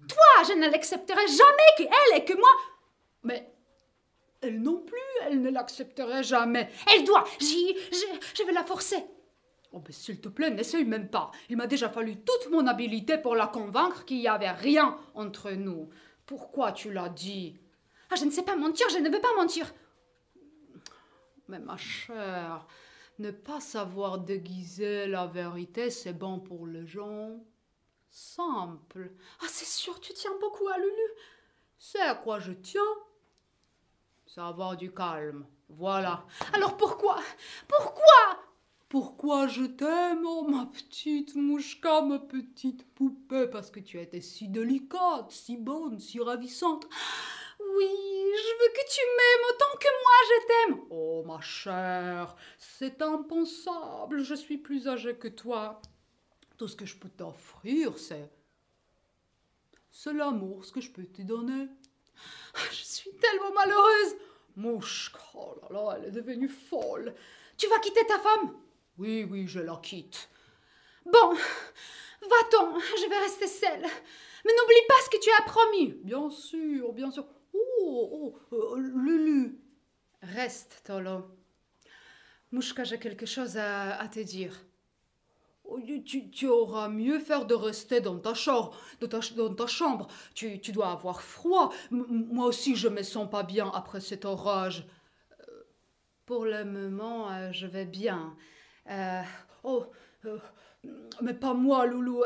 Toi, 0.07 0.43
je 0.47 0.53
ne 0.53 0.69
l'accepterai 0.69 1.27
jamais 1.27 1.71
que 1.77 1.83
elle 1.83 2.17
et 2.17 2.25
que 2.25 2.33
moi. 2.33 2.49
Mais 3.23 3.53
elle 4.41 4.61
non 4.61 4.81
plus, 4.81 4.97
elle 5.23 5.41
ne 5.41 5.49
l'accepterait 5.49 6.23
jamais. 6.23 6.69
Elle 6.93 7.03
doit. 7.03 7.23
J'y, 7.39 7.75
je, 7.91 8.05
je 8.35 8.43
vais 8.43 8.53
la 8.53 8.63
forcer. 8.63 9.03
Oh, 9.73 9.81
mais 9.85 9.93
s'il 9.93 10.19
te 10.19 10.27
plaît, 10.27 10.49
n'essaye 10.49 10.83
même 10.83 11.09
pas. 11.09 11.31
Il 11.49 11.57
m'a 11.57 11.67
déjà 11.67 11.89
fallu 11.89 12.17
toute 12.17 12.51
mon 12.51 12.67
habileté 12.67 13.17
pour 13.17 13.35
la 13.35 13.47
convaincre 13.47 14.03
qu'il 14.03 14.17
n'y 14.17 14.27
avait 14.27 14.51
rien 14.51 14.97
entre 15.13 15.51
nous. 15.51 15.89
Pourquoi 16.25 16.71
tu 16.73 16.91
l'as 16.91 17.09
dit? 17.09 17.57
Ah, 18.09 18.15
je 18.15 18.25
ne 18.25 18.31
sais 18.31 18.43
pas 18.43 18.57
mentir, 18.57 18.87
je 18.89 18.97
ne 18.97 19.09
veux 19.09 19.21
pas 19.21 19.33
mentir. 19.35 19.73
Mais 21.47 21.59
ma 21.59 21.77
chère, 21.77 22.67
ne 23.19 23.31
pas 23.31 23.61
savoir 23.61 24.19
déguiser 24.19 25.07
la 25.07 25.27
vérité, 25.27 25.89
c'est 25.89 26.13
bon 26.13 26.39
pour 26.39 26.67
les 26.67 26.85
gens. 26.85 27.39
Simple. 28.09 29.11
Ah, 29.41 29.45
c'est 29.47 29.65
sûr, 29.65 29.99
tu 30.01 30.13
tiens 30.13 30.33
beaucoup 30.41 30.67
à 30.67 30.77
Lulu. 30.77 31.11
C'est 31.77 32.01
à 32.01 32.15
quoi 32.15 32.39
je 32.39 32.51
tiens 32.51 32.81
C'est 34.33 34.39
avoir 34.39 34.77
du 34.77 34.93
calme. 34.93 35.45
Voilà. 35.67 36.25
Alors 36.53 36.77
pourquoi? 36.77 37.19
Pourquoi? 37.67 38.39
Pourquoi 38.87 39.47
je 39.47 39.65
t'aime, 39.65 40.23
oh 40.25 40.47
ma 40.47 40.67
petite 40.67 41.35
mouchka, 41.35 42.01
ma 42.01 42.17
petite 42.17 42.89
poupée, 42.93 43.47
parce 43.47 43.69
que 43.69 43.81
tu 43.81 43.99
étais 43.99 44.21
si 44.21 44.47
délicate, 44.47 45.31
si 45.31 45.57
bonne, 45.57 45.99
si 45.99 46.21
ravissante. 46.21 46.87
Oui, 47.75 47.89
je 47.89 48.53
veux 48.59 48.73
que 48.73 48.89
tu 48.89 49.01
m'aimes 49.17 49.49
autant 49.49 49.77
que 49.77 49.87
moi 50.01 50.17
je 50.29 50.47
t'aime. 50.47 50.85
Oh 50.91 51.23
ma 51.27 51.41
chère, 51.41 52.37
c'est 52.57 53.01
impensable, 53.01 54.23
je 54.23 54.35
suis 54.35 54.57
plus 54.57 54.87
âgée 54.87 55.17
que 55.17 55.27
toi. 55.27 55.81
Tout 56.57 56.69
ce 56.69 56.77
que 56.77 56.85
je 56.85 56.95
peux 56.95 57.09
t'offrir, 57.09 57.97
c'est. 57.97 58.31
C'est 59.91 60.13
l'amour, 60.13 60.63
ce 60.63 60.71
que 60.71 60.79
je 60.79 60.89
peux 60.89 61.03
te 61.03 61.21
donner. 61.21 61.67
Je 62.71 62.83
suis 62.83 63.11
tellement 63.15 63.53
malheureuse. 63.53 64.15
Mouchka, 64.55 65.19
oh 65.35 65.55
là 65.61 65.67
là, 65.71 65.97
elle 65.97 66.09
est 66.09 66.11
devenue 66.11 66.49
folle. 66.49 67.13
Tu 67.57 67.67
vas 67.67 67.79
quitter 67.79 68.05
ta 68.05 68.19
femme? 68.19 68.55
Oui, 68.97 69.25
oui, 69.29 69.47
je 69.47 69.59
la 69.59 69.79
quitte. 69.81 70.29
Bon, 71.05 71.33
va-t'en, 72.21 72.79
je 72.79 73.09
vais 73.09 73.19
rester 73.19 73.47
seule. 73.47 73.85
Mais 74.45 74.51
n'oublie 74.53 74.87
pas 74.87 74.95
ce 75.05 75.09
que 75.09 75.23
tu 75.23 75.29
as 75.39 75.43
promis. 75.43 75.93
Bien 76.03 76.29
sûr, 76.29 76.93
bien 76.93 77.11
sûr. 77.11 77.25
Oh, 77.53 78.35
oh, 78.51 78.55
euh, 78.55 78.77
Lulu. 78.77 79.59
Reste, 80.21 80.81
Tolo. 80.85 81.25
Mouchka, 82.51 82.83
j'ai 82.83 82.99
quelque 82.99 83.25
chose 83.25 83.57
à, 83.57 84.07
te 84.11 84.19
dire. 84.19 84.53
Tu, 86.05 86.47
auras 86.47 86.89
mieux 86.89 87.19
faire 87.19 87.45
de 87.45 87.53
rester 87.53 88.01
dans 88.01 88.19
ta 88.19 88.33
chambre. 88.33 88.75
Tu, 90.33 90.59
dois 90.71 90.91
avoir 90.91 91.21
froid. 91.21 91.71
moi 91.91 92.47
aussi, 92.47 92.75
je 92.75 92.87
me 92.87 93.03
sens 93.03 93.29
pas 93.29 93.43
bien 93.43 93.69
après 93.73 94.01
cet 94.01 94.25
orage. 94.25 94.85
Euh, 95.47 95.63
pour 96.25 96.45
le 96.45 96.65
moment, 96.65 97.31
euh, 97.31 97.51
je 97.51 97.67
vais 97.67 97.85
bien. 97.85 98.35
Euh, 98.89 99.21
oh, 99.63 99.85
mais 101.21 101.33
pas 101.33 101.53
moi, 101.53 101.85
Loulou. 101.85 102.23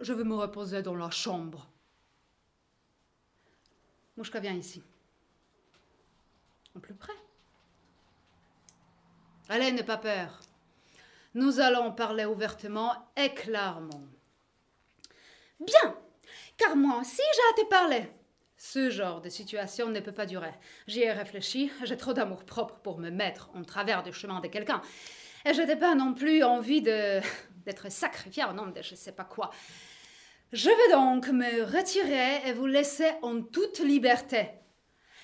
Je 0.00 0.12
vais 0.12 0.24
me 0.24 0.34
reposer 0.34 0.82
dans 0.82 0.96
la 0.96 1.10
chambre. 1.10 1.68
Mouchka, 4.16 4.40
viens 4.40 4.54
ici. 4.54 4.82
En 6.76 6.80
plus 6.80 6.94
près. 6.94 7.12
Allez, 9.48 9.72
n'aie 9.72 9.82
pas 9.82 9.96
peur. 9.96 10.40
Nous 11.34 11.60
allons 11.60 11.92
parler 11.92 12.24
ouvertement 12.24 12.92
et 13.16 13.32
clairement. 13.32 14.02
Bien, 15.60 15.96
car 16.56 16.74
moi 16.74 16.98
aussi 17.00 17.22
j'ai 17.34 17.62
à 17.62 17.64
te 17.64 17.70
parler. 17.70 18.08
Ce 18.56 18.90
genre 18.90 19.20
de 19.20 19.28
situation 19.28 19.88
ne 19.88 20.00
peut 20.00 20.12
pas 20.12 20.26
durer. 20.26 20.52
J'y 20.86 21.02
ai 21.02 21.12
réfléchi, 21.12 21.70
j'ai 21.84 21.96
trop 21.96 22.12
d'amour 22.12 22.44
propre 22.44 22.80
pour 22.80 22.98
me 22.98 23.10
mettre 23.10 23.48
en 23.54 23.62
travers 23.62 24.02
du 24.02 24.12
chemin 24.12 24.40
de 24.40 24.48
quelqu'un. 24.48 24.82
Et 25.46 25.54
je 25.54 25.62
n'ai 25.62 25.76
pas 25.76 25.94
non 25.94 26.14
plus 26.14 26.42
envie 26.42 26.82
de 26.82 27.20
d'être 27.64 27.90
sacrifié 27.92 28.44
au 28.44 28.52
nom 28.52 28.66
de 28.66 28.82
je 28.82 28.94
sais 28.94 29.12
pas 29.12 29.24
quoi. 29.24 29.50
Je 30.52 30.68
vais 30.68 30.92
donc 30.92 31.28
me 31.28 31.62
retirer 31.62 32.48
et 32.48 32.52
vous 32.52 32.66
laisser 32.66 33.12
en 33.22 33.40
toute 33.40 33.78
liberté. 33.78 34.50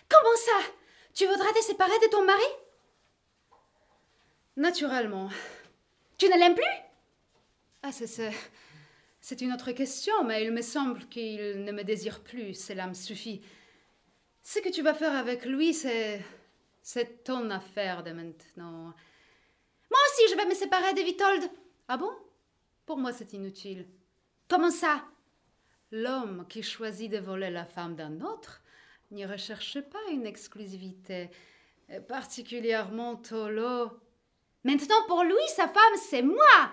Comment 0.08 0.36
ça? 0.36 0.72
Tu 1.14 1.26
voudras 1.26 1.52
te 1.52 1.64
séparer 1.64 1.98
de 2.04 2.10
ton 2.10 2.24
mari? 2.24 2.44
Naturellement. 4.56 5.28
Tu 6.18 6.26
ne 6.26 6.38
l'aimes 6.38 6.54
plus? 6.54 6.64
Ah, 7.82 7.92
c'est. 7.92 8.32
C'est 9.20 9.40
une 9.40 9.52
autre 9.52 9.72
question, 9.72 10.22
mais 10.24 10.44
il 10.44 10.52
me 10.52 10.62
semble 10.62 11.04
qu'il 11.08 11.64
ne 11.64 11.72
me 11.72 11.82
désire 11.82 12.22
plus, 12.22 12.54
cela 12.54 12.86
me 12.86 12.94
suffit. 12.94 13.42
Ce 14.44 14.60
que 14.60 14.68
tu 14.68 14.82
vas 14.82 14.94
faire 14.94 15.16
avec 15.16 15.44
lui, 15.44 15.74
c'est. 15.74 16.22
c'est 16.80 17.24
ton 17.24 17.50
affaire 17.50 18.04
de 18.04 18.12
maintenant. 18.12 18.94
Moi 19.90 20.00
aussi, 20.06 20.30
je 20.30 20.36
vais 20.36 20.46
me 20.46 20.54
séparer 20.54 20.94
de 20.94 21.00
Vitold. 21.00 21.50
Ah 21.88 21.96
bon? 21.96 22.10
Pour 22.86 22.98
moi, 22.98 23.12
c'est 23.12 23.32
inutile. 23.32 23.88
Comment 24.48 24.70
ça? 24.70 25.04
L'homme 25.90 26.46
qui 26.48 26.62
choisit 26.62 27.10
de 27.10 27.18
voler 27.18 27.50
la 27.50 27.64
femme 27.64 27.96
d'un 27.96 28.20
autre 28.20 28.62
n'y 29.10 29.26
recherche 29.26 29.80
pas 29.80 29.98
une 30.12 30.26
exclusivité, 30.26 31.30
particulièrement 32.08 33.16
Tolo. 33.16 33.90
Maintenant, 34.66 35.06
pour 35.06 35.22
lui, 35.22 35.46
sa 35.54 35.68
femme, 35.68 35.96
c'est 35.96 36.22
moi. 36.22 36.72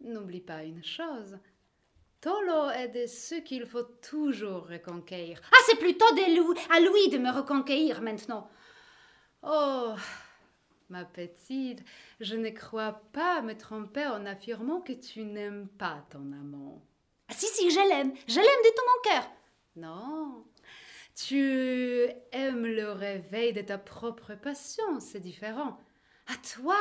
N'oublie 0.00 0.40
pas 0.40 0.62
une 0.62 0.84
chose. 0.84 1.36
Tolo 2.20 2.70
est 2.70 2.86
de 2.86 3.06
ceux 3.08 3.40
qu'il 3.40 3.66
faut 3.66 3.82
toujours 3.82 4.68
reconquérir. 4.68 5.40
Ah, 5.50 5.56
c'est 5.66 5.80
plutôt 5.80 6.06
à 6.06 6.80
lui 6.80 7.08
de 7.08 7.18
me 7.18 7.36
reconquérir 7.36 8.02
maintenant. 8.02 8.48
Oh, 9.42 9.94
ma 10.90 11.04
petite, 11.04 11.82
je 12.20 12.36
ne 12.36 12.50
crois 12.50 13.02
pas 13.12 13.42
me 13.42 13.54
tromper 13.54 14.06
en 14.06 14.24
affirmant 14.24 14.80
que 14.80 14.92
tu 14.92 15.24
n'aimes 15.24 15.66
pas 15.76 16.06
ton 16.10 16.30
amant. 16.30 16.84
Ah, 17.26 17.34
si, 17.34 17.46
si, 17.46 17.68
je 17.68 17.88
l'aime. 17.88 18.12
Je 18.28 18.36
l'aime 18.36 18.44
de 18.44 18.76
tout 18.76 18.84
mon 18.86 19.10
cœur. 19.10 19.30
Non, 19.74 20.44
tu 21.16 22.08
aimes 22.30 22.66
le 22.66 22.92
réveil 22.92 23.52
de 23.54 23.62
ta 23.62 23.76
propre 23.76 24.36
passion, 24.36 25.00
c'est 25.00 25.18
différent. 25.18 25.80
À 26.28 26.34
toi, 26.54 26.76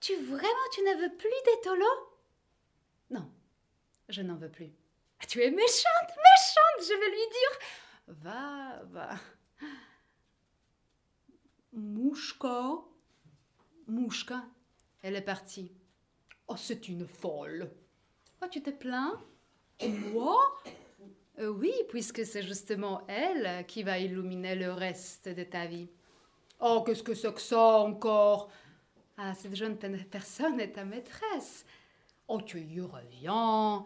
tu 0.00 0.14
vraiment, 0.16 0.68
tu 0.72 0.80
ne 0.82 1.02
veux 1.02 1.16
plus 1.16 1.28
des 1.28 1.60
Tolo 1.62 1.86
Non, 3.10 3.30
je 4.08 4.22
n'en 4.22 4.36
veux 4.36 4.50
plus. 4.50 4.72
Ah, 5.20 5.26
tu 5.26 5.42
es 5.42 5.50
méchante, 5.50 6.08
méchante, 6.08 6.88
je 6.88 7.00
vais 7.00 7.10
lui 7.10 7.28
dire. 7.30 7.58
Va, 8.22 8.82
va. 8.90 9.10
Mouchka 11.72 12.84
Mouchka 13.88 14.44
Elle 15.02 15.16
est 15.16 15.20
partie. 15.20 15.72
Oh, 16.46 16.56
c'est 16.56 16.88
une 16.88 17.06
folle. 17.06 17.70
Oh, 18.42 18.46
tu 18.48 18.62
te 18.62 18.70
plains? 18.70 19.20
Moi 20.12 20.38
euh, 21.40 21.48
Oui, 21.48 21.72
puisque 21.88 22.24
c'est 22.24 22.42
justement 22.42 23.04
elle 23.08 23.66
qui 23.66 23.82
va 23.82 23.98
illuminer 23.98 24.54
le 24.54 24.72
reste 24.72 25.28
de 25.28 25.42
ta 25.42 25.66
vie. 25.66 25.88
Oh, 26.66 26.82
qu'est-ce 26.82 27.02
que 27.02 27.12
c'est 27.12 27.34
que 27.34 27.42
ça 27.42 27.60
encore? 27.60 28.48
Ah, 29.18 29.34
cette 29.34 29.54
jeune 29.54 29.76
personne 29.76 30.58
est 30.58 30.72
ta 30.72 30.86
maîtresse. 30.86 31.66
Oh, 32.26 32.40
tu 32.40 32.58
y 32.58 32.80
reviens. 32.80 33.84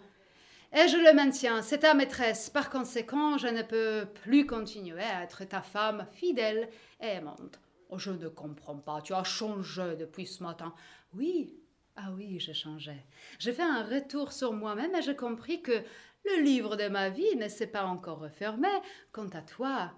Et 0.72 0.87
je 0.87 0.97
le 0.97 1.12
maintiens, 1.12 1.61
c'est 1.62 1.79
ta 1.79 1.95
maîtresse. 1.95 2.51
Par 2.51 2.70
conséquent, 2.70 3.37
je 3.37 3.49
ne 3.49 3.62
peux 3.62 4.07
plus 4.22 4.47
continuer 4.47 5.03
à 5.03 5.24
être 5.24 5.43
ta 5.43 5.61
femme 5.61 6.07
fidèle 6.12 6.68
et 7.01 7.09
aimante. 7.09 7.59
Oh, 7.91 7.99
je 7.99 8.12
ne 8.12 8.29
comprends 8.29 8.76
pas, 8.76 9.03
tu 9.03 9.12
as 9.12 9.24
changé 9.24 9.97
depuis 9.97 10.29
ce 10.29 10.45
matin. 10.45 10.72
Oui, 11.14 11.59
ah 11.97 12.12
oui, 12.16 12.39
j'ai 12.39 12.55
changé. 12.55 12.95
J'ai 13.41 13.53
fait 13.53 13.62
un 13.62 13.83
retour 13.83 14.31
sur 14.31 14.53
moi-même 14.53 14.95
et 14.95 15.03
j'ai 15.03 15.16
compris 15.16 15.62
que 15.62 15.83
le 16.24 16.43
livre 16.43 16.76
de 16.76 16.87
ma 16.87 17.09
vie 17.09 17.35
ne 17.35 17.49
s'est 17.49 17.66
pas 17.66 17.87
encore 17.87 18.20
refermé. 18.20 18.68
Quant 19.11 19.31
à 19.31 19.43
toi, 19.43 19.91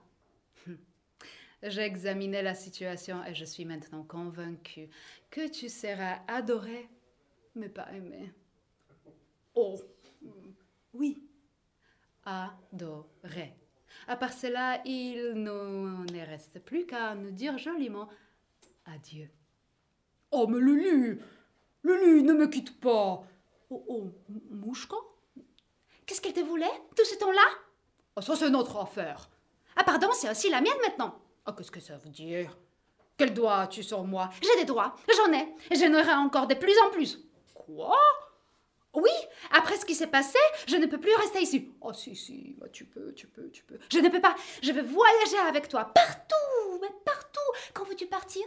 j'ai 1.62 1.82
examiné 1.82 2.42
la 2.42 2.54
situation 2.54 3.24
et 3.24 3.34
je 3.34 3.44
suis 3.44 3.64
maintenant 3.64 4.02
convaincue 4.02 4.88
que 5.30 5.48
tu 5.48 5.68
seras 5.68 6.20
adoré, 6.26 6.88
mais 7.54 7.68
pas 7.68 7.90
aimé. 7.92 8.32
Oh, 9.54 9.76
oui, 10.94 11.22
adoré. 12.24 13.54
À 14.06 14.16
part 14.16 14.32
cela, 14.32 14.80
il 14.84 15.34
ne 15.34 16.26
reste 16.26 16.60
plus 16.60 16.86
qu'à 16.86 17.14
nous 17.14 17.30
dire 17.30 17.58
joliment 17.58 18.08
adieu. 18.86 19.28
Oh, 20.30 20.46
mais 20.46 20.58
Lulu, 20.60 21.20
Lulu, 21.82 22.22
ne 22.22 22.32
me 22.32 22.46
quitte 22.46 22.80
pas. 22.80 23.24
Oh, 23.68 23.84
oh, 23.88 24.10
Mouchka? 24.50 24.96
Qu'est-ce 26.06 26.20
qu'elle 26.20 26.32
te 26.32 26.40
voulait, 26.40 26.66
tout 26.96 27.04
ce 27.04 27.16
temps-là? 27.18 27.46
Ah, 28.16 28.22
ça, 28.22 28.36
c'est 28.36 28.50
notre 28.50 28.76
affaire. 28.78 29.28
Ah, 29.76 29.84
pardon, 29.84 30.08
c'est 30.12 30.30
aussi 30.30 30.50
la 30.50 30.60
mienne 30.60 30.72
maintenant. 30.82 31.20
Ah, 31.50 31.54
qu'est-ce 31.58 31.72
que 31.72 31.80
ça 31.80 31.96
veut 31.96 32.10
dire? 32.10 32.56
Quel 33.16 33.34
droit 33.34 33.56
as-tu 33.56 33.82
sur 33.82 34.04
moi? 34.04 34.30
J'ai 34.40 34.60
des 34.60 34.64
droits, 34.64 34.94
j'en 35.16 35.32
ai, 35.32 35.48
et 35.68 35.74
j'en 35.74 35.92
aurai 35.92 36.12
encore 36.12 36.46
de 36.46 36.54
plus 36.54 36.78
en 36.86 36.90
plus. 36.90 37.18
Quoi? 37.54 37.98
Oui, 38.94 39.10
après 39.50 39.76
ce 39.76 39.84
qui 39.84 39.96
s'est 39.96 40.06
passé, 40.06 40.38
je 40.68 40.76
ne 40.76 40.86
peux 40.86 41.00
plus 41.00 41.12
rester 41.16 41.40
ici. 41.42 41.72
Oh, 41.80 41.92
si, 41.92 42.14
si, 42.14 42.54
bah, 42.56 42.68
tu 42.72 42.84
peux, 42.84 43.12
tu 43.14 43.26
peux, 43.26 43.50
tu 43.50 43.64
peux. 43.64 43.80
Je 43.90 43.98
ne 43.98 44.08
peux 44.10 44.20
pas, 44.20 44.36
je 44.62 44.70
veux 44.70 44.82
voyager 44.82 45.38
avec 45.38 45.66
toi, 45.68 45.86
partout, 45.86 46.78
mais 46.80 46.88
partout. 47.04 47.40
Quand 47.74 47.82
veux-tu 47.82 48.06
partir? 48.06 48.44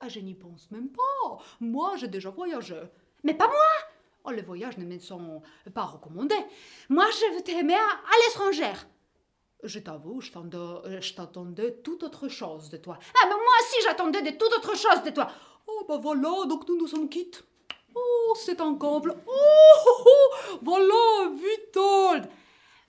Ah, 0.00 0.08
je 0.08 0.18
n'y 0.18 0.34
pense 0.34 0.68
même 0.72 0.88
pas. 0.88 1.38
Moi, 1.60 1.94
j'ai 1.96 2.08
déjà 2.08 2.30
voyagé. 2.30 2.80
Mais 3.22 3.34
pas 3.34 3.46
moi 3.46 3.54
Oh, 4.24 4.30
les 4.32 4.42
voyages 4.42 4.78
ne 4.78 4.84
me 4.84 4.98
sont 4.98 5.42
pas 5.72 5.84
recommandés. 5.84 6.44
Moi, 6.88 7.06
je 7.08 7.36
veux 7.36 7.42
t'aimer 7.42 7.74
à, 7.74 7.78
à 7.78 8.12
l'étranger. 8.26 8.72
Je 9.62 9.78
t'avoue, 9.78 10.20
je 10.22 10.30
t'attendais, 10.30 11.00
je 11.02 11.14
t'attendais 11.14 11.72
toute 11.82 12.02
autre 12.02 12.28
chose 12.28 12.70
de 12.70 12.78
toi. 12.78 12.98
Ah, 13.14 13.26
mais 13.26 13.34
moi 13.34 13.54
aussi, 13.60 13.76
j'attendais 13.84 14.22
de 14.22 14.30
toute 14.30 14.52
autre 14.52 14.74
chose 14.76 15.02
de 15.04 15.10
toi. 15.10 15.28
Oh, 15.66 15.84
bah 15.86 15.98
voilà, 16.00 16.46
donc 16.46 16.66
nous 16.66 16.78
nous 16.78 16.86
sommes 16.86 17.08
quittes. 17.08 17.44
Oh, 17.94 18.34
c'est 18.36 18.60
un 18.60 18.74
comble. 18.74 19.14
Oh, 19.26 19.32
oh, 19.86 20.04
oh, 20.06 20.58
voilà, 20.62 21.30
Vitold. 21.34 22.30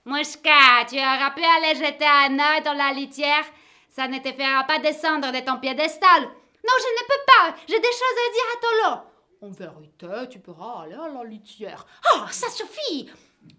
Mouchka, 0.06 0.86
tu 0.88 0.96
auras 0.96 1.30
pu 1.32 1.42
aller 1.44 1.74
jeter 1.74 2.06
un 2.06 2.38
œil 2.38 2.62
dans 2.64 2.72
la 2.72 2.92
litière? 2.92 3.44
Ça 3.90 4.08
ne 4.08 4.18
te 4.18 4.32
fera 4.32 4.64
pas 4.64 4.78
descendre 4.78 5.30
de 5.30 5.40
ton 5.44 5.58
piédestal. 5.58 6.22
Non, 6.22 6.74
je 6.78 6.88
ne 6.88 7.06
peux 7.06 7.24
pas. 7.26 7.54
J'ai 7.68 7.78
des 7.78 7.84
choses 7.84 8.18
à 8.18 8.32
dire 8.32 8.48
à 8.50 8.60
Tolo. 8.60 9.02
En 9.42 9.50
vérité, 9.50 10.28
tu 10.30 10.38
pourras 10.38 10.84
aller 10.84 10.94
à 10.94 11.08
la 11.08 11.24
litière. 11.24 11.84
Oh, 12.14 12.20
ça 12.30 12.48
suffit. 12.48 13.10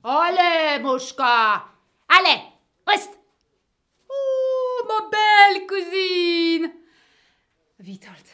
Allez, 0.04 0.82
Mouchka. 0.82 1.66
Allez, 2.10 2.42
reste. 2.88 3.18
Oh, 4.10 4.86
ma 4.88 5.10
belle 5.10 5.68
cousine. 5.68 6.72
Vitold. 7.80 8.26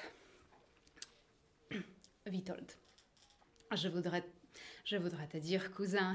Vitold. 2.25 2.71
Je 3.75 3.87
voudrais, 3.87 4.23
je 4.85 4.97
voudrais 4.97 5.27
te 5.27 5.37
dire, 5.37 5.71
cousin, 5.73 6.13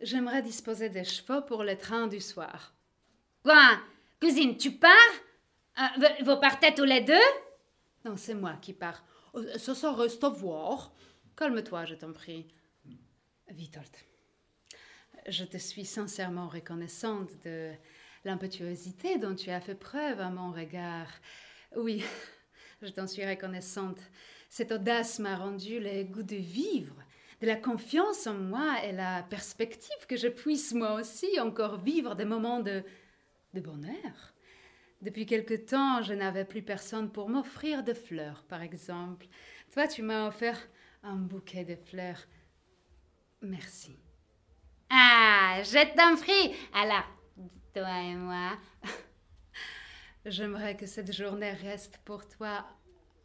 j'aimerais 0.00 0.42
disposer 0.42 0.88
des 0.88 1.04
chevaux 1.04 1.42
pour 1.42 1.64
le 1.64 1.76
train 1.76 2.06
du 2.06 2.20
soir. 2.20 2.74
Quoi? 3.42 3.78
Cousine, 4.20 4.56
tu 4.56 4.72
pars? 4.72 4.92
Euh, 5.78 6.08
vous- 6.24 6.38
partez 6.40 6.72
tous 6.74 6.84
les 6.84 7.00
deux? 7.00 7.14
Non, 8.04 8.16
c'est 8.16 8.34
moi 8.34 8.54
qui 8.60 8.72
pars. 8.72 9.04
Euh, 9.34 9.58
Ça, 9.58 9.74
ça 9.74 9.92
reste 9.92 10.22
à 10.22 10.28
voir. 10.28 10.92
Calme-toi, 11.36 11.84
je 11.86 11.94
t'en 11.94 12.12
prie. 12.12 12.46
Vitold, 13.48 13.90
je 15.28 15.44
te 15.44 15.56
suis 15.56 15.84
sincèrement 15.84 16.48
reconnaissante 16.48 17.30
de 17.44 17.72
l'impétuosité 18.24 19.18
dont 19.18 19.34
tu 19.34 19.50
as 19.50 19.60
fait 19.60 19.74
preuve 19.74 20.20
à 20.20 20.30
mon 20.30 20.52
regard. 20.52 21.08
Oui, 21.76 22.04
je 22.82 22.88
t'en 22.88 23.06
suis 23.06 23.24
reconnaissante. 23.24 23.98
Cette 24.50 24.72
audace 24.72 25.18
m'a 25.18 25.36
rendu 25.36 25.80
le 25.80 26.04
goût 26.04 26.22
de 26.22 26.36
vivre, 26.36 26.96
de 27.40 27.46
la 27.46 27.56
confiance 27.56 28.26
en 28.26 28.34
moi 28.34 28.84
et 28.84 28.92
la 28.92 29.22
perspective 29.22 30.06
que 30.08 30.16
je 30.16 30.28
puisse 30.28 30.72
moi 30.72 30.94
aussi 30.94 31.40
encore 31.40 31.80
vivre 31.80 32.14
des 32.14 32.24
moments 32.24 32.60
de, 32.60 32.82
de 33.54 33.60
bonheur. 33.60 34.34
Depuis 35.02 35.26
quelque 35.26 35.54
temps, 35.54 36.02
je 36.02 36.14
n'avais 36.14 36.44
plus 36.44 36.62
personne 36.62 37.10
pour 37.10 37.28
m'offrir 37.28 37.82
de 37.82 37.92
fleurs, 37.92 38.44
par 38.44 38.62
exemple. 38.62 39.26
Toi, 39.72 39.86
tu 39.86 40.02
m'as 40.02 40.28
offert 40.28 40.58
un 41.02 41.16
bouquet 41.16 41.64
de 41.64 41.76
fleurs. 41.76 42.26
Merci. 43.42 43.98
Ah, 44.90 45.60
je 45.62 45.94
t'en 45.96 46.16
prie. 46.20 46.54
Alors, 46.72 47.04
toi 47.74 48.00
et 48.02 48.14
moi. 48.14 48.52
J'aimerais 50.24 50.76
que 50.76 50.86
cette 50.86 51.12
journée 51.12 51.52
reste 51.52 51.98
pour 52.04 52.26
toi 52.28 52.64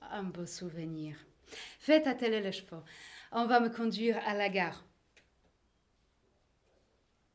un 0.01 0.24
beau 0.24 0.45
souvenir. 0.45 1.18
Fais 1.80 2.07
atteler 2.07 2.41
les 2.41 2.51
chevaux. 2.51 2.84
On 3.32 3.45
va 3.45 3.60
me 3.60 3.70
conduire 3.70 4.18
à 4.26 4.34
la 4.34 4.49
gare. 4.49 4.84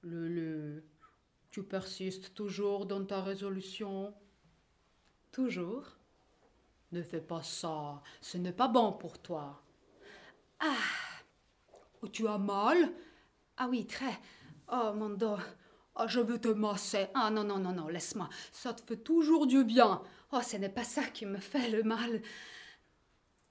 Lulu, 0.03 0.85
tu 1.51 1.63
persistes 1.63 2.35
toujours 2.35 2.85
dans 2.85 3.05
ta 3.05 3.23
résolution? 3.23 4.15
Toujours. 5.33 5.97
Ne 6.93 7.03
fais 7.03 7.21
pas 7.21 7.43
ça. 7.43 8.03
Ce 8.21 8.37
n'est 8.37 8.53
pas 8.53 8.69
bon 8.69 8.93
pour 8.93 9.19
toi. 9.21 9.63
Ah, 10.61 10.77
tu 12.13 12.29
as 12.29 12.39
mal? 12.39 12.93
Ah 13.57 13.69
oui, 13.69 13.87
très. 13.87 14.19
Oh, 14.73 14.93
mon 14.95 15.11
dos. 15.11 15.37
Ah, 15.97 16.07
je 16.09 16.21
veux 16.21 16.41
te 16.41 16.49
masser. 16.49 17.07
Ah 17.15 17.31
non, 17.31 17.45
non, 17.45 17.59
non, 17.59 17.73
non, 17.73 17.89
laisse-moi. 17.89 18.29
Ça 18.53 18.73
te 18.75 18.83
fait 18.83 18.97
toujours 18.97 19.47
du 19.47 19.65
bien. 19.65 20.03
Oh, 20.33 20.41
ce 20.43 20.57
n'est 20.57 20.69
pas 20.69 20.85
ça 20.85 21.05
qui 21.05 21.27
me 21.27 21.39
fait 21.39 21.71
le 21.71 21.83
mal. 21.83 22.23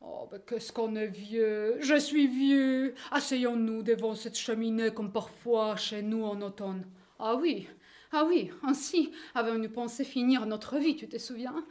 Oh, 0.01 0.28
mais 0.32 0.39
qu'est-ce 0.45 0.74
qu'on 0.74 0.95
est 0.95 1.08
vieux. 1.08 1.78
Je 1.80 1.97
suis 1.97 2.28
vieux. 2.28 2.95
Asseyons-nous 3.12 3.84
devant 3.84 4.16
cette 4.16 4.38
cheminée 4.38 4.93
comme 4.93 5.14
parfois 5.14 5.78
chez 5.78 6.01
nous 6.01 6.24
en 6.26 6.41
automne. 6.41 6.86
Ah 7.20 7.36
oui, 7.36 7.70
ah 8.12 8.26
oui, 8.26 8.51
ainsi 8.64 9.12
avons-nous 9.34 9.70
pensé 9.70 10.04
finir 10.04 10.45
notre 10.45 10.78
vie, 10.78 10.95
tu 10.95 11.08
te 11.08 11.18
souviens? 11.18 11.66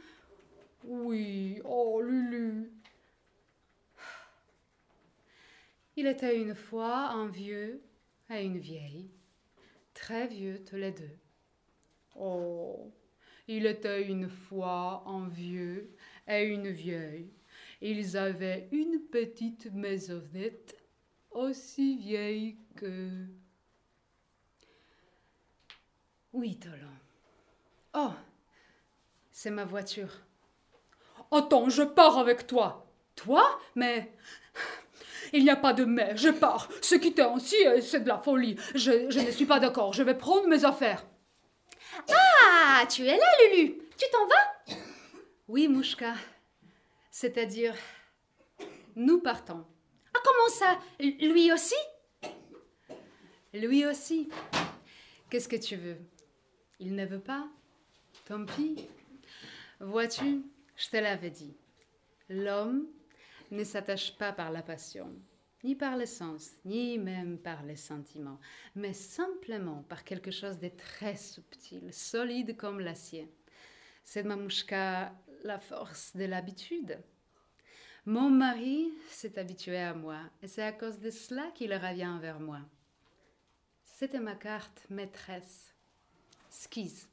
Oui, 0.83 1.61
oh 1.63 2.01
Lulu. 2.01 2.71
Il 5.95 6.07
était 6.07 6.41
une 6.41 6.55
fois 6.55 7.09
un 7.11 7.27
vieux 7.27 7.81
et 8.29 8.43
une 8.43 8.57
vieille, 8.57 9.09
très 9.93 10.27
vieux 10.27 10.63
tous 10.63 10.75
les 10.75 10.91
deux. 10.91 11.17
Oh, 12.15 12.91
il 13.47 13.65
était 13.65 14.07
une 14.07 14.29
fois 14.29 15.03
un 15.05 15.27
vieux 15.27 15.95
et 16.27 16.43
une 16.43 16.69
vieille. 16.69 17.31
Ils 17.81 18.15
avaient 18.15 18.69
une 18.71 18.99
petite 19.11 19.71
maisonnette 19.73 20.77
aussi 21.31 21.97
vieille 21.97 22.57
que... 22.75 23.25
Oui, 26.31 26.57
Tolan. 26.57 26.87
Oh, 27.93 28.13
c'est 29.31 29.51
ma 29.51 29.65
voiture. 29.65 30.21
Attends, 31.31 31.69
je 31.69 31.83
pars 31.83 32.17
avec 32.17 32.47
toi. 32.47 32.87
Toi 33.15 33.59
Mais 33.75 34.13
Il 35.33 35.43
n'y 35.43 35.49
a 35.49 35.55
pas 35.55 35.73
de 35.73 35.83
mais, 35.83 36.15
je 36.15 36.29
pars. 36.29 36.69
Se 36.81 36.95
quitter 36.95 37.23
ainsi, 37.23 37.55
euh, 37.65 37.81
c'est 37.81 38.01
de 38.01 38.07
la 38.07 38.19
folie. 38.19 38.55
Je, 38.75 39.09
je 39.09 39.19
ne 39.19 39.31
suis 39.31 39.45
pas 39.45 39.59
d'accord, 39.59 39.91
je 39.91 40.03
vais 40.03 40.17
prendre 40.17 40.47
mes 40.47 40.63
affaires. 40.63 41.05
Ah, 42.09 42.85
tu 42.89 43.05
es 43.05 43.17
là, 43.17 43.25
Lulu. 43.49 43.79
Tu 43.97 44.05
t'en 44.11 44.27
vas? 44.27 44.77
Oui, 45.47 45.67
Mouchka. 45.67 46.13
C'est-à-dire, 47.11 47.75
nous 48.95 49.19
partons. 49.19 49.65
Ah, 50.13 50.19
comment 50.23 50.49
ça? 50.49 50.79
Lui 50.99 51.51
aussi? 51.51 51.75
Lui 53.53 53.85
aussi. 53.85 54.29
Qu'est-ce 55.29 55.49
que 55.49 55.55
tu 55.55 55.75
veux? 55.75 55.97
Il 56.79 56.95
ne 56.95 57.05
veut 57.05 57.19
pas? 57.19 57.47
Tant 58.25 58.45
pis. 58.45 58.87
Vois-tu, 59.79 60.43
je 60.75 60.89
te 60.89 60.97
l'avais 60.97 61.31
dit. 61.31 61.55
L'homme 62.29 62.87
ne 63.53 63.63
s'attache 63.63 64.17
pas 64.17 64.33
par 64.33 64.51
la 64.51 64.61
passion, 64.61 65.13
ni 65.63 65.75
par 65.75 65.97
le 65.97 66.05
sens, 66.05 66.51
ni 66.65 66.97
même 66.97 67.37
par 67.37 67.63
les 67.63 67.75
sentiments, 67.75 68.39
mais 68.75 68.93
simplement 68.93 69.83
par 69.83 70.03
quelque 70.03 70.31
chose 70.31 70.59
de 70.59 70.69
très 70.69 71.15
subtil, 71.15 71.93
solide 71.93 72.57
comme 72.57 72.79
l'acier. 72.79 73.29
C'est 74.03 74.23
Mamouchka 74.23 75.13
la 75.43 75.59
force 75.59 76.15
de 76.15 76.25
l'habitude. 76.25 76.99
Mon 78.05 78.29
mari 78.29 78.91
s'est 79.09 79.39
habitué 79.39 79.77
à 79.77 79.93
moi, 79.93 80.19
et 80.41 80.47
c'est 80.47 80.63
à 80.63 80.73
cause 80.73 80.99
de 80.99 81.09
cela 81.09 81.51
qu'il 81.55 81.73
revient 81.73 82.17
vers 82.21 82.39
moi. 82.39 82.59
C'était 83.85 84.19
ma 84.19 84.35
carte 84.35 84.85
maîtresse. 84.89 85.73
Skis. 86.49 87.07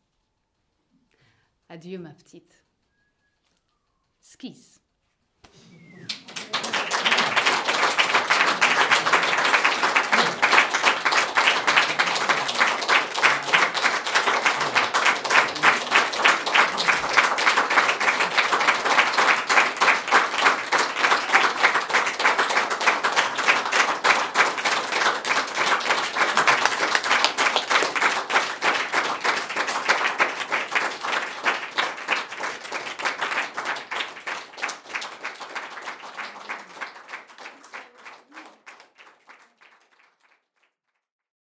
Adieu, 1.68 1.98
ma 1.98 2.10
petite. 2.10 2.64
Skis. 4.20 4.80